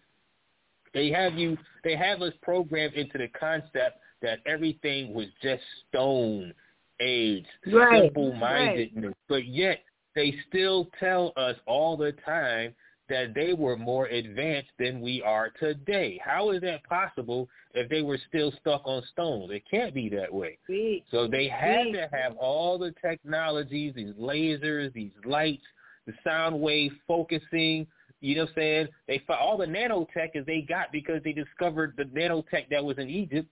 They 0.95 1.11
have 1.11 1.35
you, 1.35 1.57
they 1.83 1.95
have 1.95 2.23
us 2.23 2.33
programmed 2.41 2.95
into 2.95 3.19
the 3.19 3.27
concept 3.39 3.99
that 4.21 4.39
everything 4.47 5.13
was 5.13 5.27
just 5.43 5.61
stone 5.89 6.53
age, 6.99 7.45
Right, 7.71 8.03
simple-mindedness, 8.03 9.13
but 9.27 9.45
yet 9.45 9.83
they 10.15 10.33
still 10.47 10.89
tell 10.99 11.33
us 11.35 11.57
all 11.67 11.97
the 11.97 12.13
time 12.25 12.73
that 13.09 13.35
they 13.35 13.53
were 13.53 13.77
more 13.77 14.07
advanced 14.07 14.71
than 14.79 15.01
we 15.01 15.21
are 15.21 15.51
today. 15.59 16.19
How 16.23 16.51
is 16.51 16.61
that 16.61 16.83
possible 16.85 17.47
if 17.73 17.89
they 17.89 18.01
were 18.01 18.17
still 18.29 18.51
stuck 18.59 18.81
on 18.85 19.03
stones? 19.11 19.51
It 19.51 19.63
can't 19.69 19.93
be 19.93 20.09
that 20.09 20.33
way. 20.33 20.57
Speak. 20.63 21.03
So 21.11 21.27
they 21.27 21.47
had 21.47 21.87
Speak. 21.87 21.93
to 21.95 22.09
have 22.13 22.35
all 22.37 22.79
the 22.79 22.95
technologies, 23.05 23.93
these 23.95 24.13
lasers, 24.13 24.91
these 24.93 25.11
lights, 25.25 25.65
the 26.07 26.13
sound 26.23 26.59
wave 26.59 26.93
focusing. 27.07 27.85
You 28.25 28.33
know 28.33 28.41
what 28.41 28.49
I'm 28.49 28.55
saying? 28.55 28.87
They 29.07 29.23
all 29.29 29.55
the 29.55 29.67
nanotech 29.67 30.31
is 30.33 30.47
they 30.47 30.61
got 30.61 30.91
because 30.91 31.21
they 31.23 31.31
discovered 31.31 31.93
the 31.95 32.05
nanotech 32.05 32.69
that 32.71 32.83
was 32.83 32.97
in 32.97 33.07
Egypt, 33.07 33.47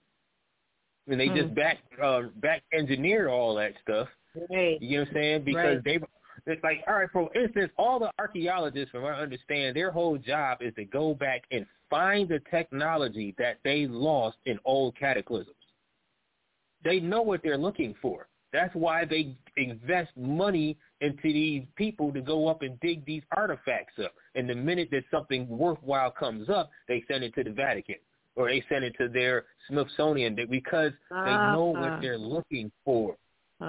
and 1.07 1.19
they 1.19 1.27
just 1.27 1.49
Hmm. 1.49 1.53
back 1.53 1.77
uh, 2.01 2.23
back 2.37 2.63
engineered 2.73 3.27
all 3.27 3.53
that 3.55 3.73
stuff. 3.83 4.09
Right. 4.49 4.81
You 4.81 4.97
know 4.97 5.01
what 5.03 5.09
I'm 5.09 5.13
saying? 5.13 5.43
Because 5.43 5.75
Right. 5.75 5.83
they 5.83 5.99
it's 6.47 6.63
like, 6.63 6.83
all 6.87 6.95
right, 6.95 7.11
for 7.11 7.31
instance, 7.35 7.71
all 7.77 7.99
the 7.99 8.11
archaeologists, 8.17 8.89
from 8.89 9.03
what 9.03 9.13
I 9.13 9.19
understand, 9.19 9.75
their 9.75 9.91
whole 9.91 10.17
job 10.17 10.63
is 10.63 10.73
to 10.73 10.85
go 10.85 11.13
back 11.13 11.43
and 11.51 11.67
find 11.91 12.27
the 12.27 12.39
technology 12.49 13.35
that 13.37 13.59
they 13.63 13.85
lost 13.85 14.37
in 14.45 14.59
old 14.65 14.95
cataclysms. 14.97 15.55
They 16.83 16.99
know 16.99 17.21
what 17.21 17.43
they're 17.43 17.59
looking 17.59 17.93
for. 18.01 18.27
That's 18.51 18.73
why 18.73 19.05
they 19.05 19.37
invest 19.57 20.11
money 20.17 20.77
into 21.01 21.21
these 21.23 21.63
people 21.75 22.11
to 22.13 22.21
go 22.21 22.47
up 22.47 22.61
and 22.61 22.79
dig 22.79 23.05
these 23.05 23.23
artifacts 23.35 23.93
up. 24.03 24.13
And 24.35 24.49
the 24.49 24.55
minute 24.55 24.89
that 24.91 25.03
something 25.11 25.47
worthwhile 25.47 26.11
comes 26.11 26.49
up, 26.49 26.69
they 26.87 27.03
send 27.07 27.23
it 27.23 27.35
to 27.35 27.43
the 27.43 27.51
Vatican 27.51 27.97
or 28.35 28.49
they 28.49 28.63
send 28.69 28.83
it 28.83 28.95
to 28.99 29.07
their 29.07 29.45
Smithsonian 29.69 30.35
because 30.49 30.91
they 31.09 31.15
know 31.15 31.73
what 31.75 31.83
uh-huh. 31.83 31.99
they're 32.01 32.17
looking 32.17 32.71
for. 32.83 33.15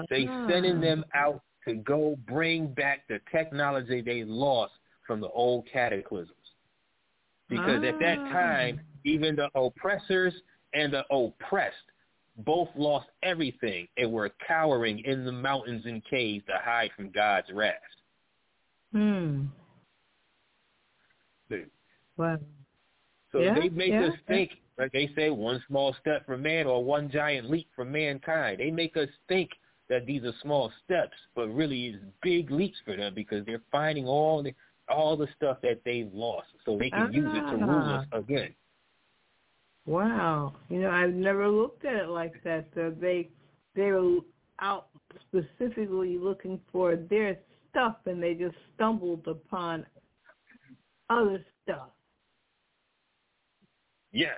They 0.09 0.27
sending 0.49 0.81
them 0.81 1.05
out 1.13 1.41
to 1.67 1.75
go 1.75 2.17
bring 2.27 2.67
back 2.67 3.07
the 3.07 3.19
technology 3.31 4.01
they 4.01 4.23
lost 4.23 4.73
from 5.05 5.21
the 5.21 5.29
old 5.29 5.65
cataclysms. 5.71 6.31
Because 7.47 7.83
at 7.83 7.99
that 7.99 8.17
ah. 8.19 8.31
time, 8.31 8.81
even 9.03 9.35
the 9.35 9.49
oppressors 9.55 10.33
and 10.73 10.91
the 10.93 11.03
oppressed 11.11 11.75
both 12.37 12.69
lost 12.75 13.07
everything 13.23 13.87
and 13.97 14.11
were 14.11 14.31
cowering 14.45 14.99
in 15.05 15.25
the 15.25 15.31
mountains 15.31 15.83
and 15.85 16.03
caves 16.05 16.45
to 16.47 16.53
hide 16.61 16.89
from 16.95 17.11
God's 17.11 17.47
wrath. 17.53 17.73
Hmm. 18.91 19.45
Wow. 22.17 22.39
So 23.31 23.39
yeah, 23.39 23.55
they 23.55 23.69
make 23.69 23.91
yeah, 23.91 24.05
us 24.05 24.13
think, 24.27 24.51
like 24.77 24.91
they 24.93 25.09
say, 25.15 25.29
one 25.29 25.61
small 25.67 25.95
step 25.99 26.25
for 26.25 26.37
man 26.37 26.67
or 26.67 26.83
one 26.83 27.09
giant 27.11 27.49
leap 27.49 27.67
for 27.75 27.83
mankind. 27.83 28.59
They 28.59 28.71
make 28.71 28.95
us 28.95 29.09
think 29.27 29.49
that 29.89 30.05
these 30.05 30.23
are 30.23 30.33
small 30.41 30.71
steps, 30.83 31.15
but 31.35 31.47
really 31.47 31.87
it's 31.87 32.03
big 32.21 32.49
leaps 32.49 32.77
for 32.85 32.95
them 32.95 33.13
because 33.13 33.45
they're 33.45 33.61
finding 33.71 34.07
all 34.07 34.41
the 34.41 34.53
all 34.87 35.17
the 35.17 35.27
stuff 35.35 35.57
that 35.63 35.81
they've 35.83 36.13
lost, 36.13 36.47
so 36.63 36.77
they 36.77 36.91
can 36.91 37.11
use 37.11 37.31
it 37.33 37.51
to 37.51 37.57
rule 37.57 37.95
us 37.95 38.05
ah. 38.11 38.17
again. 38.17 38.53
Wow, 39.85 40.53
you 40.69 40.79
know 40.79 40.89
I've 40.89 41.13
never 41.13 41.47
looked 41.47 41.85
at 41.85 41.95
it 41.95 42.09
like 42.09 42.33
that. 42.43 42.67
So 42.73 42.93
they 42.99 43.29
they 43.75 43.91
were 43.91 44.19
out 44.59 44.87
specifically 45.27 46.17
looking 46.17 46.59
for 46.71 46.95
their 46.95 47.37
stuff, 47.69 47.97
and 48.05 48.21
they 48.21 48.33
just 48.33 48.55
stumbled 48.75 49.27
upon 49.27 49.85
other 51.09 51.43
stuff. 51.63 51.89
Yes. 54.11 54.37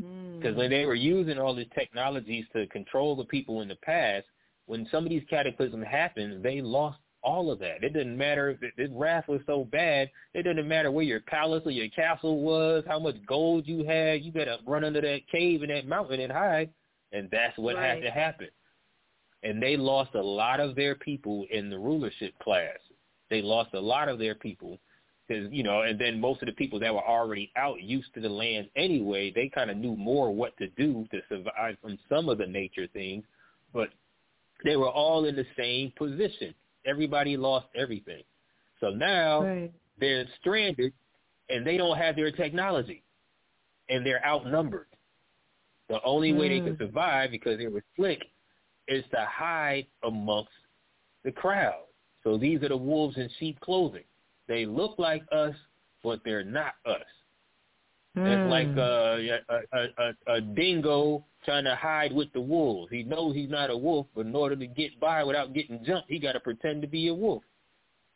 Hmm. 0.00 0.38
Because 0.38 0.54
mm. 0.54 0.58
when 0.58 0.70
they 0.70 0.86
were 0.86 0.94
using 0.94 1.38
all 1.38 1.54
these 1.54 1.66
technologies 1.74 2.44
to 2.54 2.66
control 2.68 3.16
the 3.16 3.24
people 3.24 3.62
in 3.62 3.68
the 3.68 3.76
past, 3.76 4.26
when 4.66 4.86
some 4.90 5.04
of 5.04 5.10
these 5.10 5.24
cataclysms 5.28 5.86
happened, 5.90 6.42
they 6.42 6.60
lost 6.60 6.98
all 7.26 7.50
of 7.50 7.58
that. 7.58 7.82
It 7.82 7.92
didn't 7.92 8.16
matter 8.16 8.50
if 8.50 8.76
the 8.76 8.86
wrath 8.96 9.26
was 9.26 9.40
so 9.46 9.64
bad. 9.64 10.08
It 10.32 10.44
didn't 10.44 10.68
matter 10.68 10.92
where 10.92 11.04
your 11.04 11.20
palace 11.20 11.62
or 11.66 11.72
your 11.72 11.88
castle 11.88 12.40
was, 12.40 12.84
how 12.86 13.00
much 13.00 13.16
gold 13.26 13.66
you 13.66 13.84
had. 13.84 14.22
You 14.22 14.30
better 14.30 14.56
run 14.64 14.84
under 14.84 15.00
that 15.00 15.28
cave 15.30 15.64
in 15.64 15.68
that 15.70 15.88
mountain 15.88 16.20
and 16.20 16.32
hide. 16.32 16.70
And 17.12 17.28
that's 17.32 17.58
what 17.58 17.74
right. 17.74 17.96
had 17.96 18.02
to 18.02 18.10
happen. 18.10 18.48
And 19.42 19.60
they 19.60 19.76
lost 19.76 20.14
a 20.14 20.22
lot 20.22 20.60
of 20.60 20.76
their 20.76 20.94
people 20.94 21.46
in 21.50 21.68
the 21.68 21.78
rulership 21.78 22.32
class. 22.38 22.78
They 23.28 23.42
lost 23.42 23.74
a 23.74 23.80
lot 23.80 24.08
of 24.08 24.18
their 24.20 24.36
people 24.36 24.78
because 25.26 25.52
you 25.52 25.64
know, 25.64 25.82
and 25.82 26.00
then 26.00 26.20
most 26.20 26.42
of 26.42 26.46
the 26.46 26.52
people 26.52 26.78
that 26.78 26.94
were 26.94 27.04
already 27.04 27.50
out 27.56 27.82
used 27.82 28.14
to 28.14 28.20
the 28.20 28.28
land 28.28 28.68
anyway, 28.76 29.32
they 29.34 29.50
kind 29.52 29.70
of 29.70 29.76
knew 29.76 29.96
more 29.96 30.32
what 30.32 30.56
to 30.58 30.68
do 30.68 31.04
to 31.10 31.20
survive 31.28 31.76
from 31.82 31.98
some 32.08 32.28
of 32.28 32.38
the 32.38 32.46
nature 32.46 32.86
things, 32.92 33.24
but 33.72 33.88
they 34.64 34.76
were 34.76 34.88
all 34.88 35.24
in 35.24 35.34
the 35.34 35.46
same 35.56 35.92
position. 35.96 36.54
Everybody 36.86 37.36
lost 37.36 37.66
everything, 37.74 38.22
so 38.80 38.90
now 38.90 39.42
right. 39.42 39.72
they're 39.98 40.26
stranded, 40.40 40.92
and 41.48 41.66
they 41.66 41.76
don't 41.76 41.96
have 41.98 42.16
their 42.16 42.30
technology, 42.30 43.02
and 43.88 44.04
they're 44.04 44.24
outnumbered. 44.24 44.86
The 45.88 46.00
only 46.04 46.32
mm. 46.32 46.38
way 46.38 46.48
they 46.48 46.60
could 46.60 46.78
mm. 46.78 46.86
survive 46.86 47.30
because 47.30 47.58
they 47.58 47.68
were 47.68 47.84
slick 47.96 48.22
is 48.88 49.04
to 49.12 49.26
hide 49.28 49.86
amongst 50.04 50.50
the 51.24 51.32
crowd. 51.32 51.82
So 52.24 52.36
these 52.36 52.62
are 52.62 52.68
the 52.68 52.76
wolves 52.76 53.16
in 53.16 53.28
sheep 53.38 53.60
clothing. 53.60 54.04
They 54.48 54.66
look 54.66 54.98
like 54.98 55.22
us, 55.32 55.54
but 56.02 56.20
they're 56.24 56.44
not 56.44 56.74
us. 56.84 57.00
Mm. 58.16 58.26
It's 58.26 58.50
like 58.50 58.72
hmm. 58.72 58.78
uh, 58.78 58.82
a, 58.82 59.78
a, 59.78 60.32
a, 60.32 60.34
a 60.36 60.40
dingo 60.40 61.24
trying 61.46 61.64
to 61.64 61.74
hide 61.74 62.12
with 62.12 62.30
the 62.34 62.40
wolves. 62.40 62.90
He 62.90 63.02
knows 63.02 63.34
he's 63.34 63.48
not 63.48 63.70
a 63.70 63.76
wolf, 63.76 64.06
but 64.14 64.26
in 64.26 64.34
order 64.34 64.56
to 64.56 64.66
get 64.66 65.00
by 65.00 65.24
without 65.24 65.54
getting 65.54 65.82
jumped, 65.84 66.10
he 66.10 66.18
got 66.18 66.32
to 66.32 66.40
pretend 66.40 66.82
to 66.82 66.88
be 66.88 67.08
a 67.08 67.14
wolf. 67.14 67.42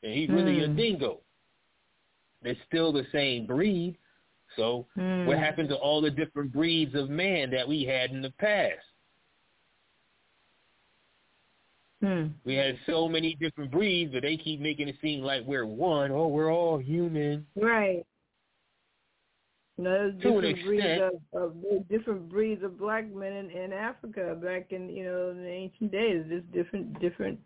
And 0.02 0.12
he's 0.12 0.28
really 0.28 0.56
mm. 0.56 0.64
a 0.64 0.66
hmm. 0.66 0.76
dingo. 0.76 1.20
They're 2.42 2.56
still 2.66 2.92
the 2.92 3.06
same 3.12 3.46
breed. 3.46 3.96
So 4.56 4.86
mm. 4.98 5.26
what 5.26 5.38
happened 5.38 5.68
to 5.68 5.76
all 5.76 6.00
the 6.00 6.10
different 6.10 6.52
breeds 6.52 6.94
of 6.94 7.08
man 7.08 7.50
that 7.50 7.66
we 7.66 7.84
had 7.84 8.10
in 8.10 8.20
the 8.20 8.32
past? 8.32 8.78
Hmm. 12.02 12.28
We 12.44 12.54
had 12.54 12.78
so 12.86 13.08
many 13.08 13.36
different 13.38 13.70
breeds, 13.70 14.12
but 14.12 14.22
they 14.22 14.36
keep 14.36 14.60
making 14.60 14.88
it 14.88 14.96
seem 15.02 15.20
like 15.20 15.44
we're 15.46 15.66
one. 15.66 16.10
Oh, 16.10 16.28
we're 16.28 16.52
all 16.52 16.78
human. 16.78 17.46
Right. 17.54 18.04
No, 19.82 20.12
to 20.22 20.38
an 20.38 20.44
extent. 20.44 21.14
Of, 21.32 21.42
of, 21.42 21.88
different 21.88 22.28
breeds 22.28 22.62
of 22.62 22.78
black 22.78 23.12
men 23.14 23.32
in, 23.32 23.50
in 23.50 23.72
Africa 23.72 24.36
back 24.42 24.72
in 24.72 24.88
you 24.88 25.04
know 25.04 25.30
in 25.30 25.42
the 25.42 25.48
ancient 25.48 25.92
days. 25.92 26.24
Just 26.28 26.50
different, 26.52 27.00
different, 27.00 27.38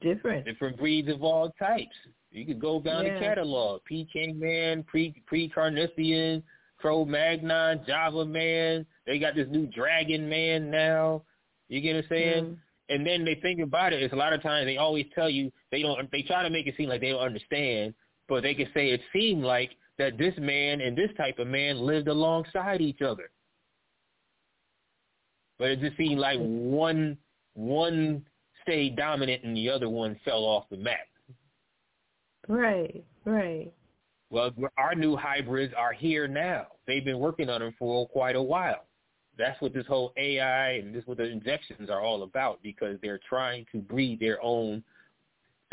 different. 0.00 0.44
Different 0.44 0.78
breeds 0.78 1.08
of 1.08 1.22
all 1.22 1.50
types. 1.58 1.94
You 2.30 2.46
could 2.46 2.60
go 2.60 2.80
down 2.80 3.04
yeah. 3.04 3.14
the 3.14 3.20
catalog: 3.20 3.82
Peking 3.84 4.38
man, 4.38 4.82
pre 4.84 5.22
pre 5.26 5.50
Carnithian, 5.50 6.42
Cro-Magnon, 6.78 7.80
Java 7.86 8.24
man. 8.24 8.86
They 9.06 9.18
got 9.18 9.34
this 9.34 9.48
new 9.50 9.66
Dragon 9.66 10.28
man 10.28 10.70
now. 10.70 11.22
You 11.68 11.80
get 11.80 11.96
what 11.96 12.04
I'm 12.04 12.08
saying? 12.10 12.44
Mm 12.44 12.56
and 12.88 13.06
then 13.06 13.24
they 13.24 13.36
think 13.36 13.60
about 13.60 13.92
it. 13.92 14.02
It's 14.02 14.12
a 14.12 14.16
lot 14.16 14.32
of 14.32 14.42
times 14.42 14.66
they 14.66 14.76
always 14.76 15.06
tell 15.14 15.30
you 15.30 15.50
they 15.70 15.82
don't. 15.82 16.10
They 16.10 16.22
try 16.22 16.42
to 16.42 16.50
make 16.50 16.66
it 16.66 16.74
seem 16.76 16.88
like 16.88 17.00
they 17.00 17.10
don't 17.10 17.20
understand, 17.20 17.94
but 18.28 18.42
they 18.42 18.54
can 18.54 18.68
say 18.74 18.90
it 18.90 19.00
seemed 19.12 19.42
like 19.42 19.70
that 19.98 20.18
this 20.18 20.34
man 20.38 20.80
and 20.80 20.96
this 20.96 21.10
type 21.16 21.38
of 21.38 21.46
man 21.46 21.78
lived 21.78 22.08
alongside 22.08 22.80
each 22.80 23.02
other. 23.02 23.30
But 25.58 25.70
it 25.70 25.80
just 25.80 25.96
seemed 25.96 26.18
like 26.18 26.38
one 26.40 27.16
one 27.54 28.24
stayed 28.62 28.96
dominant 28.96 29.44
and 29.44 29.56
the 29.56 29.70
other 29.70 29.88
one 29.88 30.18
fell 30.24 30.44
off 30.44 30.64
the 30.70 30.76
map. 30.76 31.06
Right, 32.48 33.04
right. 33.24 33.72
Well, 34.30 34.50
our 34.76 34.94
new 34.94 35.16
hybrids 35.16 35.72
are 35.76 35.92
here 35.92 36.26
now. 36.26 36.66
They've 36.86 37.04
been 37.04 37.20
working 37.20 37.48
on 37.48 37.60
them 37.60 37.74
for 37.78 38.08
quite 38.08 38.36
a 38.36 38.42
while 38.42 38.84
that's 39.38 39.60
what 39.60 39.74
this 39.74 39.86
whole 39.86 40.12
AI 40.16 40.72
and 40.72 40.94
this 40.94 41.06
what 41.06 41.18
the 41.18 41.24
injections 41.24 41.90
are 41.90 42.00
all 42.00 42.22
about 42.22 42.62
because 42.62 42.96
they're 43.02 43.20
trying 43.28 43.66
to 43.72 43.78
breed 43.78 44.20
their 44.20 44.42
own 44.42 44.82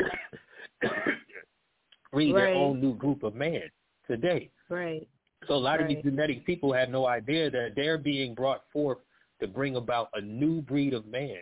breed 2.12 2.32
right. 2.32 2.40
their 2.40 2.54
own 2.54 2.80
new 2.80 2.94
group 2.94 3.22
of 3.22 3.34
man 3.34 3.62
today. 4.12 4.50
Right. 4.68 5.08
So 5.48 5.54
a 5.54 5.56
lot 5.56 5.72
right. 5.72 5.82
of 5.82 5.88
these 5.88 6.04
genetic 6.04 6.44
people 6.44 6.72
have 6.72 6.90
no 6.90 7.06
idea 7.06 7.50
that 7.50 7.72
they're 7.74 7.98
being 7.98 8.34
brought 8.34 8.62
forth 8.72 8.98
to 9.40 9.48
bring 9.48 9.76
about 9.76 10.08
a 10.14 10.20
new 10.20 10.60
breed 10.60 10.94
of 10.94 11.06
man. 11.06 11.38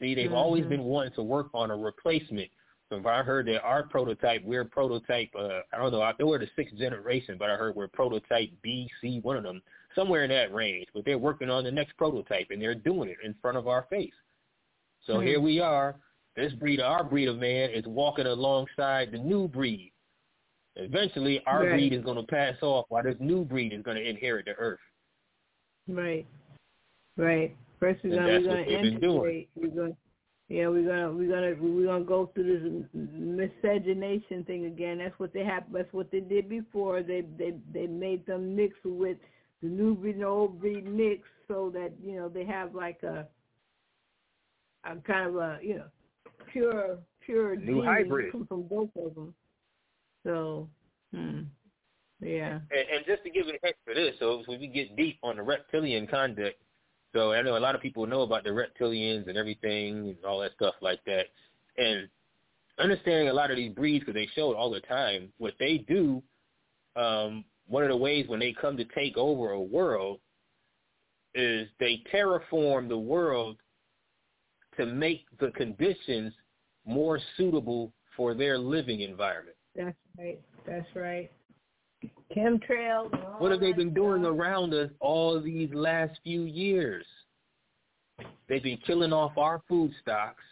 See, 0.00 0.14
they've 0.14 0.26
mm-hmm. 0.26 0.34
always 0.34 0.66
been 0.66 0.82
wanting 0.82 1.14
to 1.14 1.22
work 1.22 1.48
on 1.54 1.70
a 1.70 1.76
replacement. 1.76 2.50
So 2.90 2.96
if 2.96 3.06
I 3.06 3.22
heard 3.22 3.46
that 3.46 3.62
our 3.62 3.84
prototype, 3.84 4.42
we're 4.44 4.64
prototype, 4.64 5.30
uh, 5.38 5.60
I 5.72 5.78
don't 5.78 5.92
know, 5.92 6.02
I 6.02 6.12
know 6.18 6.26
we're 6.26 6.38
the 6.38 6.50
sixth 6.56 6.76
generation, 6.76 7.36
but 7.38 7.48
I 7.48 7.54
heard 7.54 7.74
we're 7.74 7.88
prototype 7.88 8.50
B, 8.62 8.90
C, 9.00 9.20
one 9.22 9.36
of 9.36 9.44
them 9.44 9.62
somewhere 9.94 10.24
in 10.24 10.30
that 10.30 10.52
range. 10.52 10.88
But 10.92 11.04
they're 11.04 11.16
working 11.16 11.48
on 11.48 11.64
the 11.64 11.70
next 11.70 11.96
prototype, 11.96 12.48
and 12.50 12.60
they're 12.60 12.74
doing 12.74 13.08
it 13.08 13.16
in 13.24 13.34
front 13.40 13.56
of 13.56 13.68
our 13.68 13.86
face. 13.88 14.12
So 15.06 15.14
mm-hmm. 15.14 15.26
here 15.26 15.40
we 15.40 15.60
are. 15.60 15.96
This 16.36 16.52
breed, 16.54 16.80
our 16.80 17.04
breed 17.04 17.28
of 17.28 17.38
man, 17.38 17.70
is 17.70 17.86
walking 17.86 18.26
alongside 18.26 19.12
the 19.12 19.18
new 19.18 19.48
breed. 19.48 19.92
Eventually, 20.76 21.40
our 21.46 21.64
right. 21.64 21.72
breed 21.72 21.92
is 21.92 22.04
going 22.04 22.16
to 22.16 22.24
pass 22.24 22.54
off, 22.62 22.86
while 22.88 23.02
this 23.02 23.16
new 23.20 23.44
breed 23.44 23.72
is 23.72 23.82
going 23.82 23.96
to 23.96 24.08
inherit 24.08 24.46
the 24.46 24.52
earth. 24.52 24.80
Right. 25.88 26.26
Right. 27.16 27.56
First, 27.78 28.00
we're 28.02 28.16
going 28.16 28.42
to 28.42 28.78
integrate. 28.78 29.50
We're 29.54 29.68
going, 29.68 29.96
yeah, 30.48 30.68
we're 30.68 30.86
gonna 30.86 31.10
we're 31.10 31.30
gonna 31.30 31.54
we're 31.58 31.86
gonna 31.86 32.04
go 32.04 32.30
through 32.34 32.82
this 32.82 32.86
miscegenation 32.92 34.44
thing 34.44 34.66
again. 34.66 34.98
That's 34.98 35.18
what 35.18 35.32
they 35.32 35.42
have. 35.42 35.64
That's 35.72 35.90
what 35.92 36.10
they 36.10 36.20
did 36.20 36.50
before. 36.50 37.02
They 37.02 37.22
they 37.38 37.54
they 37.72 37.86
made 37.86 38.26
them 38.26 38.54
mix 38.54 38.74
with 38.84 39.16
the 39.62 39.68
new 39.68 39.94
breed 39.94 40.16
and 40.16 40.22
the 40.22 40.26
old 40.26 40.60
breed 40.60 40.86
mix 40.86 41.22
so 41.48 41.70
that 41.72 41.92
you 42.02 42.16
know 42.16 42.28
they 42.28 42.44
have 42.44 42.74
like 42.74 43.02
a 43.02 43.26
a 44.84 44.96
kind 44.96 45.30
of 45.30 45.36
a 45.36 45.58
you 45.62 45.76
know 45.76 45.86
pure 46.52 46.98
pure 47.24 47.56
new 47.56 47.82
hybrid 47.82 48.32
from 48.48 48.62
both 48.64 48.90
of 48.96 49.14
them. 49.14 49.34
So, 50.24 50.68
hmm. 51.14 51.42
yeah. 52.20 52.52
And, 52.52 52.88
and 52.96 53.06
just 53.06 53.22
to 53.24 53.30
give 53.30 53.48
it 53.48 53.60
a 53.62 53.66
heck 53.66 53.76
for 53.84 53.94
this, 53.94 54.14
so 54.18 54.42
we 54.48 54.66
get 54.66 54.96
deep 54.96 55.18
on 55.22 55.36
the 55.36 55.42
reptilian 55.42 56.06
conduct, 56.06 56.56
so 57.14 57.32
I 57.32 57.42
know 57.42 57.56
a 57.56 57.58
lot 57.58 57.74
of 57.74 57.80
people 57.80 58.06
know 58.06 58.22
about 58.22 58.44
the 58.44 58.50
reptilians 58.50 59.28
and 59.28 59.36
everything 59.36 60.08
and 60.08 60.16
all 60.26 60.40
that 60.40 60.52
stuff 60.54 60.74
like 60.80 61.00
that, 61.06 61.26
and 61.76 62.08
understanding 62.78 63.28
a 63.28 63.32
lot 63.32 63.50
of 63.50 63.56
these 63.56 63.72
breeds 63.72 64.04
because 64.04 64.14
they 64.14 64.28
show 64.34 64.50
it 64.50 64.56
all 64.56 64.70
the 64.70 64.80
time. 64.80 65.32
What 65.38 65.54
they 65.60 65.78
do 65.78 66.22
um, 66.96 67.44
one 67.66 67.82
of 67.82 67.88
the 67.88 67.96
ways 67.96 68.26
when 68.28 68.40
they 68.40 68.52
come 68.52 68.76
to 68.76 68.84
take 68.84 69.16
over 69.16 69.50
a 69.50 69.60
world, 69.60 70.20
is 71.34 71.68
they 71.80 72.02
terraform 72.12 72.88
the 72.88 72.98
world 72.98 73.56
to 74.76 74.86
make 74.86 75.24
the 75.40 75.50
conditions 75.52 76.32
more 76.86 77.18
suitable 77.36 77.92
for 78.16 78.34
their 78.34 78.58
living 78.58 79.00
environment. 79.00 79.53
That's 79.76 79.96
right. 80.18 80.40
That's 80.66 80.86
right. 80.94 81.30
Chemtrails. 82.36 83.40
What 83.40 83.50
have 83.50 83.60
they 83.60 83.72
been 83.72 83.88
stuff. 83.88 83.94
doing 83.94 84.24
around 84.24 84.74
us 84.74 84.90
all 85.00 85.40
these 85.40 85.70
last 85.72 86.18
few 86.22 86.42
years? 86.42 87.04
They've 88.48 88.62
been 88.62 88.78
killing 88.86 89.12
off 89.12 89.36
our 89.36 89.62
food 89.68 89.92
stocks. 90.02 90.42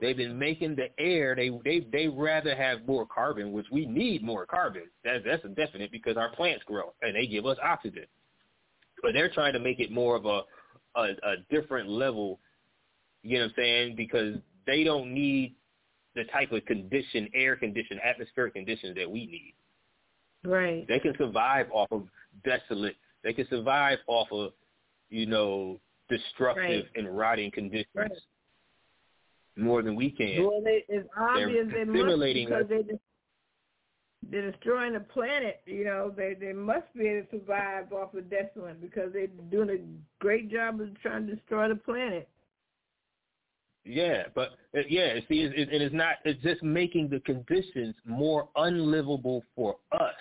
They've 0.00 0.16
been 0.16 0.38
making 0.38 0.76
the 0.76 0.88
air. 0.98 1.36
They 1.36 1.50
they 1.64 1.86
they 1.92 2.08
rather 2.08 2.56
have 2.56 2.86
more 2.86 3.06
carbon, 3.06 3.52
which 3.52 3.66
we 3.70 3.86
need 3.86 4.22
more 4.22 4.46
carbon. 4.46 4.84
That's 5.04 5.22
that's 5.24 5.44
a 5.44 5.48
definite 5.48 5.92
because 5.92 6.16
our 6.16 6.30
plants 6.30 6.64
grow 6.64 6.94
and 7.02 7.14
they 7.14 7.26
give 7.26 7.44
us 7.44 7.58
oxygen. 7.62 8.06
But 9.02 9.12
they're 9.12 9.30
trying 9.30 9.52
to 9.52 9.58
make 9.58 9.78
it 9.78 9.90
more 9.90 10.16
of 10.16 10.24
a 10.24 10.42
a, 10.96 11.02
a 11.02 11.36
different 11.50 11.88
level. 11.88 12.40
You 13.22 13.38
know 13.38 13.44
what 13.44 13.50
I'm 13.50 13.54
saying? 13.56 13.96
Because 13.96 14.36
they 14.66 14.84
don't 14.84 15.12
need 15.12 15.54
the 16.14 16.24
type 16.24 16.52
of 16.52 16.64
condition, 16.66 17.28
air 17.34 17.56
condition, 17.56 17.98
atmospheric 18.02 18.54
conditions 18.54 18.96
that 18.96 19.10
we 19.10 19.26
need. 19.26 19.54
Right. 20.44 20.86
They 20.88 20.98
can 20.98 21.14
survive 21.18 21.66
off 21.72 21.88
of 21.92 22.08
desolate. 22.44 22.96
They 23.22 23.32
can 23.32 23.46
survive 23.48 23.98
off 24.06 24.28
of, 24.32 24.52
you 25.10 25.26
know, 25.26 25.80
destructive 26.08 26.86
Right. 26.86 26.90
and 26.96 27.16
rotting 27.16 27.50
conditions 27.50 27.86
Right. 27.94 28.10
more 29.56 29.82
than 29.82 29.94
we 29.94 30.10
can. 30.10 30.42
Well, 30.42 30.62
they, 30.62 30.84
it's 30.88 31.08
obvious 31.16 31.68
they 31.70 31.84
must 31.84 31.98
stimulating 31.98 32.48
because 32.48 32.68
they 32.68 32.82
just, 32.82 33.02
they're 34.30 34.50
destroying 34.50 34.94
the 34.94 35.00
planet. 35.00 35.60
You 35.66 35.84
know, 35.84 36.12
they 36.14 36.34
they 36.34 36.52
must 36.52 36.92
be 36.94 37.08
able 37.08 37.26
to 37.26 37.38
survive 37.38 37.92
off 37.92 38.14
of 38.14 38.28
desolate 38.30 38.80
because 38.80 39.12
they're 39.12 39.28
doing 39.50 39.70
a 39.70 40.22
great 40.22 40.50
job 40.50 40.80
of 40.80 41.00
trying 41.00 41.26
to 41.26 41.36
destroy 41.36 41.68
the 41.68 41.76
planet. 41.76 42.28
Yeah, 43.84 44.24
but 44.34 44.50
uh, 44.76 44.80
yeah, 44.88 45.14
see, 45.28 45.40
it, 45.40 45.52
it, 45.56 45.72
it 45.72 45.82
is 45.82 45.92
not. 45.92 46.16
It's 46.24 46.42
just 46.42 46.62
making 46.62 47.08
the 47.08 47.20
conditions 47.20 47.94
more 48.04 48.48
unlivable 48.56 49.42
for 49.56 49.76
us. 49.92 50.14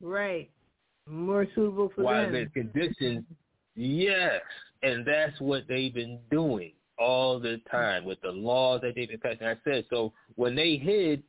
Right. 0.00 0.50
More 1.06 1.46
suitable 1.54 1.90
for 1.94 2.04
While 2.04 2.30
them. 2.30 2.50
the 2.54 2.60
conditions, 2.60 3.24
yes, 3.74 4.40
and 4.82 5.06
that's 5.06 5.38
what 5.40 5.64
they've 5.68 5.92
been 5.92 6.18
doing 6.30 6.72
all 6.98 7.38
the 7.38 7.60
time 7.70 8.04
with 8.04 8.20
the 8.22 8.30
laws 8.30 8.80
that 8.82 8.94
they've 8.94 9.08
been 9.08 9.20
passing. 9.20 9.46
I 9.46 9.56
said 9.64 9.84
so 9.90 10.12
when 10.36 10.54
they 10.54 10.76
hid 10.76 11.22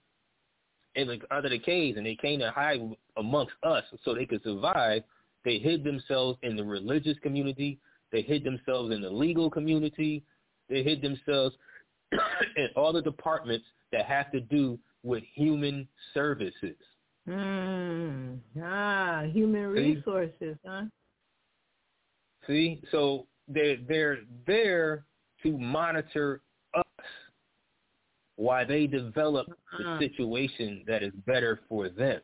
in 0.96 1.08
the 1.08 1.20
under 1.32 1.50
the 1.50 1.60
caves 1.60 1.98
and 1.98 2.06
they 2.06 2.16
came 2.16 2.40
to 2.40 2.52
hide 2.52 2.82
amongst 3.18 3.54
us 3.64 3.84
so 4.04 4.14
they 4.14 4.26
could 4.26 4.44
survive. 4.44 5.04
They 5.44 5.58
hid 5.58 5.84
themselves 5.84 6.38
in 6.44 6.56
the 6.56 6.64
religious 6.64 7.18
community. 7.20 7.80
They 8.12 8.22
hid 8.22 8.44
themselves 8.44 8.94
in 8.94 9.02
the 9.02 9.10
legal 9.10 9.50
community. 9.50 10.24
They 10.72 10.82
hid 10.82 11.02
themselves 11.02 11.56
in 12.12 12.70
all 12.76 12.94
the 12.94 13.02
departments 13.02 13.66
that 13.92 14.06
have 14.06 14.32
to 14.32 14.40
do 14.40 14.80
with 15.04 15.24
human 15.36 15.88
services. 16.14 16.78
Mm. 17.28 18.40
Ah, 18.64 19.24
human 19.32 19.76
See? 19.76 19.96
resources, 19.96 20.58
huh? 20.66 20.84
See, 22.48 22.82
so 22.92 23.28
they're 23.48 23.78
they're 23.88 24.20
there 24.48 25.06
to 25.44 25.58
monitor 25.58 26.42
us 26.74 26.86
while 28.38 28.66
they 28.66 28.88
develop 28.88 29.48
the 29.78 29.86
Uh-uh. 29.86 30.00
situation 30.00 30.84
that 30.88 31.04
is 31.04 31.14
better 31.28 31.60
for 31.70 31.90
them. 31.90 32.22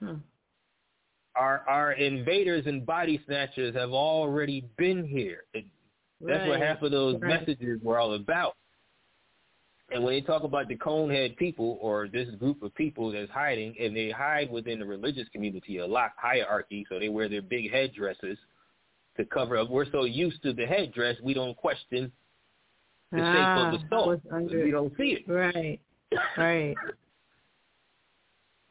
Hmm. 0.00 0.14
Our 1.36 1.62
our 1.68 1.92
invaders 1.92 2.66
and 2.66 2.84
body 2.84 3.20
snatchers 3.26 3.74
have 3.76 3.90
already 3.92 4.64
been 4.76 5.06
here. 5.06 5.44
It, 5.54 5.66
that's 6.20 6.46
what 6.48 6.60
half 6.60 6.82
of 6.82 6.90
those 6.90 7.20
Right. 7.20 7.46
messages 7.46 7.80
were 7.82 7.98
all 7.98 8.14
about. 8.14 8.56
And 9.90 10.04
when 10.04 10.12
they 10.12 10.20
talk 10.20 10.42
about 10.42 10.68
the 10.68 10.76
conehead 10.76 11.36
people 11.36 11.78
or 11.80 12.08
this 12.08 12.28
group 12.34 12.62
of 12.62 12.74
people 12.74 13.10
that's 13.10 13.30
hiding, 13.30 13.74
and 13.80 13.96
they 13.96 14.10
hide 14.10 14.50
within 14.50 14.80
the 14.80 14.86
religious 14.86 15.28
community, 15.30 15.78
a 15.78 15.86
lot 15.86 16.12
hierarchy, 16.18 16.84
so 16.88 16.98
they 16.98 17.08
wear 17.08 17.28
their 17.28 17.40
big 17.40 17.70
headdresses 17.70 18.38
to 19.16 19.24
cover 19.24 19.56
up. 19.56 19.70
We're 19.70 19.90
so 19.90 20.04
used 20.04 20.42
to 20.42 20.52
the 20.52 20.66
headdress, 20.66 21.16
we 21.22 21.32
don't 21.32 21.56
question 21.56 22.12
the 23.12 23.22
ah, 23.22 23.32
shape 23.32 23.56
of 23.56 23.80
the 23.80 23.88
soul. 23.88 24.20
under 24.30 24.64
We 24.64 24.70
don't 24.70 24.94
see 24.96 25.18
it. 25.24 25.28
Right. 25.30 25.80
Right. 26.36 26.76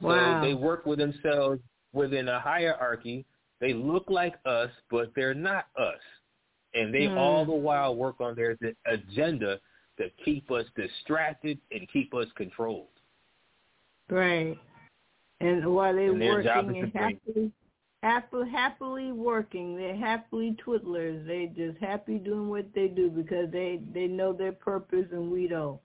So 0.01 0.07
Wow. 0.07 0.41
they 0.41 0.53
work 0.53 0.85
with 0.85 0.99
themselves 0.99 1.59
within 1.91 2.27
a 2.27 2.39
hierarchy. 2.39 3.25
They 3.59 3.73
look 3.73 4.05
like 4.09 4.35
us, 4.45 4.69
but 4.91 5.11
they're 5.15 5.33
not 5.33 5.67
us. 5.75 5.99
And 6.73 6.93
they 6.93 7.07
Hmm. 7.07 7.17
all 7.17 7.45
the 7.45 7.53
while 7.53 7.95
work 7.95 8.19
on 8.21 8.35
their 8.35 8.57
agenda 8.85 9.59
to 9.97 10.09
keep 10.23 10.51
us 10.51 10.65
distracted 10.75 11.59
and 11.71 11.87
keep 11.89 12.13
us 12.13 12.27
controlled. 12.33 12.89
Right. 14.09 14.57
And 15.39 15.65
while 15.73 15.93
they're 15.93 16.11
And 16.11 16.19
working 16.19 16.77
and 16.83 16.93
happily, 16.93 17.51
happily, 18.03 18.49
happily 18.49 19.11
working, 19.11 19.75
they're 19.75 19.95
happily 19.95 20.55
twiddlers. 20.65 21.25
They 21.25 21.47
just 21.47 21.77
happy 21.79 22.17
doing 22.17 22.49
what 22.49 22.73
they 22.73 22.87
do 22.87 23.09
because 23.09 23.51
they 23.51 23.81
they 23.93 24.07
know 24.07 24.33
their 24.33 24.53
purpose 24.53 25.07
and 25.11 25.31
we 25.31 25.47
don't. 25.47 25.79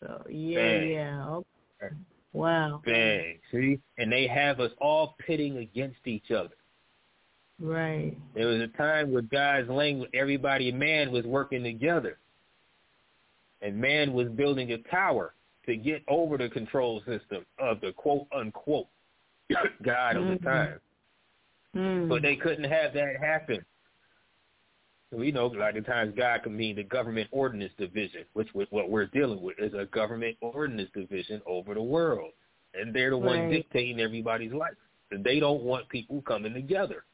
So 0.00 0.24
yeah, 0.28 0.58
Bang. 0.58 0.88
yeah. 0.90 1.28
Okay. 1.28 1.94
Wow. 2.32 2.82
Bang. 2.84 3.38
See? 3.50 3.78
And 3.98 4.12
they 4.12 4.26
have 4.26 4.60
us 4.60 4.72
all 4.78 5.16
pitting 5.26 5.58
against 5.58 6.06
each 6.06 6.30
other. 6.30 6.54
Right. 7.58 8.16
There 8.34 8.46
was 8.48 8.60
a 8.60 8.68
time 8.76 9.12
where 9.12 9.22
God's 9.22 9.68
language, 9.68 10.10
everybody, 10.12 10.70
man 10.72 11.10
was 11.10 11.24
working 11.24 11.62
together. 11.62 12.18
And 13.62 13.76
man 13.80 14.12
was 14.12 14.28
building 14.28 14.72
a 14.72 14.78
tower 14.90 15.34
to 15.64 15.76
get 15.76 16.02
over 16.06 16.36
the 16.36 16.48
control 16.48 17.00
system 17.06 17.44
of 17.58 17.80
the 17.80 17.92
quote 17.92 18.26
unquote 18.36 18.88
God 19.82 20.16
of 20.16 20.26
the 20.26 20.34
Mhm. 20.36 20.42
time. 20.44 20.80
Hmm. 21.72 22.08
But 22.08 22.22
they 22.22 22.36
couldn't 22.36 22.70
have 22.70 22.92
that 22.94 23.16
happen. 23.20 23.64
We 25.12 25.30
know 25.30 25.46
a 25.46 25.54
lot 25.56 25.76
of 25.76 25.86
times 25.86 26.14
God 26.16 26.42
can 26.42 26.56
mean 26.56 26.76
the 26.76 26.82
government 26.82 27.28
ordinance 27.30 27.72
division, 27.78 28.24
which 28.34 28.52
was 28.54 28.66
what 28.70 28.90
we're 28.90 29.06
dealing 29.06 29.40
with 29.40 29.58
is 29.58 29.72
a 29.72 29.86
government 29.86 30.36
ordinance 30.40 30.90
division 30.92 31.40
over 31.46 31.74
the 31.74 31.82
world. 31.82 32.32
And 32.74 32.92
they're 32.94 33.10
the 33.10 33.18
one 33.18 33.38
Right. 33.38 33.50
dictating 33.50 34.00
everybody's 34.00 34.52
life. 34.52 34.76
And 35.10 35.24
they 35.24 35.38
don't 35.40 35.62
want 35.62 35.88
people 35.88 36.20
coming 36.22 36.52
together. 36.52 37.04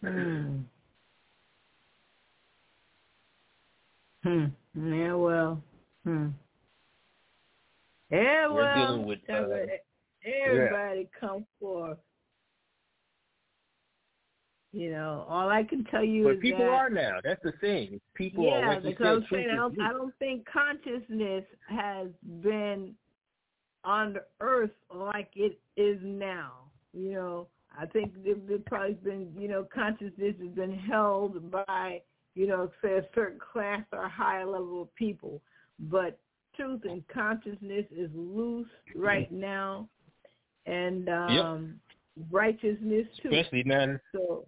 Hmm. 0.00 0.58
Hmm. 4.22 4.46
Yeah. 4.74 5.14
Well. 5.14 5.62
Hmm. 6.04 6.28
Yeah. 8.10 8.48
We're 8.48 8.64
well. 8.64 8.74
dealing 8.74 9.06
with, 9.06 9.18
uh, 9.28 9.34
you, 9.34 9.68
everybody 10.44 11.08
come 11.18 11.46
forth. 11.60 11.98
You 14.72 14.90
know, 14.90 15.24
all 15.28 15.48
I 15.48 15.62
can 15.62 15.84
tell 15.84 16.04
you 16.04 16.28
is 16.28 16.34
But 16.34 16.36
is 16.36 16.40
people 16.42 16.58
that 16.58 16.70
are 16.70 16.90
now. 16.90 17.18
That's 17.24 17.42
the 17.42 17.52
thing. 17.62 17.98
People 18.14 18.50
are 18.50 18.74
yeah, 18.74 18.80
because 18.80 19.06
I'm 19.06 19.26
saying 19.32 19.48
I 19.50 19.56
don't, 19.56 19.80
I 19.80 19.92
don't 19.92 20.14
think 20.18 20.46
consciousness 20.52 21.44
has 21.68 22.08
been 22.42 22.94
on 23.84 24.12
the 24.12 24.24
earth 24.40 24.72
like 24.94 25.30
it 25.34 25.58
is 25.78 25.98
now. 26.02 26.52
You 26.92 27.12
know, 27.12 27.46
I 27.78 27.86
think 27.86 28.22
there- 28.24 28.34
there's 28.34 28.62
probably 28.66 28.94
been, 28.94 29.34
you 29.38 29.48
know, 29.48 29.64
consciousness 29.64 30.34
has 30.40 30.50
been 30.50 30.72
held 30.72 31.50
by, 31.50 32.02
you 32.34 32.46
know, 32.46 32.70
say 32.82 32.96
a 32.96 33.08
certain 33.14 33.38
class 33.38 33.84
or 33.92 34.08
higher 34.08 34.46
level 34.46 34.82
of 34.82 34.94
people. 34.94 35.42
But 35.78 36.18
truth 36.54 36.84
and 36.84 37.06
consciousness 37.08 37.86
is 37.90 38.10
loose 38.14 38.68
right 38.94 39.30
now, 39.30 39.88
and 40.64 41.08
um, 41.08 41.80
righteousness 42.30 43.06
too. 43.22 43.28
Especially 43.28 43.62
now, 43.64 43.98
So 44.12 44.46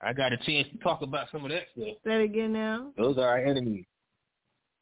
I 0.00 0.14
got 0.14 0.32
a 0.32 0.38
chance 0.38 0.66
to 0.72 0.78
talk 0.78 1.02
about 1.02 1.30
some 1.30 1.44
of 1.44 1.50
that 1.50 1.64
stuff. 1.72 1.84
say 1.84 1.96
that 2.04 2.20
again 2.20 2.52
now. 2.54 2.92
Those 2.96 3.18
are 3.18 3.28
our 3.28 3.38
enemies. 3.44 3.84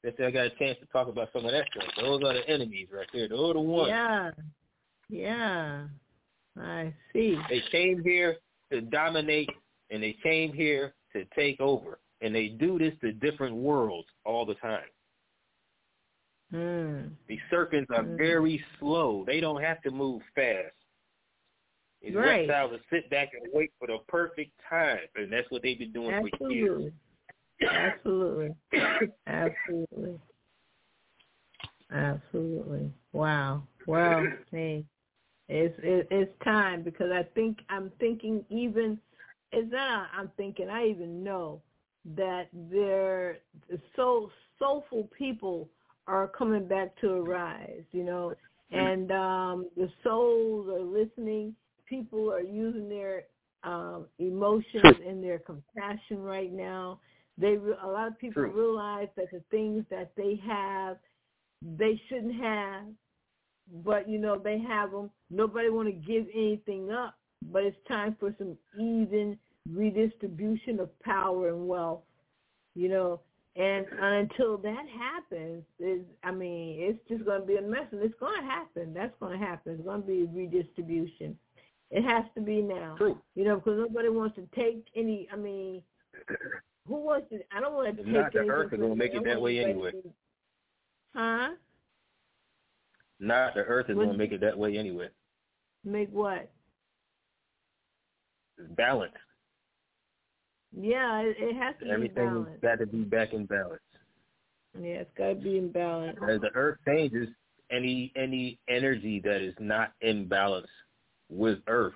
That's 0.05 0.19
I 0.21 0.31
got 0.31 0.47
a 0.47 0.51
chance 0.51 0.79
to 0.79 0.87
talk 0.87 1.09
about 1.09 1.33
some 1.33 1.45
of 1.45 1.51
that 1.51 1.67
stuff. 1.75 1.93
Those 1.97 2.23
are 2.23 2.35
the 2.35 2.49
enemies 2.49 2.87
right 2.93 3.09
there. 3.13 3.29
Those 3.29 3.51
are 3.51 3.55
the 3.55 3.61
ones. 3.61 3.89
Yeah, 3.89 4.31
yeah, 5.09 5.89
I 6.61 6.95
see. 7.13 7.39
They 7.49 7.63
came 7.71 8.03
here 8.03 8.37
to 8.73 8.81
dominate, 8.81 9.51
and 9.91 10.03
they 10.03 10.17
came 10.23 10.53
here 10.53 10.95
to 11.13 11.25
take 11.37 11.61
over. 11.61 12.01
And 12.21 12.35
they 12.35 12.49
do 12.49 12.79
this 12.79 12.95
to 13.01 13.13
different 13.13 13.55
worlds 13.55 14.09
all 14.25 14.45
the 14.45 14.57
time. 14.57 14.89
Hmm. 16.51 17.15
These 17.29 17.41
serpents 17.51 17.91
are 17.91 18.03
Mhm. 18.03 18.17
very 18.17 18.65
slow. 18.79 19.25
They 19.25 19.41
don't 19.41 19.63
have 19.63 19.81
to 19.83 19.91
move 19.91 20.23
fast. 20.35 20.75
These 22.01 22.15
Right. 22.15 22.49
reptiles 22.49 22.73
will 22.73 22.81
sit 22.91 23.11
back 23.11 23.35
and 23.35 23.53
wait 23.53 23.73
for 23.79 23.87
the 23.87 23.99
perfect 24.09 24.59
time, 24.69 25.07
and 25.17 25.33
that's 25.33 25.51
what 25.51 25.63
they've 25.63 25.79
been 25.79 25.93
doing 25.93 26.29
for 26.39 26.51
years. 26.51 26.93
Absolutely. 27.61 28.55
Absolutely. 28.81 29.11
Absolutely. 29.27 30.21
Absolutely. 31.91 32.93
Wow. 33.13 33.67
Wow. 33.87 34.27
Hey. 34.51 34.85
It's 35.49 35.75
it, 35.83 36.09
it's 36.11 36.33
time 36.45 36.83
because 36.83 37.11
I 37.11 37.23
think 37.35 37.59
I'm 37.71 37.91
thinking 37.99 38.45
even 38.51 38.99
it's 39.51 39.73
not 39.73 40.09
I'm 40.17 40.31
thinking 40.37 40.69
I 40.69 40.87
even 40.87 41.25
know 41.25 41.63
that 42.17 42.49
there 42.71 43.39
so 43.97 44.31
soulful 44.59 45.09
people 45.17 45.69
are 46.07 46.29
coming 46.29 46.67
back 46.67 46.99
to 47.01 47.11
arise, 47.11 47.83
you 47.93 48.05
know, 48.05 48.35
and 48.73 49.11
um 49.11 49.69
the 49.77 49.91
souls 50.05 50.69
are 50.69 50.83
listening. 50.83 51.55
People 51.87 52.31
are 52.31 52.43
using 52.43 52.89
their 52.89 53.25
um 53.65 54.07
emotions 54.19 54.97
and 55.07 55.25
their 55.25 55.39
compassion 55.39 56.23
right 56.23 56.53
now. 56.53 57.01
They 57.39 57.55
a 57.55 57.87
lot 57.87 58.09
of 58.09 58.19
people 58.19 58.43
True. 58.43 58.53
realize 58.53 59.09
that 59.17 59.31
the 59.33 59.43
things 59.51 59.85
that 59.91 60.11
they 60.15 60.39
have 60.47 60.99
they 61.63 61.99
shouldn't 62.09 62.39
have 62.41 62.85
but 63.85 64.09
you 64.09 64.19
know 64.19 64.39
they 64.39 64.59
have 64.59 64.91
them. 64.91 65.11
Nobody 65.31 65.71
want 65.71 65.89
to 65.89 65.93
give 65.93 66.27
anything 66.35 66.91
up, 66.91 67.15
but 67.51 67.65
it's 67.65 67.77
time 67.87 68.17
for 68.19 68.35
some 68.39 68.57
even 68.79 69.39
redistribution 69.71 70.81
of 70.81 70.99
power 71.01 71.49
and 71.49 71.69
wealth. 71.69 72.03
You 72.75 72.89
know, 72.89 73.21
and 73.57 73.87
until 74.01 74.57
that 74.59 74.85
happens, 74.89 75.65
is 75.81 76.03
I 76.23 76.31
mean, 76.31 76.77
it's 76.79 76.99
just 77.09 77.25
going 77.25 77.41
to 77.41 77.47
be 77.47 77.57
a 77.57 77.63
mess, 77.63 77.87
and 77.91 78.03
it's 78.03 78.19
going 78.21 78.41
to 78.41 78.47
happen. 78.47 78.95
That's 78.95 79.15
going 79.21 79.39
to 79.39 79.45
happen. 79.45 79.75
It's 79.75 79.85
going 79.85 80.03
to 80.03 80.07
be 80.07 80.23
a 80.23 80.27
redistribution. 80.27 81.37
It 81.91 82.05
has 82.05 82.25
to 82.35 82.41
be 82.41 82.61
now. 82.61 82.95
True. 82.99 83.19
You 83.35 83.45
know, 83.45 83.57
because 83.57 83.79
nobody 83.79 84.11
wants 84.11 84.37
to 84.37 84.49
take 84.55 84.87
any. 84.95 85.27
I 85.33 85.37
mean, 85.37 85.83
who 86.87 86.97
wants 86.97 87.31
to? 87.31 87.41
I 87.55 87.61
don't 87.61 87.75
want 87.75 87.97
to 87.97 88.03
take. 88.03 88.13
not, 88.13 88.33
the 88.33 88.41
earth 88.41 88.73
is 88.73 88.81
gonna 88.81 88.95
make 88.95 89.15
it 89.15 89.25
that 89.25 89.41
way 89.41 89.59
anyway. 89.59 89.93
Huh? 91.15 91.51
Not 93.21 93.55
the 93.55 93.61
earth 93.61 93.87
is 93.89 93.97
going 93.97 94.11
to 94.13 94.17
make 94.17 94.33
it 94.33 94.41
that 94.41 94.57
way 94.57 94.77
anyway. 94.79 95.09
Make 95.85 96.11
what? 96.13 96.51
It's 98.59 98.73
balanced. 98.77 99.17
Yeah, 100.77 101.21
it, 101.21 101.37
it 101.39 101.57
has 101.57 101.75
to 101.81 101.87
be 101.87 101.91
Everything's 101.91 102.17
balanced. 102.17 102.63
got 102.63 102.79
to 102.79 102.87
be 102.87 102.99
back 103.05 103.33
in 103.33 103.47
balance. 103.47 103.81
Yeah, 104.79 105.01
it's 105.01 105.11
got 105.17 105.29
to 105.29 105.35
be 105.37 105.59
in 105.59 105.73
balance. 105.73 106.19
As 106.29 106.41
the 106.41 106.51
earth 106.55 106.79
changes, 106.87 107.29
any 107.71 108.13
any 108.17 108.59
energy 108.69 109.21
that 109.25 109.43
is 109.43 109.55
not 109.59 109.93
in 110.01 110.27
balance 110.29 110.69
with 111.29 111.59
earth 111.67 111.95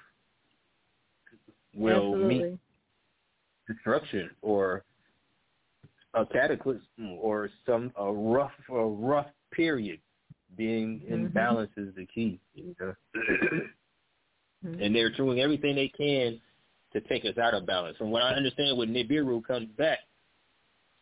will 1.74 2.16
meet 2.16 2.42
Absolutely. 2.42 2.58
destruction 3.68 4.30
or 4.42 4.84
a 6.14 6.26
cataclysm 6.26 6.82
or 7.18 7.48
some 7.66 7.92
a 7.96 8.12
rough 8.12 8.52
a 8.70 8.84
rough 8.84 9.28
period. 9.52 10.00
Being 10.56 11.02
in 11.06 11.28
Mhm. 11.28 11.32
balance 11.32 11.70
is 11.76 11.94
the 11.94 12.06
key. 12.06 12.40
You 12.54 12.74
know? 12.78 12.94
Mhm. 14.64 14.80
and 14.80 14.94
they're 14.94 15.10
doing 15.10 15.40
everything 15.40 15.74
they 15.74 15.88
can 15.88 16.40
to 16.92 17.00
take 17.00 17.24
us 17.24 17.36
out 17.36 17.52
of 17.54 17.66
balance. 17.66 17.96
From 17.96 18.10
what 18.10 18.22
I 18.22 18.34
understand, 18.34 18.78
when 18.78 18.92
Nibiru 18.94 19.42
comes 19.44 19.68
back, 19.72 19.98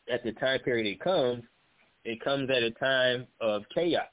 at 0.09 0.23
the 0.25 0.33
time 0.33 0.61
period 0.61 0.87
it 0.87 1.01
comes, 1.01 1.45
it 2.05 2.21
comes 2.23 2.49
at 2.49 2.63
a 2.63 2.71
time 2.71 3.27
of 3.41 3.69
chaos, 3.69 4.09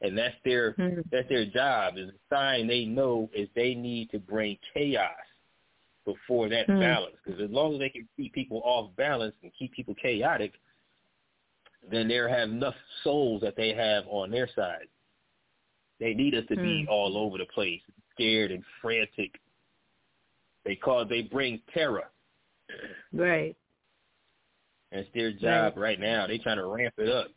and 0.00 0.16
that's 0.16 0.36
their 0.44 0.74
Mhm. 0.74 1.02
that's 1.10 1.28
their 1.28 1.44
job. 1.46 1.98
Is 1.98 2.10
a 2.10 2.18
sign 2.28 2.66
they 2.68 2.84
know 2.84 3.28
is 3.34 3.48
they 3.54 3.74
need 3.74 4.10
to 4.10 4.20
bring 4.20 4.58
chaos 4.72 5.10
before 6.04 6.48
that 6.48 6.66
Hmm. 6.66 6.78
balance. 6.78 7.16
Because 7.24 7.40
as 7.40 7.50
long 7.50 7.74
as 7.74 7.80
they 7.80 7.90
can 7.90 8.08
keep 8.16 8.32
people 8.32 8.62
off 8.64 8.94
balance 8.94 9.34
and 9.42 9.52
keep 9.54 9.72
people 9.72 9.94
chaotic, 9.96 10.52
then 11.90 12.08
they 12.08 12.16
have 12.16 12.48
enough 12.50 12.74
souls 13.04 13.40
that 13.42 13.56
they 13.56 13.72
have 13.74 14.04
on 14.08 14.30
their 14.30 14.48
side. 14.54 14.88
They 16.00 16.14
need 16.14 16.34
us 16.34 16.44
to 16.48 16.56
be 16.56 16.82
Hmm. 16.82 16.88
all 16.88 17.16
over 17.16 17.38
the 17.38 17.46
place, 17.46 17.82
scared 18.12 18.50
and 18.50 18.64
frantic. 18.80 19.40
They 20.64 20.76
cause 20.76 21.08
they 21.08 21.22
bring 21.22 21.60
terror. 21.72 22.10
Right. 23.12 23.56
And 24.92 25.00
it's 25.00 25.12
their 25.14 25.32
job 25.32 25.76
right, 25.76 25.98
now. 25.98 26.26
They 26.26 26.38
trying 26.38 26.58
to 26.58 26.66
ramp 26.66 26.94
it 26.98 27.08
up 27.08 27.28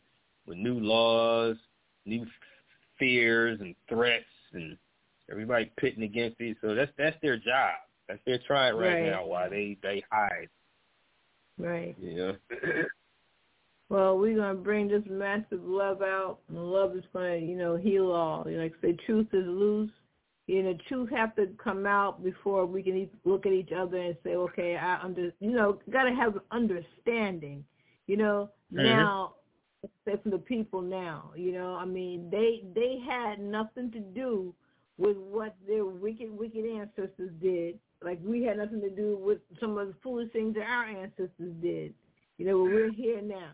with 0.46 0.58
new 0.58 0.78
laws, 0.80 1.56
new 2.04 2.26
fears 2.98 3.60
and 3.60 3.74
threats, 3.88 4.24
and 4.52 4.76
everybody 5.30 5.70
pitting 5.76 6.02
against 6.02 6.40
it. 6.40 6.56
So 6.60 6.74
that's 6.74 6.92
that's 6.98 7.16
their 7.22 7.36
job. 7.36 7.74
That's 8.08 8.20
their 8.24 8.38
trying 8.46 8.74
right, 8.76 8.94
Right. 8.94 9.10
now. 9.10 9.24
While 9.26 9.48
they 9.48 9.78
they 9.82 10.02
hide, 10.10 10.48
Right. 11.58 11.96
you 11.98 12.14
know. 12.16 12.36
Well, 13.90 14.16
we're 14.18 14.36
gonna 14.36 14.54
bring 14.54 14.86
this 14.86 15.02
massive 15.10 15.64
love 15.64 16.00
out, 16.00 16.38
and 16.48 16.56
love 16.56 16.96
is 16.96 17.02
gonna, 17.12 17.34
you 17.36 17.56
know, 17.56 17.76
heal 17.76 18.12
all. 18.12 18.48
You 18.48 18.56
know, 18.56 18.62
like 18.62 18.74
say, 18.80 18.92
truth 19.04 19.26
is 19.32 19.44
loose. 19.46 19.90
You 20.46 20.62
know, 20.62 20.78
truth 20.88 21.10
have 21.10 21.34
to 21.36 21.48
come 21.62 21.86
out 21.86 22.22
before 22.22 22.66
we 22.66 22.84
can 22.84 22.96
e- 22.96 23.10
look 23.24 23.46
at 23.46 23.52
each 23.52 23.72
other 23.76 23.96
and 23.96 24.16
say, 24.22 24.36
okay, 24.36 24.76
I 24.76 25.00
under, 25.02 25.32
you 25.40 25.50
know, 25.50 25.80
gotta 25.90 26.14
have 26.14 26.36
an 26.36 26.42
understanding. 26.52 27.64
You 28.06 28.16
know, 28.16 28.50
Mhm. 28.72 28.84
now, 28.84 29.34
say 30.04 30.16
from 30.18 30.30
the 30.30 30.38
people 30.38 30.82
now. 30.82 31.32
You 31.34 31.50
know, 31.52 31.74
I 31.74 31.84
mean, 31.84 32.30
they 32.30 32.64
they 32.72 33.00
had 33.00 33.40
nothing 33.40 33.90
to 33.90 34.00
do 34.00 34.54
with 34.98 35.16
what 35.16 35.56
their 35.66 35.84
wicked 35.84 36.30
wicked 36.30 36.64
ancestors 36.64 37.32
did. 37.40 37.80
Like 38.02 38.20
we 38.22 38.44
had 38.44 38.58
nothing 38.58 38.80
to 38.82 38.90
do 38.90 39.16
with 39.16 39.40
some 39.58 39.76
of 39.78 39.88
the 39.88 39.94
foolish 39.94 40.30
things 40.30 40.54
that 40.54 40.62
our 40.68 40.84
ancestors 40.84 41.54
did. 41.60 41.92
You 42.38 42.46
know, 42.46 42.58
but 42.64 42.72
we're 42.72 42.92
here 42.92 43.20
now 43.20 43.52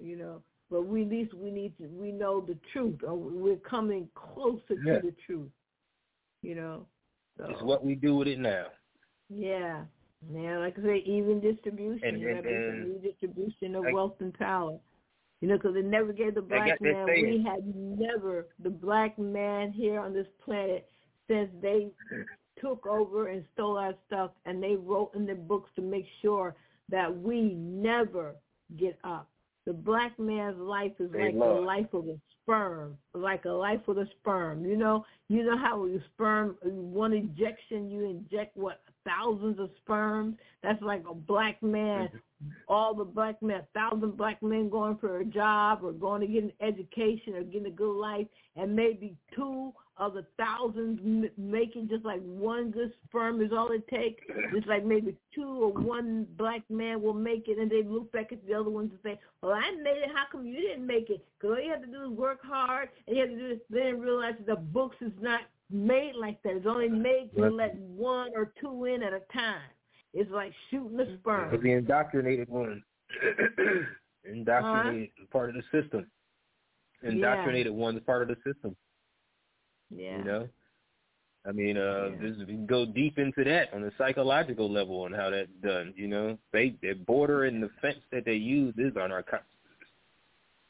you 0.00 0.16
know. 0.16 0.42
But 0.70 0.82
we 0.82 1.02
at 1.02 1.08
least 1.08 1.34
we 1.34 1.50
need 1.50 1.76
to 1.78 1.88
we 1.88 2.12
know 2.12 2.40
the 2.40 2.56
truth, 2.72 3.00
or 3.06 3.14
we're 3.16 3.56
coming 3.56 4.08
closer 4.14 4.74
Yeah. 4.84 5.00
to 5.00 5.06
the 5.08 5.14
truth, 5.26 5.50
you 6.42 6.54
know. 6.54 6.86
So 7.38 7.46
it's 7.48 7.62
what 7.62 7.84
we 7.84 7.94
do 7.94 8.16
with 8.16 8.28
it 8.28 8.38
now. 8.38 8.66
yeah, 9.28 9.84
yeah, 10.32 10.58
like 10.58 10.78
I 10.78 10.82
say, 10.82 10.96
even 11.06 11.40
distribution, 11.40 12.06
And- 12.16 12.22
and- 12.24 12.46
and- 12.46 12.94
redistribution 13.02 13.74
of 13.74 13.84
like- 13.84 13.94
wealth 13.94 14.20
and 14.20 14.34
power. 14.34 14.78
You 15.40 15.48
know, 15.48 15.56
because 15.56 15.72
they 15.72 15.80
never 15.82 16.12
gave 16.12 16.34
the 16.34 16.42
black 16.42 16.78
man. 16.82 17.06
We 17.06 17.42
had 17.42 17.64
never 17.74 18.48
the 18.58 18.68
black 18.68 19.18
man 19.18 19.72
here 19.72 19.98
on 19.98 20.12
this 20.12 20.26
planet 20.44 20.86
since 21.28 21.50
they 21.62 21.90
took 22.60 22.86
over 22.86 23.28
and 23.28 23.42
stole 23.54 23.78
our 23.78 23.94
stuff, 24.06 24.32
and 24.44 24.62
they 24.62 24.76
wrote 24.76 25.14
in 25.14 25.24
their 25.24 25.36
books 25.36 25.70
to 25.76 25.80
make 25.80 26.06
sure 26.20 26.54
that 26.90 27.08
we 27.22 27.54
never 27.54 28.36
get 28.76 28.98
up. 29.02 29.30
The 29.66 29.72
black 29.72 30.18
man's 30.18 30.58
life 30.58 30.92
is 30.98 31.10
They 31.12 31.26
like 31.26 31.34
love. 31.34 31.56
the 31.56 31.60
life 31.60 31.94
of 31.94 32.08
a 32.08 32.16
sperm, 32.42 32.96
like 33.14 33.44
a 33.44 33.50
life 33.50 33.80
with 33.86 33.98
a 33.98 34.08
sperm. 34.18 34.64
You 34.64 34.76
know, 34.76 35.04
you 35.28 35.44
know 35.44 35.58
how 35.58 35.84
you 35.84 36.00
sperm 36.14 36.56
one 36.62 37.12
injection 37.12 37.90
you 37.90 38.04
inject 38.06 38.56
what 38.56 38.82
thousands 39.04 39.58
of 39.58 39.70
sperms. 39.82 40.36
That's 40.62 40.82
like 40.82 41.04
a 41.08 41.14
black 41.14 41.62
man. 41.62 42.08
Mm-hmm. 42.08 42.48
All 42.68 42.94
the 42.94 43.04
black 43.04 43.42
men, 43.42 43.60
a 43.60 43.78
thousand 43.78 44.16
black 44.16 44.42
men 44.42 44.70
going 44.70 44.96
for 44.96 45.20
a 45.20 45.24
job 45.24 45.80
or 45.82 45.92
going 45.92 46.22
to 46.22 46.26
get 46.26 46.44
an 46.44 46.52
education 46.60 47.34
or 47.34 47.42
getting 47.42 47.66
a 47.66 47.70
good 47.70 47.98
life, 47.98 48.26
and 48.56 48.74
maybe 48.74 49.14
two 49.34 49.72
of 50.00 50.14
the 50.14 50.24
thousands 50.38 50.98
m- 51.04 51.30
making 51.36 51.86
just 51.88 52.04
like 52.06 52.22
one 52.22 52.70
good 52.70 52.90
sperm 53.04 53.42
is 53.42 53.52
all 53.52 53.70
it 53.70 53.86
takes. 53.88 54.24
It's 54.54 54.66
like 54.66 54.84
maybe 54.84 55.14
two 55.34 55.46
or 55.46 55.72
one 55.72 56.26
black 56.38 56.62
man 56.70 57.02
will 57.02 57.14
make 57.14 57.48
it, 57.48 57.58
and 57.58 57.70
they 57.70 57.82
look 57.82 58.10
back 58.10 58.32
at 58.32 58.44
the 58.46 58.54
other 58.54 58.70
ones 58.70 58.90
and 58.92 59.00
say, 59.02 59.20
"Well, 59.42 59.52
I 59.52 59.70
made 59.82 59.98
it. 59.98 60.10
How 60.14 60.24
come 60.32 60.46
you 60.46 60.56
didn't 60.56 60.86
make 60.86 61.10
it? 61.10 61.24
Because 61.38 61.56
all 61.56 61.62
you 61.62 61.70
have 61.70 61.82
to 61.82 61.86
do 61.86 62.04
is 62.04 62.18
work 62.18 62.40
hard, 62.42 62.88
and 63.06 63.14
you 63.14 63.22
have 63.22 63.30
to 63.30 63.36
do 63.36 63.48
this." 63.48 63.58
They 63.68 63.80
didn't 63.80 64.00
realize 64.00 64.34
that 64.38 64.46
the 64.46 64.56
books 64.56 64.96
is 65.02 65.12
not 65.20 65.42
made 65.70 66.14
like 66.16 66.42
that. 66.44 66.56
It's 66.56 66.66
only 66.66 66.88
made 66.88 67.30
to 67.36 67.50
let 67.50 67.76
one 67.76 68.30
or 68.34 68.52
two 68.58 68.86
in 68.86 69.02
at 69.02 69.12
a 69.12 69.20
time. 69.32 69.60
It's 70.14 70.30
like 70.30 70.52
shooting 70.70 70.98
a 70.98 71.18
sperm. 71.18 71.60
the 71.62 71.72
indoctrinated 71.72 72.48
one. 72.48 72.82
indoctrinated 74.24 75.10
is 75.20 75.28
part 75.30 75.50
of 75.50 75.56
the 75.56 75.62
system. 75.70 76.10
Indoctrinated 77.02 77.72
one 77.72 77.96
is 77.96 78.02
part 78.02 78.22
of 78.22 78.28
the 78.28 78.36
system. 78.50 78.74
Yeah. 79.90 80.18
You 80.18 80.24
know? 80.24 80.48
I 81.46 81.52
mean, 81.52 81.76
uh, 81.78 82.10
Yeah. 82.12 82.16
this, 82.20 82.36
we 82.38 82.44
can 82.46 82.66
go 82.66 82.84
deep 82.84 83.18
into 83.18 83.44
that 83.44 83.72
on 83.72 83.80
the 83.82 83.92
psychological 83.96 84.70
level 84.70 85.06
and 85.06 85.14
how 85.14 85.30
that's 85.30 85.50
done. 85.62 85.94
You 85.96 86.08
know, 86.08 86.38
they 86.52 86.70
their 86.82 86.94
border 86.96 87.44
and 87.44 87.62
the 87.62 87.70
fence 87.80 88.00
that 88.12 88.24
they 88.24 88.34
use 88.34 88.74
is 88.76 88.96
on 88.96 89.10
our. 89.10 89.22
Con- 89.22 89.40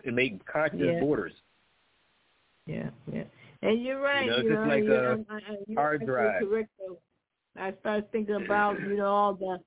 it 0.05 0.15
make 0.15 0.45
conscious 0.47 0.81
Yeah. 0.81 1.01
borders. 1.01 1.33
Yeah, 2.67 2.91
yeah. 3.13 3.25
And 3.63 3.83
you're 3.83 4.01
right. 4.01 4.25
You 4.27 4.31
know, 4.31 4.37
You 4.39 4.49
just 4.51 4.61
know, 4.63 4.69
like 4.69 4.85
you're, 4.85 5.05
a 5.05 5.11
I'm- 5.11 5.27
I- 5.29 5.37
I- 5.37 5.75
hard 5.75 6.07
drive. 6.07 6.43
Correct. 6.49 6.71
I 7.57 7.73
started 7.81 8.11
thinking 8.13 8.37
about 8.47 8.81
you 8.81 8.97
know 8.97 9.07
all 9.07 9.35
the 9.35 9.59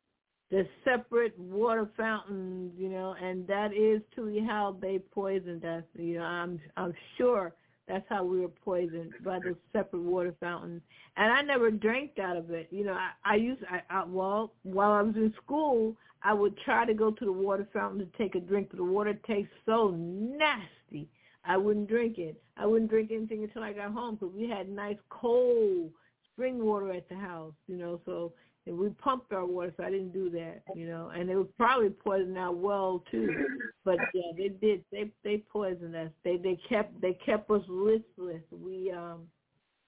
the 0.50 0.68
separate 0.86 1.38
water 1.38 1.90
fountains, 1.98 2.72
you 2.78 2.88
know, 2.90 3.16
and 3.22 3.46
that 3.48 3.74
is 3.74 4.02
truly 4.14 4.40
how 4.40 4.78
they 4.82 5.00
poisoned 5.00 5.66
us. 5.66 5.84
You 5.96 6.20
know, 6.20 6.24
I'm 6.24 6.60
I'm 6.78 6.94
sure 7.18 7.54
that's 7.88 8.06
how 8.10 8.24
we 8.24 8.40
were 8.40 8.48
poisoned 8.48 9.14
by 9.24 9.40
the 9.40 9.56
separate 9.74 10.04
water 10.04 10.34
fountains. 10.40 10.82
And 11.18 11.32
I 11.32 11.42
never 11.42 11.70
drank 11.70 12.18
out 12.20 12.38
of 12.38 12.52
it. 12.52 12.68
You 12.72 12.86
know, 12.86 12.94
I, 12.94 13.12
I 13.26 13.36
used 13.36 13.62
I, 13.70 13.82
I 13.90 14.06
well 14.06 14.54
while 14.64 14.92
I 14.94 15.02
was 15.02 15.16
in 15.16 15.34
school, 15.44 15.96
I 16.24 16.34
would 16.34 16.58
try 16.64 16.86
to 16.86 16.94
go 16.94 17.12
to 17.12 17.26
the 17.26 17.32
water 17.32 17.68
fountain 17.74 18.00
to 18.00 18.18
take 18.18 18.36
a 18.36 18.40
drink, 18.40 18.70
but 18.70 18.78
the 18.78 18.84
water 18.84 19.14
tastes 19.28 19.52
so 19.66 19.92
nasty. 19.92 21.10
I 21.46 21.58
wouldn't 21.58 21.90
drink 21.90 22.18
it. 22.18 22.42
I 22.56 22.66
wouldn't 22.66 22.90
drink 22.90 23.12
anything 23.12 23.44
until 23.44 23.64
I 23.64 23.74
got 23.74 23.92
home 23.92 24.16
because 24.16 24.34
we 24.34 24.48
had 24.48 24.70
nice 24.70 24.98
cold 25.10 25.92
spring 26.32 26.64
water 26.64 26.94
at 26.94 27.10
the 27.10 27.16
house, 27.16 27.54
you 27.68 27.78
know. 27.78 28.00
So 28.06 28.32
and 28.66 28.78
we 28.78 28.90
pumped 28.90 29.34
our 29.34 29.46
water, 29.46 29.74
so 29.76 29.84
I 29.84 29.90
didn't 29.90 30.14
do 30.14 30.30
that, 30.32 30.64
you 30.76 30.88
know. 30.88 31.12
And 31.14 31.30
it 31.30 31.36
was 31.36 31.48
probably 31.58 31.90
poisoning 31.90 32.38
our 32.38 32.54
well 32.54 33.04
too. 33.12 33.46
But 33.86 33.98
yeah, 34.14 34.32
they 34.38 34.48
did. 34.48 34.82
They 34.94 35.12
they 35.26 35.44
poisoned 35.52 35.94
us. 35.94 36.10
They 36.24 36.38
they 36.38 36.58
kept 36.70 37.02
they 37.02 37.14
kept 37.26 37.52
us 37.52 37.64
listless. 37.68 38.42
We 38.50 38.92
um 38.92 39.24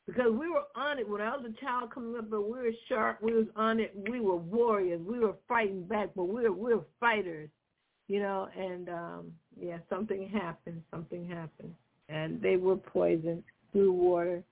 because 0.06 0.34
we 0.34 0.50
were 0.50 0.64
on 0.76 1.00
it 1.00 1.08
when 1.08 1.22
I 1.22 1.36
was 1.36 1.46
a 1.46 1.66
child 1.66 1.92
coming 1.92 2.18
up, 2.18 2.30
but 2.30 2.42
we 2.42 2.60
were 2.60 2.72
sharp. 2.90 3.22
We 3.22 3.34
was 3.34 3.48
on 3.56 3.80
it. 3.80 3.96
We 4.10 4.20
were 4.20 4.36
warriors. 4.36 5.00
We 5.08 5.20
were 5.20 5.36
fighting 5.48 5.86
back, 5.86 6.10
but 6.14 6.26
we 6.26 6.44
were 6.44 6.52
we 6.52 6.76
were 6.76 6.84
fighters, 7.00 7.50
you 8.10 8.20
know. 8.20 8.50
And 8.58 8.90
um 8.90 9.32
yeah, 9.58 9.78
something 9.90 10.28
happened. 10.28 10.84
Something 10.92 11.26
happened, 11.26 11.74
and 12.10 12.42
they 12.42 12.58
were 12.58 12.76
poisoned 12.76 13.44
through 13.72 13.94
water. 13.94 14.44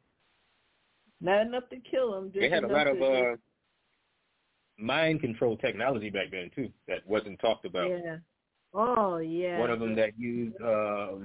Not 1.19 1.41
enough 1.41 1.69
to 1.69 1.77
kill 1.77 2.13
them. 2.13 2.31
they 2.33 2.49
had 2.49 2.63
a 2.63 2.67
lot 2.67 2.87
of 2.87 3.01
uh, 3.01 3.35
mind 4.77 5.21
control 5.21 5.57
technology 5.57 6.09
back 6.09 6.31
then 6.31 6.49
too 6.55 6.69
that 6.87 7.05
wasn't 7.07 7.39
talked 7.39 7.65
about. 7.65 7.89
Yeah. 7.89 8.17
Oh 8.73 9.17
yeah. 9.17 9.59
One 9.59 9.69
of 9.69 9.79
them 9.79 9.95
that 9.95 10.17
used, 10.17 10.55
uh, 10.61 11.15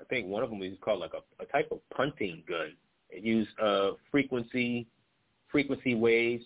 I 0.00 0.04
think 0.08 0.28
one 0.28 0.42
of 0.42 0.50
them 0.50 0.58
was 0.58 0.70
called 0.80 1.00
like 1.00 1.12
a, 1.14 1.42
a 1.42 1.46
type 1.46 1.68
of 1.70 1.80
punting 1.94 2.42
gun. 2.48 2.72
It 3.10 3.22
used 3.22 3.50
uh, 3.60 3.92
frequency 4.10 4.86
frequency 5.48 5.94
waves 5.94 6.44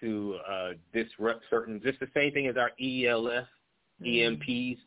to 0.00 0.38
uh, 0.50 0.70
disrupt 0.92 1.44
certain, 1.50 1.80
just 1.84 2.00
the 2.00 2.08
same 2.14 2.32
thing 2.32 2.46
as 2.46 2.56
our 2.56 2.70
ELF, 2.80 3.46
mm-hmm. 4.02 4.06
EMPs 4.06 4.78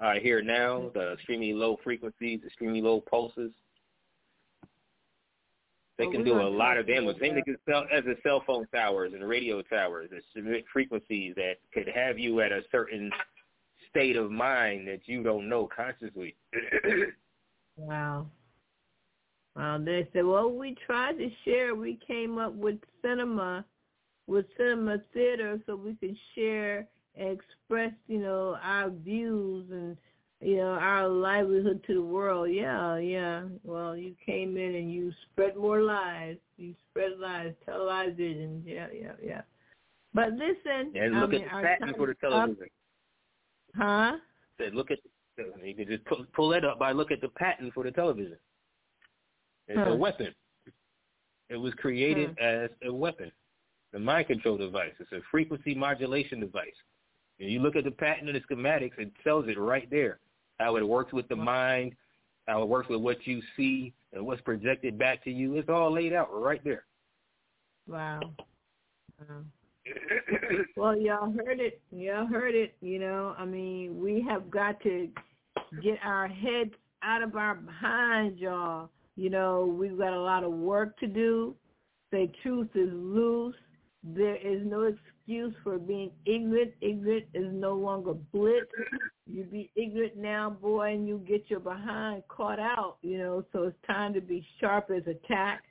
uh, 0.00 0.14
here 0.20 0.40
now, 0.42 0.90
the 0.94 1.12
extremely 1.12 1.52
low 1.52 1.78
frequencies, 1.84 2.40
extremely 2.44 2.80
low 2.80 3.00
pulses. 3.00 3.50
They 6.00 6.06
oh, 6.06 6.10
can 6.10 6.24
do 6.24 6.40
a 6.40 6.48
lot 6.48 6.78
of 6.78 6.86
damage. 6.86 7.18
Same 7.20 7.34
thing 7.34 7.56
as 7.92 8.04
the 8.04 8.16
cell 8.22 8.42
phone 8.46 8.66
towers 8.74 9.12
and 9.12 9.28
radio 9.28 9.60
towers. 9.60 10.08
It's 10.10 10.66
frequencies 10.72 11.34
that 11.36 11.56
could 11.74 11.88
have 11.94 12.18
you 12.18 12.40
at 12.40 12.52
a 12.52 12.62
certain 12.72 13.10
state 13.90 14.16
of 14.16 14.30
mind 14.30 14.88
that 14.88 15.00
you 15.04 15.22
don't 15.22 15.46
know 15.46 15.68
consciously. 15.76 16.36
wow. 17.76 18.26
Wow. 19.54 19.78
They 19.84 20.08
said, 20.14 20.24
well, 20.24 20.50
we 20.50 20.74
tried 20.86 21.18
to 21.18 21.28
share. 21.44 21.74
We 21.74 21.98
came 22.06 22.38
up 22.38 22.54
with 22.54 22.78
cinema, 23.02 23.66
with 24.26 24.46
cinema 24.56 25.02
theater, 25.12 25.60
so 25.66 25.76
we 25.76 25.96
can 25.96 26.16
share 26.34 26.88
and 27.14 27.38
express, 27.38 27.92
you 28.08 28.20
know, 28.20 28.56
our 28.62 28.88
views 28.88 29.66
and 29.70 29.98
you 30.40 30.56
know, 30.56 30.70
our 30.70 31.06
livelihood 31.06 31.84
to 31.86 31.94
the 31.94 32.02
world. 32.02 32.50
Yeah, 32.50 32.96
yeah. 32.96 33.42
Well, 33.62 33.94
you 33.94 34.14
came 34.24 34.56
in 34.56 34.74
and 34.74 34.92
you 34.92 35.12
spread 35.30 35.56
more 35.56 35.82
lies. 35.82 36.36
You 36.56 36.74
spread 36.90 37.18
lies, 37.18 37.52
tell 37.66 37.86
lies, 37.86 38.06
television. 38.16 38.62
Yeah, 38.66 38.86
yeah, 38.92 39.12
yeah. 39.22 39.42
But 40.14 40.32
listen. 40.32 40.92
And 40.94 41.20
look 41.20 41.30
I 41.30 41.32
mean, 41.32 41.42
at 41.42 41.56
the 41.56 41.62
patent 41.62 41.96
for 41.96 42.06
the 42.06 42.14
television. 42.14 42.66
Huh? 43.76 44.16
Said, 44.58 44.74
look 44.74 44.90
at. 44.90 44.98
You 45.64 45.74
can 45.74 45.86
just 45.86 46.04
pull, 46.04 46.26
pull 46.34 46.50
that 46.50 46.66
up 46.66 46.78
by 46.78 46.92
look 46.92 47.10
at 47.10 47.22
the 47.22 47.28
patent 47.28 47.72
for 47.72 47.84
the 47.84 47.90
television. 47.90 48.36
It's 49.68 49.78
huh. 49.78 49.90
a 49.90 49.96
weapon. 49.96 50.34
It 51.48 51.56
was 51.56 51.72
created 51.74 52.36
huh. 52.38 52.46
as 52.46 52.70
a 52.86 52.92
weapon, 52.92 53.30
the 53.92 53.98
mind 53.98 54.26
control 54.26 54.56
device. 54.56 54.92
It's 54.98 55.12
a 55.12 55.20
frequency 55.30 55.74
modulation 55.74 56.40
device. 56.40 56.66
And 57.38 57.50
you 57.50 57.60
look 57.60 57.74
at 57.74 57.84
the 57.84 57.90
patent 57.90 58.28
and 58.28 58.36
the 58.36 58.54
schematics, 58.54 58.98
it 58.98 59.12
tells 59.24 59.48
it 59.48 59.58
right 59.58 59.88
there 59.90 60.18
how 60.60 60.76
it 60.76 60.86
works 60.86 61.12
with 61.12 61.26
the 61.28 61.36
mind, 61.36 61.94
how 62.46 62.62
it 62.62 62.68
works 62.68 62.88
with 62.88 63.00
what 63.00 63.26
you 63.26 63.40
see 63.56 63.94
and 64.12 64.24
what's 64.24 64.42
projected 64.42 64.98
back 64.98 65.24
to 65.24 65.30
you. 65.30 65.56
It's 65.56 65.68
all 65.68 65.92
laid 65.92 66.12
out 66.12 66.28
right 66.32 66.62
there. 66.62 66.84
Wow. 67.88 68.20
wow. 69.18 69.42
well, 70.76 70.96
y'all 70.96 71.32
heard 71.32 71.60
it. 71.60 71.80
Y'all 71.90 72.26
heard 72.26 72.54
it. 72.54 72.74
You 72.82 72.98
know, 72.98 73.34
I 73.38 73.46
mean, 73.46 73.98
we 73.98 74.24
have 74.28 74.50
got 74.50 74.80
to 74.82 75.08
get 75.82 75.98
our 76.04 76.28
heads 76.28 76.72
out 77.02 77.22
of 77.22 77.34
our 77.36 77.54
behinds, 77.54 78.38
y'all. 78.38 78.90
You 79.16 79.30
know, 79.30 79.64
we've 79.64 79.98
got 79.98 80.12
a 80.12 80.20
lot 80.20 80.44
of 80.44 80.52
work 80.52 80.98
to 81.00 81.06
do. 81.06 81.54
The 82.12 82.30
truth 82.42 82.68
is 82.74 82.90
loose. 82.92 83.56
There 84.02 84.36
is 84.36 84.60
no 84.64 84.92
excuse 85.30 85.54
for 85.62 85.78
being 85.78 86.10
ignorant. 86.26 86.72
Ignorant 86.80 87.26
is 87.34 87.52
no 87.52 87.74
longer 87.74 88.14
bliss. 88.32 88.64
You 89.26 89.44
be 89.44 89.70
ignorant 89.76 90.16
now, 90.16 90.50
boy, 90.50 90.94
and 90.94 91.06
you 91.06 91.18
get 91.26 91.44
your 91.48 91.60
behind 91.60 92.24
caught 92.26 92.58
out, 92.58 92.96
you 93.02 93.16
know. 93.16 93.44
So 93.52 93.64
it's 93.64 93.76
time 93.86 94.12
to 94.14 94.20
be 94.20 94.44
sharp 94.60 94.90
as 94.90 95.04
a 95.06 95.14
tack 95.32 95.62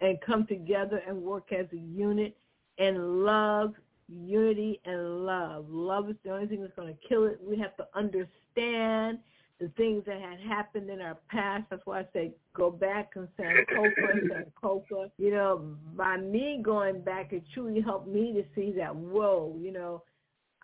and 0.00 0.20
come 0.20 0.46
together 0.46 1.00
and 1.06 1.22
work 1.22 1.52
as 1.52 1.66
a 1.72 1.76
unit 1.76 2.36
and 2.78 3.24
love, 3.24 3.74
unity 4.08 4.80
and 4.84 5.24
love. 5.24 5.66
Love 5.68 6.10
is 6.10 6.16
the 6.24 6.32
only 6.32 6.48
thing 6.48 6.60
that's 6.60 6.74
going 6.74 6.92
to 6.92 7.08
kill 7.08 7.24
it. 7.26 7.38
We 7.40 7.56
have 7.58 7.76
to 7.76 7.86
understand 7.94 9.18
the 9.60 9.68
things 9.76 10.02
that 10.06 10.20
had 10.20 10.40
happened 10.40 10.90
in 10.90 11.00
our 11.00 11.16
past. 11.30 11.64
That's 11.70 11.82
why 11.84 12.00
I 12.00 12.08
say 12.12 12.32
go 12.54 12.70
back 12.70 13.12
and 13.14 13.28
Sankofa, 13.38 14.44
Sankofa. 14.62 15.10
You 15.18 15.30
know, 15.30 15.76
by 15.96 16.16
me 16.16 16.60
going 16.62 17.02
back, 17.02 17.32
it 17.32 17.42
truly 17.54 17.80
helped 17.80 18.08
me 18.08 18.32
to 18.32 18.42
see 18.54 18.72
that, 18.76 18.94
whoa, 18.94 19.56
you 19.60 19.72
know, 19.72 20.02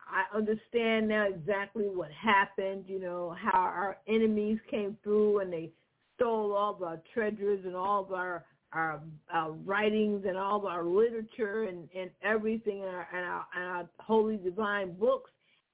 I 0.08 0.36
understand 0.36 1.08
now 1.08 1.28
exactly 1.28 1.84
what 1.84 2.10
happened, 2.10 2.84
you 2.88 2.98
know, 2.98 3.34
how 3.40 3.60
our 3.60 3.98
enemies 4.08 4.58
came 4.68 4.96
through 5.04 5.40
and 5.40 5.52
they 5.52 5.70
stole 6.16 6.52
all 6.52 6.74
of 6.74 6.82
our 6.82 7.00
treasures 7.14 7.64
and 7.64 7.76
all 7.76 8.04
of 8.04 8.12
our 8.12 8.44
our, 8.72 9.00
our 9.32 9.50
writings 9.50 10.24
and 10.28 10.36
all 10.36 10.56
of 10.56 10.64
our 10.64 10.84
literature 10.84 11.64
and, 11.64 11.88
and 11.92 12.08
everything 12.22 12.78
in 12.78 12.84
our, 12.84 13.08
and 13.12 13.26
our, 13.26 13.46
and 13.56 13.64
our 13.64 13.88
holy 13.98 14.36
divine 14.36 14.92
books 14.92 15.30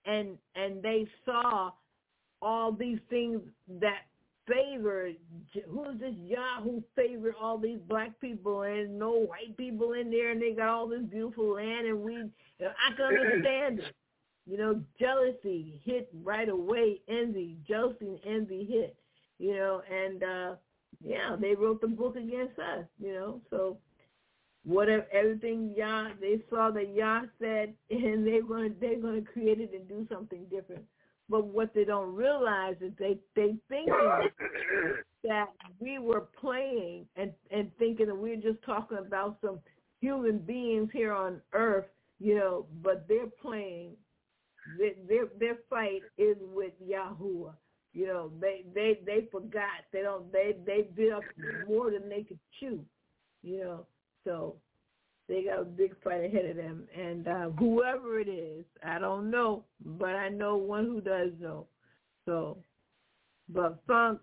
and 0.06 0.38
and 0.54 0.82
they 0.82 1.06
saw 1.24 1.70
all 2.42 2.72
these 2.72 2.98
things 3.10 3.40
that 3.80 4.02
favor 4.46 5.10
who's 5.68 5.98
this 5.98 6.14
Yahoo 6.24 6.80
favor 6.94 7.34
all 7.40 7.58
these 7.58 7.80
black 7.88 8.18
people 8.20 8.62
and 8.62 8.98
no 8.98 9.10
white 9.10 9.56
people 9.56 9.94
in 9.94 10.10
there 10.10 10.30
and 10.30 10.40
they 10.40 10.52
got 10.52 10.68
all 10.68 10.88
this 10.88 11.02
beautiful 11.02 11.54
land 11.54 11.86
and 11.86 12.00
we 12.00 12.14
you 12.14 12.30
know, 12.60 12.70
I 12.70 12.94
can 12.96 13.06
understand 13.06 13.80
it. 13.80 13.94
You 14.46 14.56
know, 14.58 14.80
jealousy 15.00 15.80
hit 15.84 16.08
right 16.22 16.48
away, 16.48 17.00
envy, 17.08 17.56
jealousy 17.66 18.06
and 18.06 18.20
envy 18.24 18.64
hit, 18.64 18.96
you 19.38 19.54
know, 19.54 19.82
and 19.90 20.22
uh 20.22 20.54
yeah, 21.02 21.36
they 21.38 21.54
wrote 21.54 21.80
the 21.80 21.88
book 21.88 22.16
against 22.16 22.58
us, 22.58 22.84
you 23.00 23.12
know, 23.12 23.40
so 23.50 23.78
whatever 24.64 25.06
everything 25.12 25.74
Yah 25.76 26.10
they 26.20 26.40
saw 26.50 26.70
that 26.70 26.94
Yah 26.94 27.22
said 27.40 27.74
and 27.90 28.26
they're 28.26 28.42
gonna 28.42 28.70
they're 28.80 29.00
gonna 29.00 29.22
create 29.22 29.60
it 29.60 29.72
and 29.74 29.88
do 29.88 30.06
something 30.12 30.44
different. 30.50 30.84
But 31.28 31.46
what 31.46 31.74
they 31.74 31.84
don't 31.84 32.14
realize 32.14 32.76
is 32.80 32.92
they 32.98 33.18
they 33.34 33.56
thinking 33.68 33.94
that 35.24 35.46
we 35.80 35.98
were 35.98 36.28
playing 36.40 37.06
and 37.16 37.32
and 37.50 37.70
thinking 37.78 38.06
that 38.06 38.14
we 38.14 38.30
we're 38.36 38.52
just 38.52 38.64
talking 38.64 38.98
about 38.98 39.38
some 39.44 39.60
human 40.00 40.38
beings 40.38 40.90
here 40.92 41.12
on 41.12 41.40
earth, 41.52 41.86
you 42.20 42.36
know. 42.36 42.66
But 42.82 43.06
they're 43.08 43.30
playing. 43.42 43.92
Their 44.78 44.92
their, 45.08 45.26
their 45.38 45.56
fight 45.68 46.02
is 46.18 46.36
with 46.40 46.72
Yahuwah. 46.82 47.54
You 47.92 48.06
know, 48.06 48.30
they 48.40 48.64
they 48.74 49.00
they 49.04 49.28
forgot. 49.32 49.84
They 49.92 50.02
don't. 50.02 50.30
They 50.32 50.56
they 50.64 50.82
bit 50.94 51.12
up 51.12 51.22
more 51.66 51.90
than 51.90 52.08
they 52.08 52.22
could 52.22 52.40
chew. 52.60 52.84
You 53.42 53.58
know, 53.60 53.86
so 54.24 54.56
they 55.28 55.42
got 55.42 55.60
a 55.60 55.64
big 55.64 55.94
fight 56.02 56.24
ahead 56.24 56.44
of 56.46 56.56
them. 56.56 56.84
And 56.96 57.26
uh, 57.26 57.50
whoever 57.58 58.20
it 58.20 58.28
is, 58.28 58.64
I 58.84 58.98
don't 58.98 59.30
know, 59.30 59.64
but 59.84 60.14
I 60.14 60.28
know 60.28 60.56
one 60.56 60.86
who 60.86 61.00
does 61.00 61.30
know. 61.40 61.66
So, 62.24 62.58
but 63.48 63.80
funk, 63.86 64.20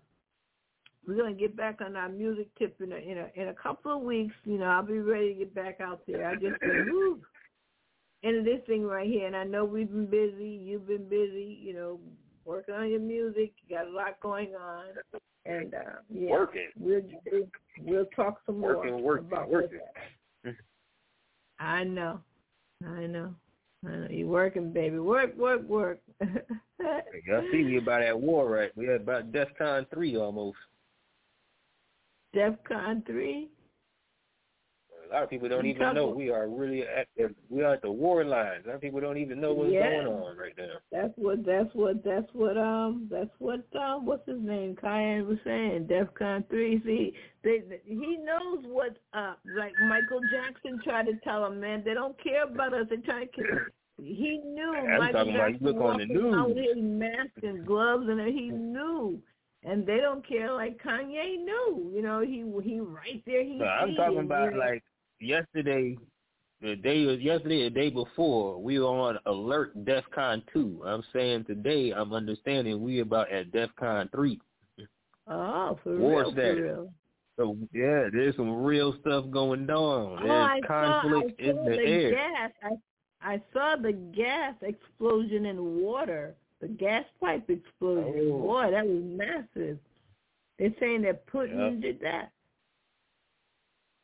we're 1.06 1.16
gonna 1.16 1.34
get 1.34 1.56
back 1.56 1.80
on 1.84 1.96
our 1.96 2.08
music 2.08 2.48
tip 2.58 2.80
in 2.80 2.92
a 2.92 2.96
in 2.96 3.18
a 3.18 3.40
in 3.40 3.48
a 3.48 3.54
couple 3.54 3.96
of 3.96 4.02
weeks. 4.02 4.34
You 4.44 4.58
know, 4.58 4.66
I'll 4.66 4.82
be 4.82 4.98
ready 4.98 5.32
to 5.32 5.38
get 5.38 5.54
back 5.54 5.80
out 5.80 6.02
there. 6.06 6.28
I 6.28 6.34
just 6.34 6.60
been 6.60 6.88
woo, 6.90 7.20
into 8.22 8.42
this 8.42 8.60
thing 8.66 8.84
right 8.84 9.08
here, 9.08 9.26
and 9.26 9.36
I 9.36 9.44
know 9.44 9.64
we've 9.64 9.90
been 9.90 10.06
busy. 10.06 10.48
You've 10.48 10.86
been 10.86 11.08
busy. 11.08 11.58
You 11.62 11.74
know, 11.74 12.00
working 12.44 12.74
on 12.74 12.90
your 12.90 13.00
music. 13.00 13.52
You 13.66 13.76
got 13.76 13.86
a 13.86 13.90
lot 13.90 14.20
going 14.20 14.54
on, 14.54 15.20
and 15.44 15.74
uh, 15.74 16.00
yeah, 16.10 16.30
working. 16.30 16.68
We'll 16.78 17.02
we'll 17.82 18.06
talk 18.16 18.40
some 18.46 18.60
more 18.60 18.76
working, 18.76 19.02
working, 19.02 19.26
about 19.26 19.50
working. 19.50 19.80
That. 20.44 20.54
I 21.58 21.84
know. 21.84 22.20
I 22.86 23.06
know. 23.06 23.34
I 23.86 23.90
know. 23.90 24.08
You 24.10 24.26
working, 24.28 24.72
baby. 24.72 24.98
Work, 24.98 25.36
work, 25.36 25.62
work. 25.68 26.00
Y'all 26.20 27.44
see 27.52 27.64
we 27.64 27.78
about 27.78 28.02
at 28.02 28.18
war, 28.18 28.48
right? 28.48 28.70
We 28.76 28.88
at 28.88 28.96
about 29.02 29.32
DEFCON 29.32 29.86
3 29.92 30.16
almost. 30.16 30.58
DEFCON 32.34 33.06
3? 33.06 33.48
A 35.08 35.12
lot 35.12 35.22
of 35.22 35.30
people 35.30 35.48
don't 35.48 35.66
even 35.66 35.94
know 35.94 36.08
we 36.08 36.30
are 36.30 36.48
really 36.48 36.82
at 36.82 37.06
the, 37.16 37.34
we 37.48 37.62
are 37.62 37.74
at 37.74 37.82
the 37.82 37.90
war 37.90 38.24
lines. 38.24 38.64
A 38.64 38.68
lot 38.68 38.74
of 38.76 38.80
people 38.80 39.00
don't 39.00 39.18
even 39.18 39.40
know 39.40 39.52
what's 39.52 39.72
yeah. 39.72 39.90
going 39.90 40.06
on 40.06 40.36
right 40.36 40.54
now. 40.56 40.74
That's 40.90 41.12
what 41.16 41.44
that's 41.44 41.72
what 41.74 42.04
that's 42.04 42.28
what 42.32 42.56
um 42.56 43.08
that's 43.10 43.30
what 43.38 43.64
um 43.76 44.06
what's 44.06 44.26
his 44.28 44.40
name 44.40 44.76
Kanye 44.76 45.26
was 45.26 45.38
saying. 45.44 45.86
DefCon 45.86 46.48
three. 46.48 46.82
See, 46.84 47.14
they, 47.42 47.62
he 47.84 48.18
knows 48.18 48.64
what's 48.66 48.98
up. 49.12 49.40
Like 49.56 49.72
Michael 49.88 50.20
Jackson 50.32 50.80
tried 50.82 51.06
to 51.06 51.16
tell 51.22 51.46
him, 51.46 51.60
man, 51.60 51.82
they 51.84 51.94
don't 51.94 52.16
care 52.22 52.44
about 52.44 52.74
us. 52.74 52.86
They're 52.88 52.98
trying 52.98 53.28
to. 53.36 53.42
He 54.02 54.40
knew 54.44 54.74
I'm 54.74 54.98
Michael 54.98 55.32
Jackson 55.32 55.58
look 55.60 55.76
on 55.76 55.98
the 55.98 56.06
news. 56.06 56.34
out 56.34 56.48
his 56.48 56.76
mask 56.76 57.42
and 57.42 57.64
gloves, 57.64 58.08
and 58.08 58.20
he 58.20 58.48
knew 58.50 59.22
and 59.64 59.86
they 59.86 59.98
don't 59.98 60.26
care 60.26 60.52
like 60.52 60.82
Kanye 60.82 61.42
knew. 61.42 61.90
You 61.94 62.02
know, 62.02 62.20
he 62.20 62.44
he 62.62 62.80
right 62.80 63.22
there. 63.26 63.42
He. 63.42 63.60
I'm 63.62 63.94
talking 63.94 64.18
about 64.20 64.54
like 64.54 64.84
yesterday, 65.24 65.96
the 66.60 66.76
day 66.76 67.04
was 67.04 67.20
yesterday, 67.20 67.64
the 67.64 67.70
day 67.70 67.90
before, 67.90 68.60
we 68.60 68.78
were 68.78 68.86
on 68.86 69.18
alert 69.26 69.84
DEFCON 69.84 70.42
two. 70.52 70.82
I'm 70.84 71.02
saying 71.12 71.44
today, 71.44 71.92
I'm 71.92 72.12
understanding 72.12 72.82
we 72.82 73.00
about 73.00 73.30
at 73.30 73.50
DEFCON 73.52 74.10
three. 74.12 74.40
Oh, 75.26 75.78
for 75.82 75.96
War 75.96 76.20
real, 76.20 76.32
status. 76.32 76.56
for 76.56 76.62
real. 76.62 76.92
So 77.36 77.56
yeah, 77.72 78.08
there's 78.12 78.36
some 78.36 78.62
real 78.62 78.94
stuff 79.00 79.24
going 79.30 79.68
on. 79.68 80.18
Oh, 80.22 80.22
there's 80.22 80.30
oh, 80.30 80.34
I 80.34 80.60
conflict 80.66 81.40
saw, 81.40 81.46
I 81.46 81.52
saw 81.52 81.58
in 81.58 81.64
the, 81.64 81.76
the 81.76 81.82
air. 81.82 82.10
Gas. 82.10 82.50
I 82.62 82.70
I 83.26 83.42
saw 83.52 83.76
the 83.76 83.92
gas 83.92 84.54
explosion 84.60 85.46
in 85.46 85.82
water. 85.82 86.34
The 86.60 86.68
gas 86.68 87.04
pipe 87.20 87.48
explosion. 87.50 88.30
Oh. 88.32 88.38
Boy, 88.40 88.70
that 88.70 88.86
was 88.86 89.02
massive. 89.02 89.78
They're 90.58 90.74
saying 90.78 91.02
that 91.02 91.26
Putin 91.26 91.72
Yep. 91.74 91.80
did 91.82 92.00
that. 92.00 92.30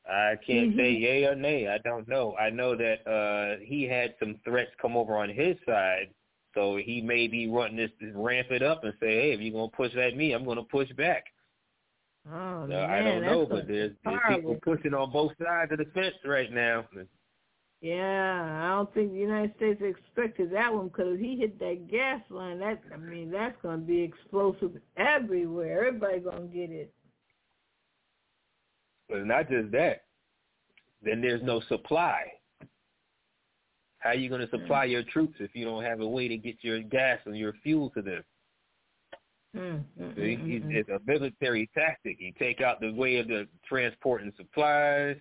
I 0.08 0.36
can't 0.46 0.70
say 0.76 0.94
Mhm. 0.94 1.00
yay 1.00 1.24
or 1.26 1.34
nay. 1.34 1.68
I 1.68 1.78
don't 1.78 2.08
know. 2.08 2.36
I 2.36 2.50
know 2.50 2.74
that 2.76 3.06
uh 3.06 3.64
he 3.64 3.84
had 3.84 4.14
some 4.18 4.38
threats 4.44 4.70
come 4.80 4.96
over 4.96 5.16
on 5.16 5.28
his 5.28 5.56
side, 5.66 6.12
so 6.54 6.76
he 6.76 7.00
may 7.00 7.28
be 7.28 7.48
wanting 7.48 7.76
this 7.76 7.90
to 8.00 8.12
ramp 8.14 8.50
it 8.50 8.62
up 8.62 8.84
and 8.84 8.94
say, 9.00 9.20
"Hey, 9.20 9.32
if 9.32 9.40
you're 9.40 9.52
gonna 9.52 9.70
push 9.70 9.94
at 9.96 10.16
me, 10.16 10.32
I'm 10.32 10.44
gonna 10.44 10.64
push 10.64 10.90
back." 10.92 11.24
Oh 12.30 12.62
So 12.62 12.68
man, 12.68 12.90
I 12.90 13.02
don't 13.02 13.22
know, 13.24 13.46
but 13.46 13.66
there's, 13.66 13.92
there's 14.04 14.20
people 14.28 14.56
pushing 14.62 14.94
on 14.94 15.10
both 15.12 15.32
sides 15.42 15.72
of 15.72 15.78
the 15.78 15.86
fence 15.86 16.14
right 16.24 16.52
now. 16.52 16.86
Yeah, 17.80 18.60
I 18.62 18.68
don't 18.76 18.92
think 18.92 19.12
the 19.12 19.18
United 19.18 19.56
States 19.56 19.80
expected 19.82 20.52
that 20.52 20.72
one 20.74 20.88
because 20.88 21.18
he 21.18 21.36
hit 21.36 21.58
that 21.60 21.88
gas 21.90 22.20
line, 22.28 22.58
that 22.60 22.82
I 22.92 22.98
mean, 22.98 23.30
that's 23.30 23.56
going 23.62 23.80
to 23.80 23.86
be 23.86 24.02
explosive 24.02 24.72
everywhere. 24.98 25.86
Everybody 25.86 26.20
going 26.20 26.50
to 26.50 26.54
get 26.54 26.70
it. 26.70 26.92
But 29.10 29.26
not 29.26 29.48
just 29.48 29.72
that. 29.72 30.02
Then 31.02 31.20
there's 31.20 31.42
no 31.42 31.60
supply. 31.68 32.24
How 33.98 34.10
are 34.10 34.14
you 34.14 34.28
going 34.28 34.40
to 34.40 34.50
supply 34.50 34.84
your 34.84 35.02
troops 35.02 35.34
if 35.40 35.50
you 35.54 35.64
don't 35.64 35.82
have 35.84 36.00
a 36.00 36.06
way 36.06 36.28
to 36.28 36.36
get 36.36 36.56
your 36.62 36.80
gas 36.80 37.18
and 37.26 37.36
your 37.36 37.52
fuel 37.62 37.90
to 37.90 38.02
them? 38.02 38.24
Mm, 39.56 39.84
mm, 40.00 40.14
So 40.14 40.20
he- 40.22 40.36
mm, 40.36 40.46
he's, 40.46 40.62
mm, 40.62 40.74
it's 40.74 40.88
a 40.88 41.00
military 41.04 41.66
tactic. 41.74 42.20
You 42.20 42.32
take 42.38 42.60
out 42.60 42.80
the 42.80 42.92
way 42.92 43.16
of 43.16 43.28
the 43.28 43.48
transporting 43.66 44.32
supplies, 44.36 45.16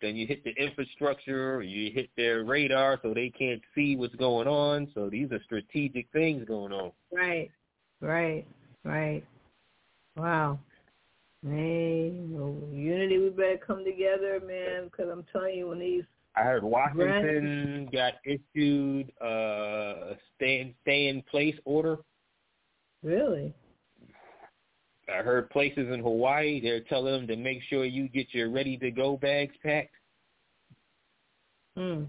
then 0.00 0.16
you 0.16 0.26
hit 0.26 0.42
the 0.44 0.50
infrastructure, 0.52 1.62
you 1.62 1.92
hit 1.92 2.10
their 2.16 2.44
radar 2.44 2.98
so 3.02 3.14
they 3.14 3.30
can't 3.30 3.62
see 3.74 3.96
what's 3.96 4.14
going 4.16 4.48
on. 4.48 4.90
So 4.94 5.08
these 5.08 5.30
are 5.30 5.42
strategic 5.44 6.08
things 6.12 6.44
going 6.46 6.72
on. 6.72 6.90
mm. 6.90 6.92
Right, 7.12 7.50
right, 8.00 8.46
right. 8.84 9.24
Wow. 10.16 10.58
Hey, 11.48 12.12
well, 12.28 12.56
unity, 12.72 13.18
we 13.18 13.28
better 13.30 13.58
come 13.64 13.84
together, 13.84 14.40
man, 14.44 14.86
because 14.86 15.08
I'm 15.10 15.24
telling 15.32 15.54
you, 15.54 15.68
when 15.68 15.78
these 15.78 16.02
I 16.36 16.42
heard 16.42 16.64
Washington 16.64 17.88
got 17.92 18.14
issued 18.24 19.12
uh, 19.22 19.24
a 19.24 20.16
stay 20.34 20.74
stay 20.82 21.06
in 21.06 21.22
place 21.22 21.54
order. 21.64 21.98
really, 23.02 23.54
I 25.08 25.22
heard 25.22 25.48
places 25.50 25.92
in 25.92 26.00
Hawaii 26.00 26.60
they're 26.60 26.80
telling 26.80 27.12
them 27.12 27.26
to 27.28 27.36
make 27.36 27.60
sure 27.70 27.84
you 27.84 28.08
get 28.08 28.34
your 28.34 28.50
ready 28.50 28.76
to 28.78 28.90
go 28.90 29.16
bags 29.16 29.54
packed. 29.62 29.94
hmm, 31.76 32.04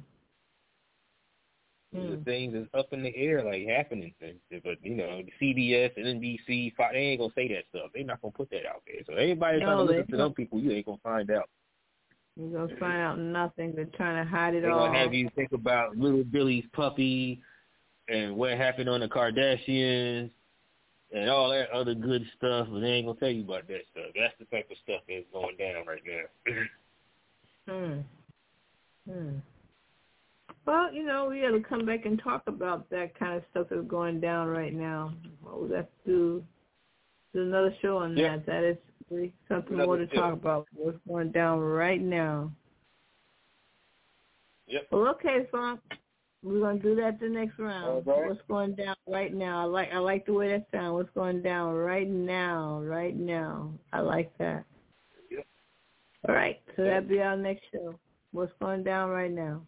The 1.98 2.16
hmm. 2.16 2.24
things 2.24 2.54
is 2.54 2.68
up 2.76 2.94
in 2.94 3.02
the 3.02 3.16
air 3.16 3.44
like 3.44 3.66
happening, 3.68 4.14
but 4.20 4.78
you 4.84 4.96
know 4.96 5.22
CBS 5.42 5.92
and 5.98 6.22
NBC, 6.22 6.76
Fox, 6.76 6.94
they 6.94 7.00
ain't 7.00 7.20
gonna 7.20 7.34
say 7.34 7.48
that 7.48 7.64
stuff. 7.70 7.90
They're 7.94 8.04
not 8.04 8.22
gonna 8.22 8.32
put 8.32 8.52
that 8.52 8.68
out 8.68 8.84
there. 8.86 9.02
So 9.08 9.14
everybody 9.14 9.60
trying 9.60 9.78
to 9.78 9.84
listen 9.84 10.12
to 10.12 10.18
them 10.18 10.34
people, 10.34 10.60
you 10.60 10.72
ain't 10.72 10.86
gonna 10.86 11.00
find 11.04 11.32
out. 11.32 11.50
You're 12.36 12.68
gonna 12.68 12.80
find 12.80 12.98
out 12.98 13.18
nothing. 13.18 13.74
They're 13.76 13.86
trying 13.86 14.24
to 14.24 14.30
hide 14.30 14.54
it 14.54 14.62
They're 14.62 14.72
all. 14.72 14.88
gonna 14.88 15.00
have 15.00 15.14
you 15.14 15.28
think 15.36 15.54
about 15.54 15.98
little 15.98 16.24
Billy's 16.24 16.66
puppy 16.74 17.42
and 18.08 18.36
what 18.36 18.52
happened 18.52 18.90
on 18.90 19.00
the 19.00 19.08
Kardashians 19.08 20.30
and 21.12 21.30
all 21.30 21.50
that 21.50 21.72
other 21.72 21.96
good 21.96 22.24
stuff, 22.38 22.68
but 22.70 22.82
they 22.82 22.88
ain't 22.88 23.08
gonna 23.08 23.20
tell 23.20 23.30
you 23.30 23.44
about 23.44 23.68
that 23.68 23.82
stuff. 23.92 24.12
That's 24.16 24.36
the 24.38 24.46
type 24.56 24.70
of 24.70 24.78
stuff 24.84 25.02
that's 25.10 25.26
going 25.34 25.58
down 25.58 25.86
right 25.88 26.02
now. 26.06 26.54
Hmm. 27.68 28.00
Hmm. 29.12 29.40
Well, 30.68 30.94
you 30.94 31.04
know, 31.06 31.30
we 31.30 31.40
got 31.40 31.52
to 31.52 31.62
come 31.62 31.86
back 31.86 32.06
and 32.06 32.22
talk 32.22 32.44
about 32.46 32.90
that 32.90 33.18
kind 33.18 33.38
of 33.38 33.44
stuff 33.52 33.68
that's 33.70 33.88
going 33.88 34.20
down 34.20 34.48
right 34.50 34.74
now. 34.74 35.14
Well, 35.42 35.62
we 35.62 35.74
have 35.74 35.88
to 36.06 36.44
do, 37.34 37.40
another 37.40 37.74
show 37.82 37.98
on 38.00 38.18
Yeah. 38.18 38.36
that. 38.36 38.46
That 38.48 38.64
is 38.66 38.78
really 39.10 39.34
something 39.48 39.76
Another 39.76 39.88
more 39.88 39.98
to 39.98 40.08
show. 40.10 40.16
talk 40.16 40.34
about. 40.34 40.68
What's 40.74 40.98
going 41.08 41.32
down 41.32 41.62
right 41.62 42.02
now. 42.02 42.52
Yep. 44.68 44.88
Well, 44.92 45.08
okay, 45.10 45.46
Funk. 45.52 45.80
We're 46.44 46.60
gonna 46.60 46.80
do 46.80 46.96
that 46.96 47.20
the 47.20 47.30
next 47.30 47.58
round. 47.58 48.06
Right. 48.06 48.28
What's 48.28 48.42
going 48.50 48.76
down 48.76 48.96
right 49.08 49.34
now? 49.34 49.62
I 49.62 49.64
like 49.64 49.90
I 49.94 49.98
like 49.98 50.26
the 50.26 50.34
way 50.34 50.50
that 50.50 50.68
sounds. 50.72 50.94
What's 50.94 51.10
going 51.16 51.42
down 51.42 51.74
right 51.76 52.08
now? 52.08 52.82
Right 52.82 53.16
now. 53.16 53.74
I 53.94 54.02
like 54.02 54.38
that. 54.38 54.66
Yep. 55.32 55.46
All 56.28 56.36
right. 56.36 56.62
So 56.76 56.84
Okay. 56.84 56.90
that'll 56.90 57.10
be 57.10 57.22
our 57.22 57.38
next 57.38 57.64
show. 57.72 57.98
What's 58.32 58.52
going 58.60 58.84
down 58.84 59.10
right 59.10 59.32
now? 59.32 59.66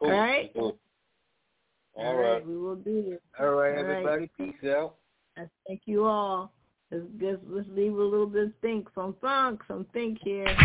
Cool. 0.00 0.10
All 0.10 0.18
right. 0.18 0.52
Cool. 0.54 0.78
All 1.94 2.06
All 2.06 2.14
right. 2.16 2.32
right. 2.34 2.46
We 2.46 2.56
will 2.56 2.76
do 2.76 3.02
this. 3.10 3.20
All 3.40 3.46
right, 3.46 3.76
All 3.78 3.84
right. 3.84 3.96
everybody. 3.96 4.30
Peace 4.36 4.70
out. 4.70 4.96
I 5.36 5.48
thank 5.66 5.82
you 5.86 6.04
all. 6.04 6.52
Let's 6.90 7.04
just 7.18 7.40
let's 7.48 7.66
leave 7.74 7.94
a 7.94 8.02
little 8.02 8.28
bit 8.28 8.44
of 8.44 8.52
think 8.62 8.86
some 8.94 9.16
funk, 9.20 9.60
some 9.66 9.86
think 9.92 10.18
here. 10.22 10.46
Here's 10.46 10.56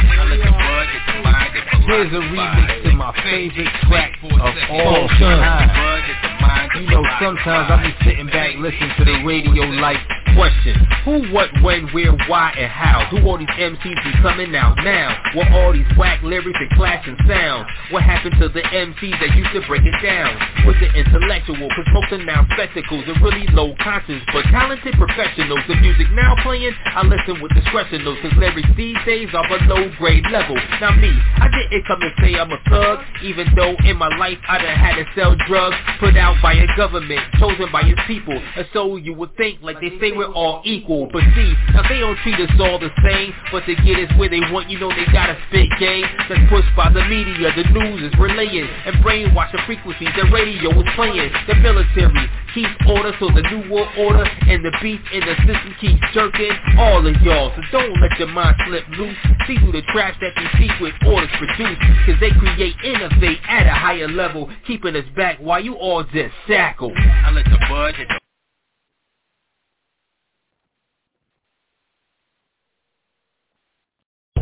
a 2.14 2.22
remix 2.30 2.84
to 2.84 2.92
my 2.94 3.12
favorite 3.24 3.68
track 3.90 4.14
of 4.24 4.32
all 4.70 5.08
time. 5.18 6.78
You 6.78 6.88
know, 6.92 7.04
sometimes 7.20 7.72
I 7.72 7.84
be 7.84 7.94
sitting 8.06 8.28
back 8.28 8.56
listening 8.58 8.92
to 9.00 9.06
the 9.06 9.24
radio 9.26 9.64
like, 9.82 9.98
question, 10.36 10.76
who, 11.04 11.34
what, 11.34 11.50
when, 11.62 11.88
where, 11.94 12.14
why, 12.28 12.54
and 12.58 12.72
how? 12.72 13.08
Do 13.12 13.20
all 13.26 13.38
these 13.38 13.52
MCs 13.58 14.00
be 14.04 14.14
coming 14.22 14.56
out 14.56 14.78
now? 14.84 15.18
What 15.36 15.52
all 15.52 15.74
these 15.74 15.88
whack 15.98 16.22
lyrics 16.24 16.58
and 16.60 16.72
clashing 16.72 17.18
sounds? 17.28 17.68
What 17.92 18.04
happened 18.04 18.36
to 18.40 18.50
the 18.50 18.62
MCs 18.62 19.20
that 19.20 19.36
used 19.36 19.54
to 19.54 19.62
break 19.68 19.84
it 19.84 19.96
down? 20.04 20.36
Was 20.66 20.76
it 20.82 20.96
intellectual? 20.96 21.68
Cause 21.76 21.88
most 21.94 22.12
are 22.14 22.24
now 22.24 22.48
spectacles 22.54 23.04
and 23.08 23.22
really 23.22 23.48
low 23.52 23.76
conscience, 23.82 24.24
but 24.34 24.44
talented 24.52 24.96
professionals. 24.96 25.60
The 25.68 25.76
music 25.76 26.08
now 26.12 26.36
playing, 26.44 26.74
I 26.86 27.04
listen 27.04 27.42
with 27.42 27.52
discretion 27.54 28.06
though, 28.06 28.16
cause 28.22 28.34
lyrics 28.38 28.70
these 28.78 28.98
days 29.06 29.30
are 29.34 29.46
a 29.46 29.60
low 29.68 29.90
grade 29.98 30.26
level. 30.32 30.56
Now 30.80 30.96
me, 30.96 31.12
I 31.12 31.50
didn't 31.52 31.86
come 31.88 32.00
to 32.00 32.12
say 32.22 32.36
I'm 32.36 32.52
a 32.52 32.60
thug, 32.70 33.00
even 33.24 33.48
though 33.56 33.76
in 33.86 33.98
my 33.98 34.10
life 34.18 34.38
I 34.48 34.58
done 34.58 34.78
had 34.78 34.96
to 34.96 35.06
sell 35.16 35.36
drugs, 35.48 35.76
put 36.00 36.16
out 36.18 36.36
by 36.42 36.54
a 36.54 36.68
government, 36.78 37.22
chosen 37.40 37.72
by 37.72 37.82
its 37.82 38.02
people. 38.08 38.38
And 38.38 38.68
so 38.74 38.96
you 38.96 39.14
would 39.14 39.36
think 39.36 39.62
like 39.62 39.80
they 39.82 39.92
say 40.00 40.12
we're 40.12 40.31
all 40.34 40.62
equal, 40.66 41.08
but 41.12 41.24
see, 41.36 41.54
now 41.74 41.84
they 41.88 42.00
don't 42.00 42.18
treat 42.24 42.40
us 42.40 42.52
all 42.60 42.80
the 42.80 42.92
same, 43.04 43.34
but 43.52 43.66
to 43.66 43.76
get 43.84 44.00
us 44.00 44.12
where 44.18 44.30
they 44.30 44.42
want, 44.52 44.70
you 44.70 44.80
know 44.80 44.90
they 44.90 45.06
gotta 45.12 45.38
spit 45.48 45.70
game. 45.80 46.06
That's 46.30 46.42
pushed 46.50 46.72
by 46.76 46.90
the 46.90 47.04
media, 47.06 47.52
the 47.56 47.68
news 47.72 48.12
is 48.12 48.14
relaying, 48.20 48.68
and 48.86 49.02
brainwashing 49.04 49.62
frequencies, 49.66 50.10
the 50.16 50.30
radio 50.32 50.72
is 50.80 50.88
playing, 50.96 51.32
the 51.48 51.56
military 51.56 52.30
keeps 52.54 52.76
order, 52.88 53.14
so 53.20 53.28
the 53.28 53.44
new 53.52 53.72
world 53.72 53.90
order 53.98 54.24
and 54.24 54.64
the 54.64 54.72
beat 54.82 55.00
in 55.14 55.22
the 55.22 55.36
system 55.48 55.76
keeps 55.80 56.02
jerking 56.14 56.52
all 56.78 57.06
of 57.06 57.16
y'all. 57.22 57.52
So 57.56 57.62
don't 57.72 58.00
let 58.02 58.18
your 58.20 58.28
mind 58.28 58.56
slip 58.68 58.88
loose. 58.98 59.18
See 59.48 59.58
through 59.58 59.72
the 59.72 59.84
trash 59.94 60.16
that 60.22 60.34
these 60.36 60.70
secret 60.70 60.94
orders 61.06 61.30
produce, 61.38 61.80
cause 62.06 62.20
they 62.20 62.32
create, 62.32 62.76
innovate 62.84 63.40
at 63.48 63.68
a 63.68 63.74
higher 63.74 64.08
level, 64.08 64.50
keeping 64.68 64.96
us 64.96 65.06
back 65.16 65.40
while 65.40 65.64
you 65.64 65.76
all 65.76 66.04
just 66.04 66.34
shackle. 66.48 66.92
I 66.96 67.32
let 67.32 67.46
the 67.46 67.58
bud 67.70 67.96
hit 67.96 68.08
the 68.08 68.31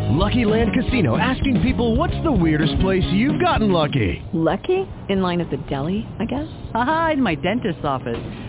Lucky 0.08 0.46
Land 0.46 0.72
Casino 0.74 1.18
asking 1.18 1.62
people 1.62 1.96
what's 1.96 2.16
the 2.24 2.32
weirdest 2.32 2.80
place 2.80 3.04
you've 3.12 3.40
gotten 3.42 3.72
lucky? 3.72 4.22
Lucky? 4.34 4.88
In 5.10 5.22
line 5.22 5.42
at 5.42 5.50
the 5.50 5.58
deli, 5.70 6.06
I 6.20 6.26
guess? 6.26 6.48
Aha, 6.74 7.12
in 7.14 7.22
my 7.22 7.36
dentist's 7.36 7.84
office. 7.84 8.49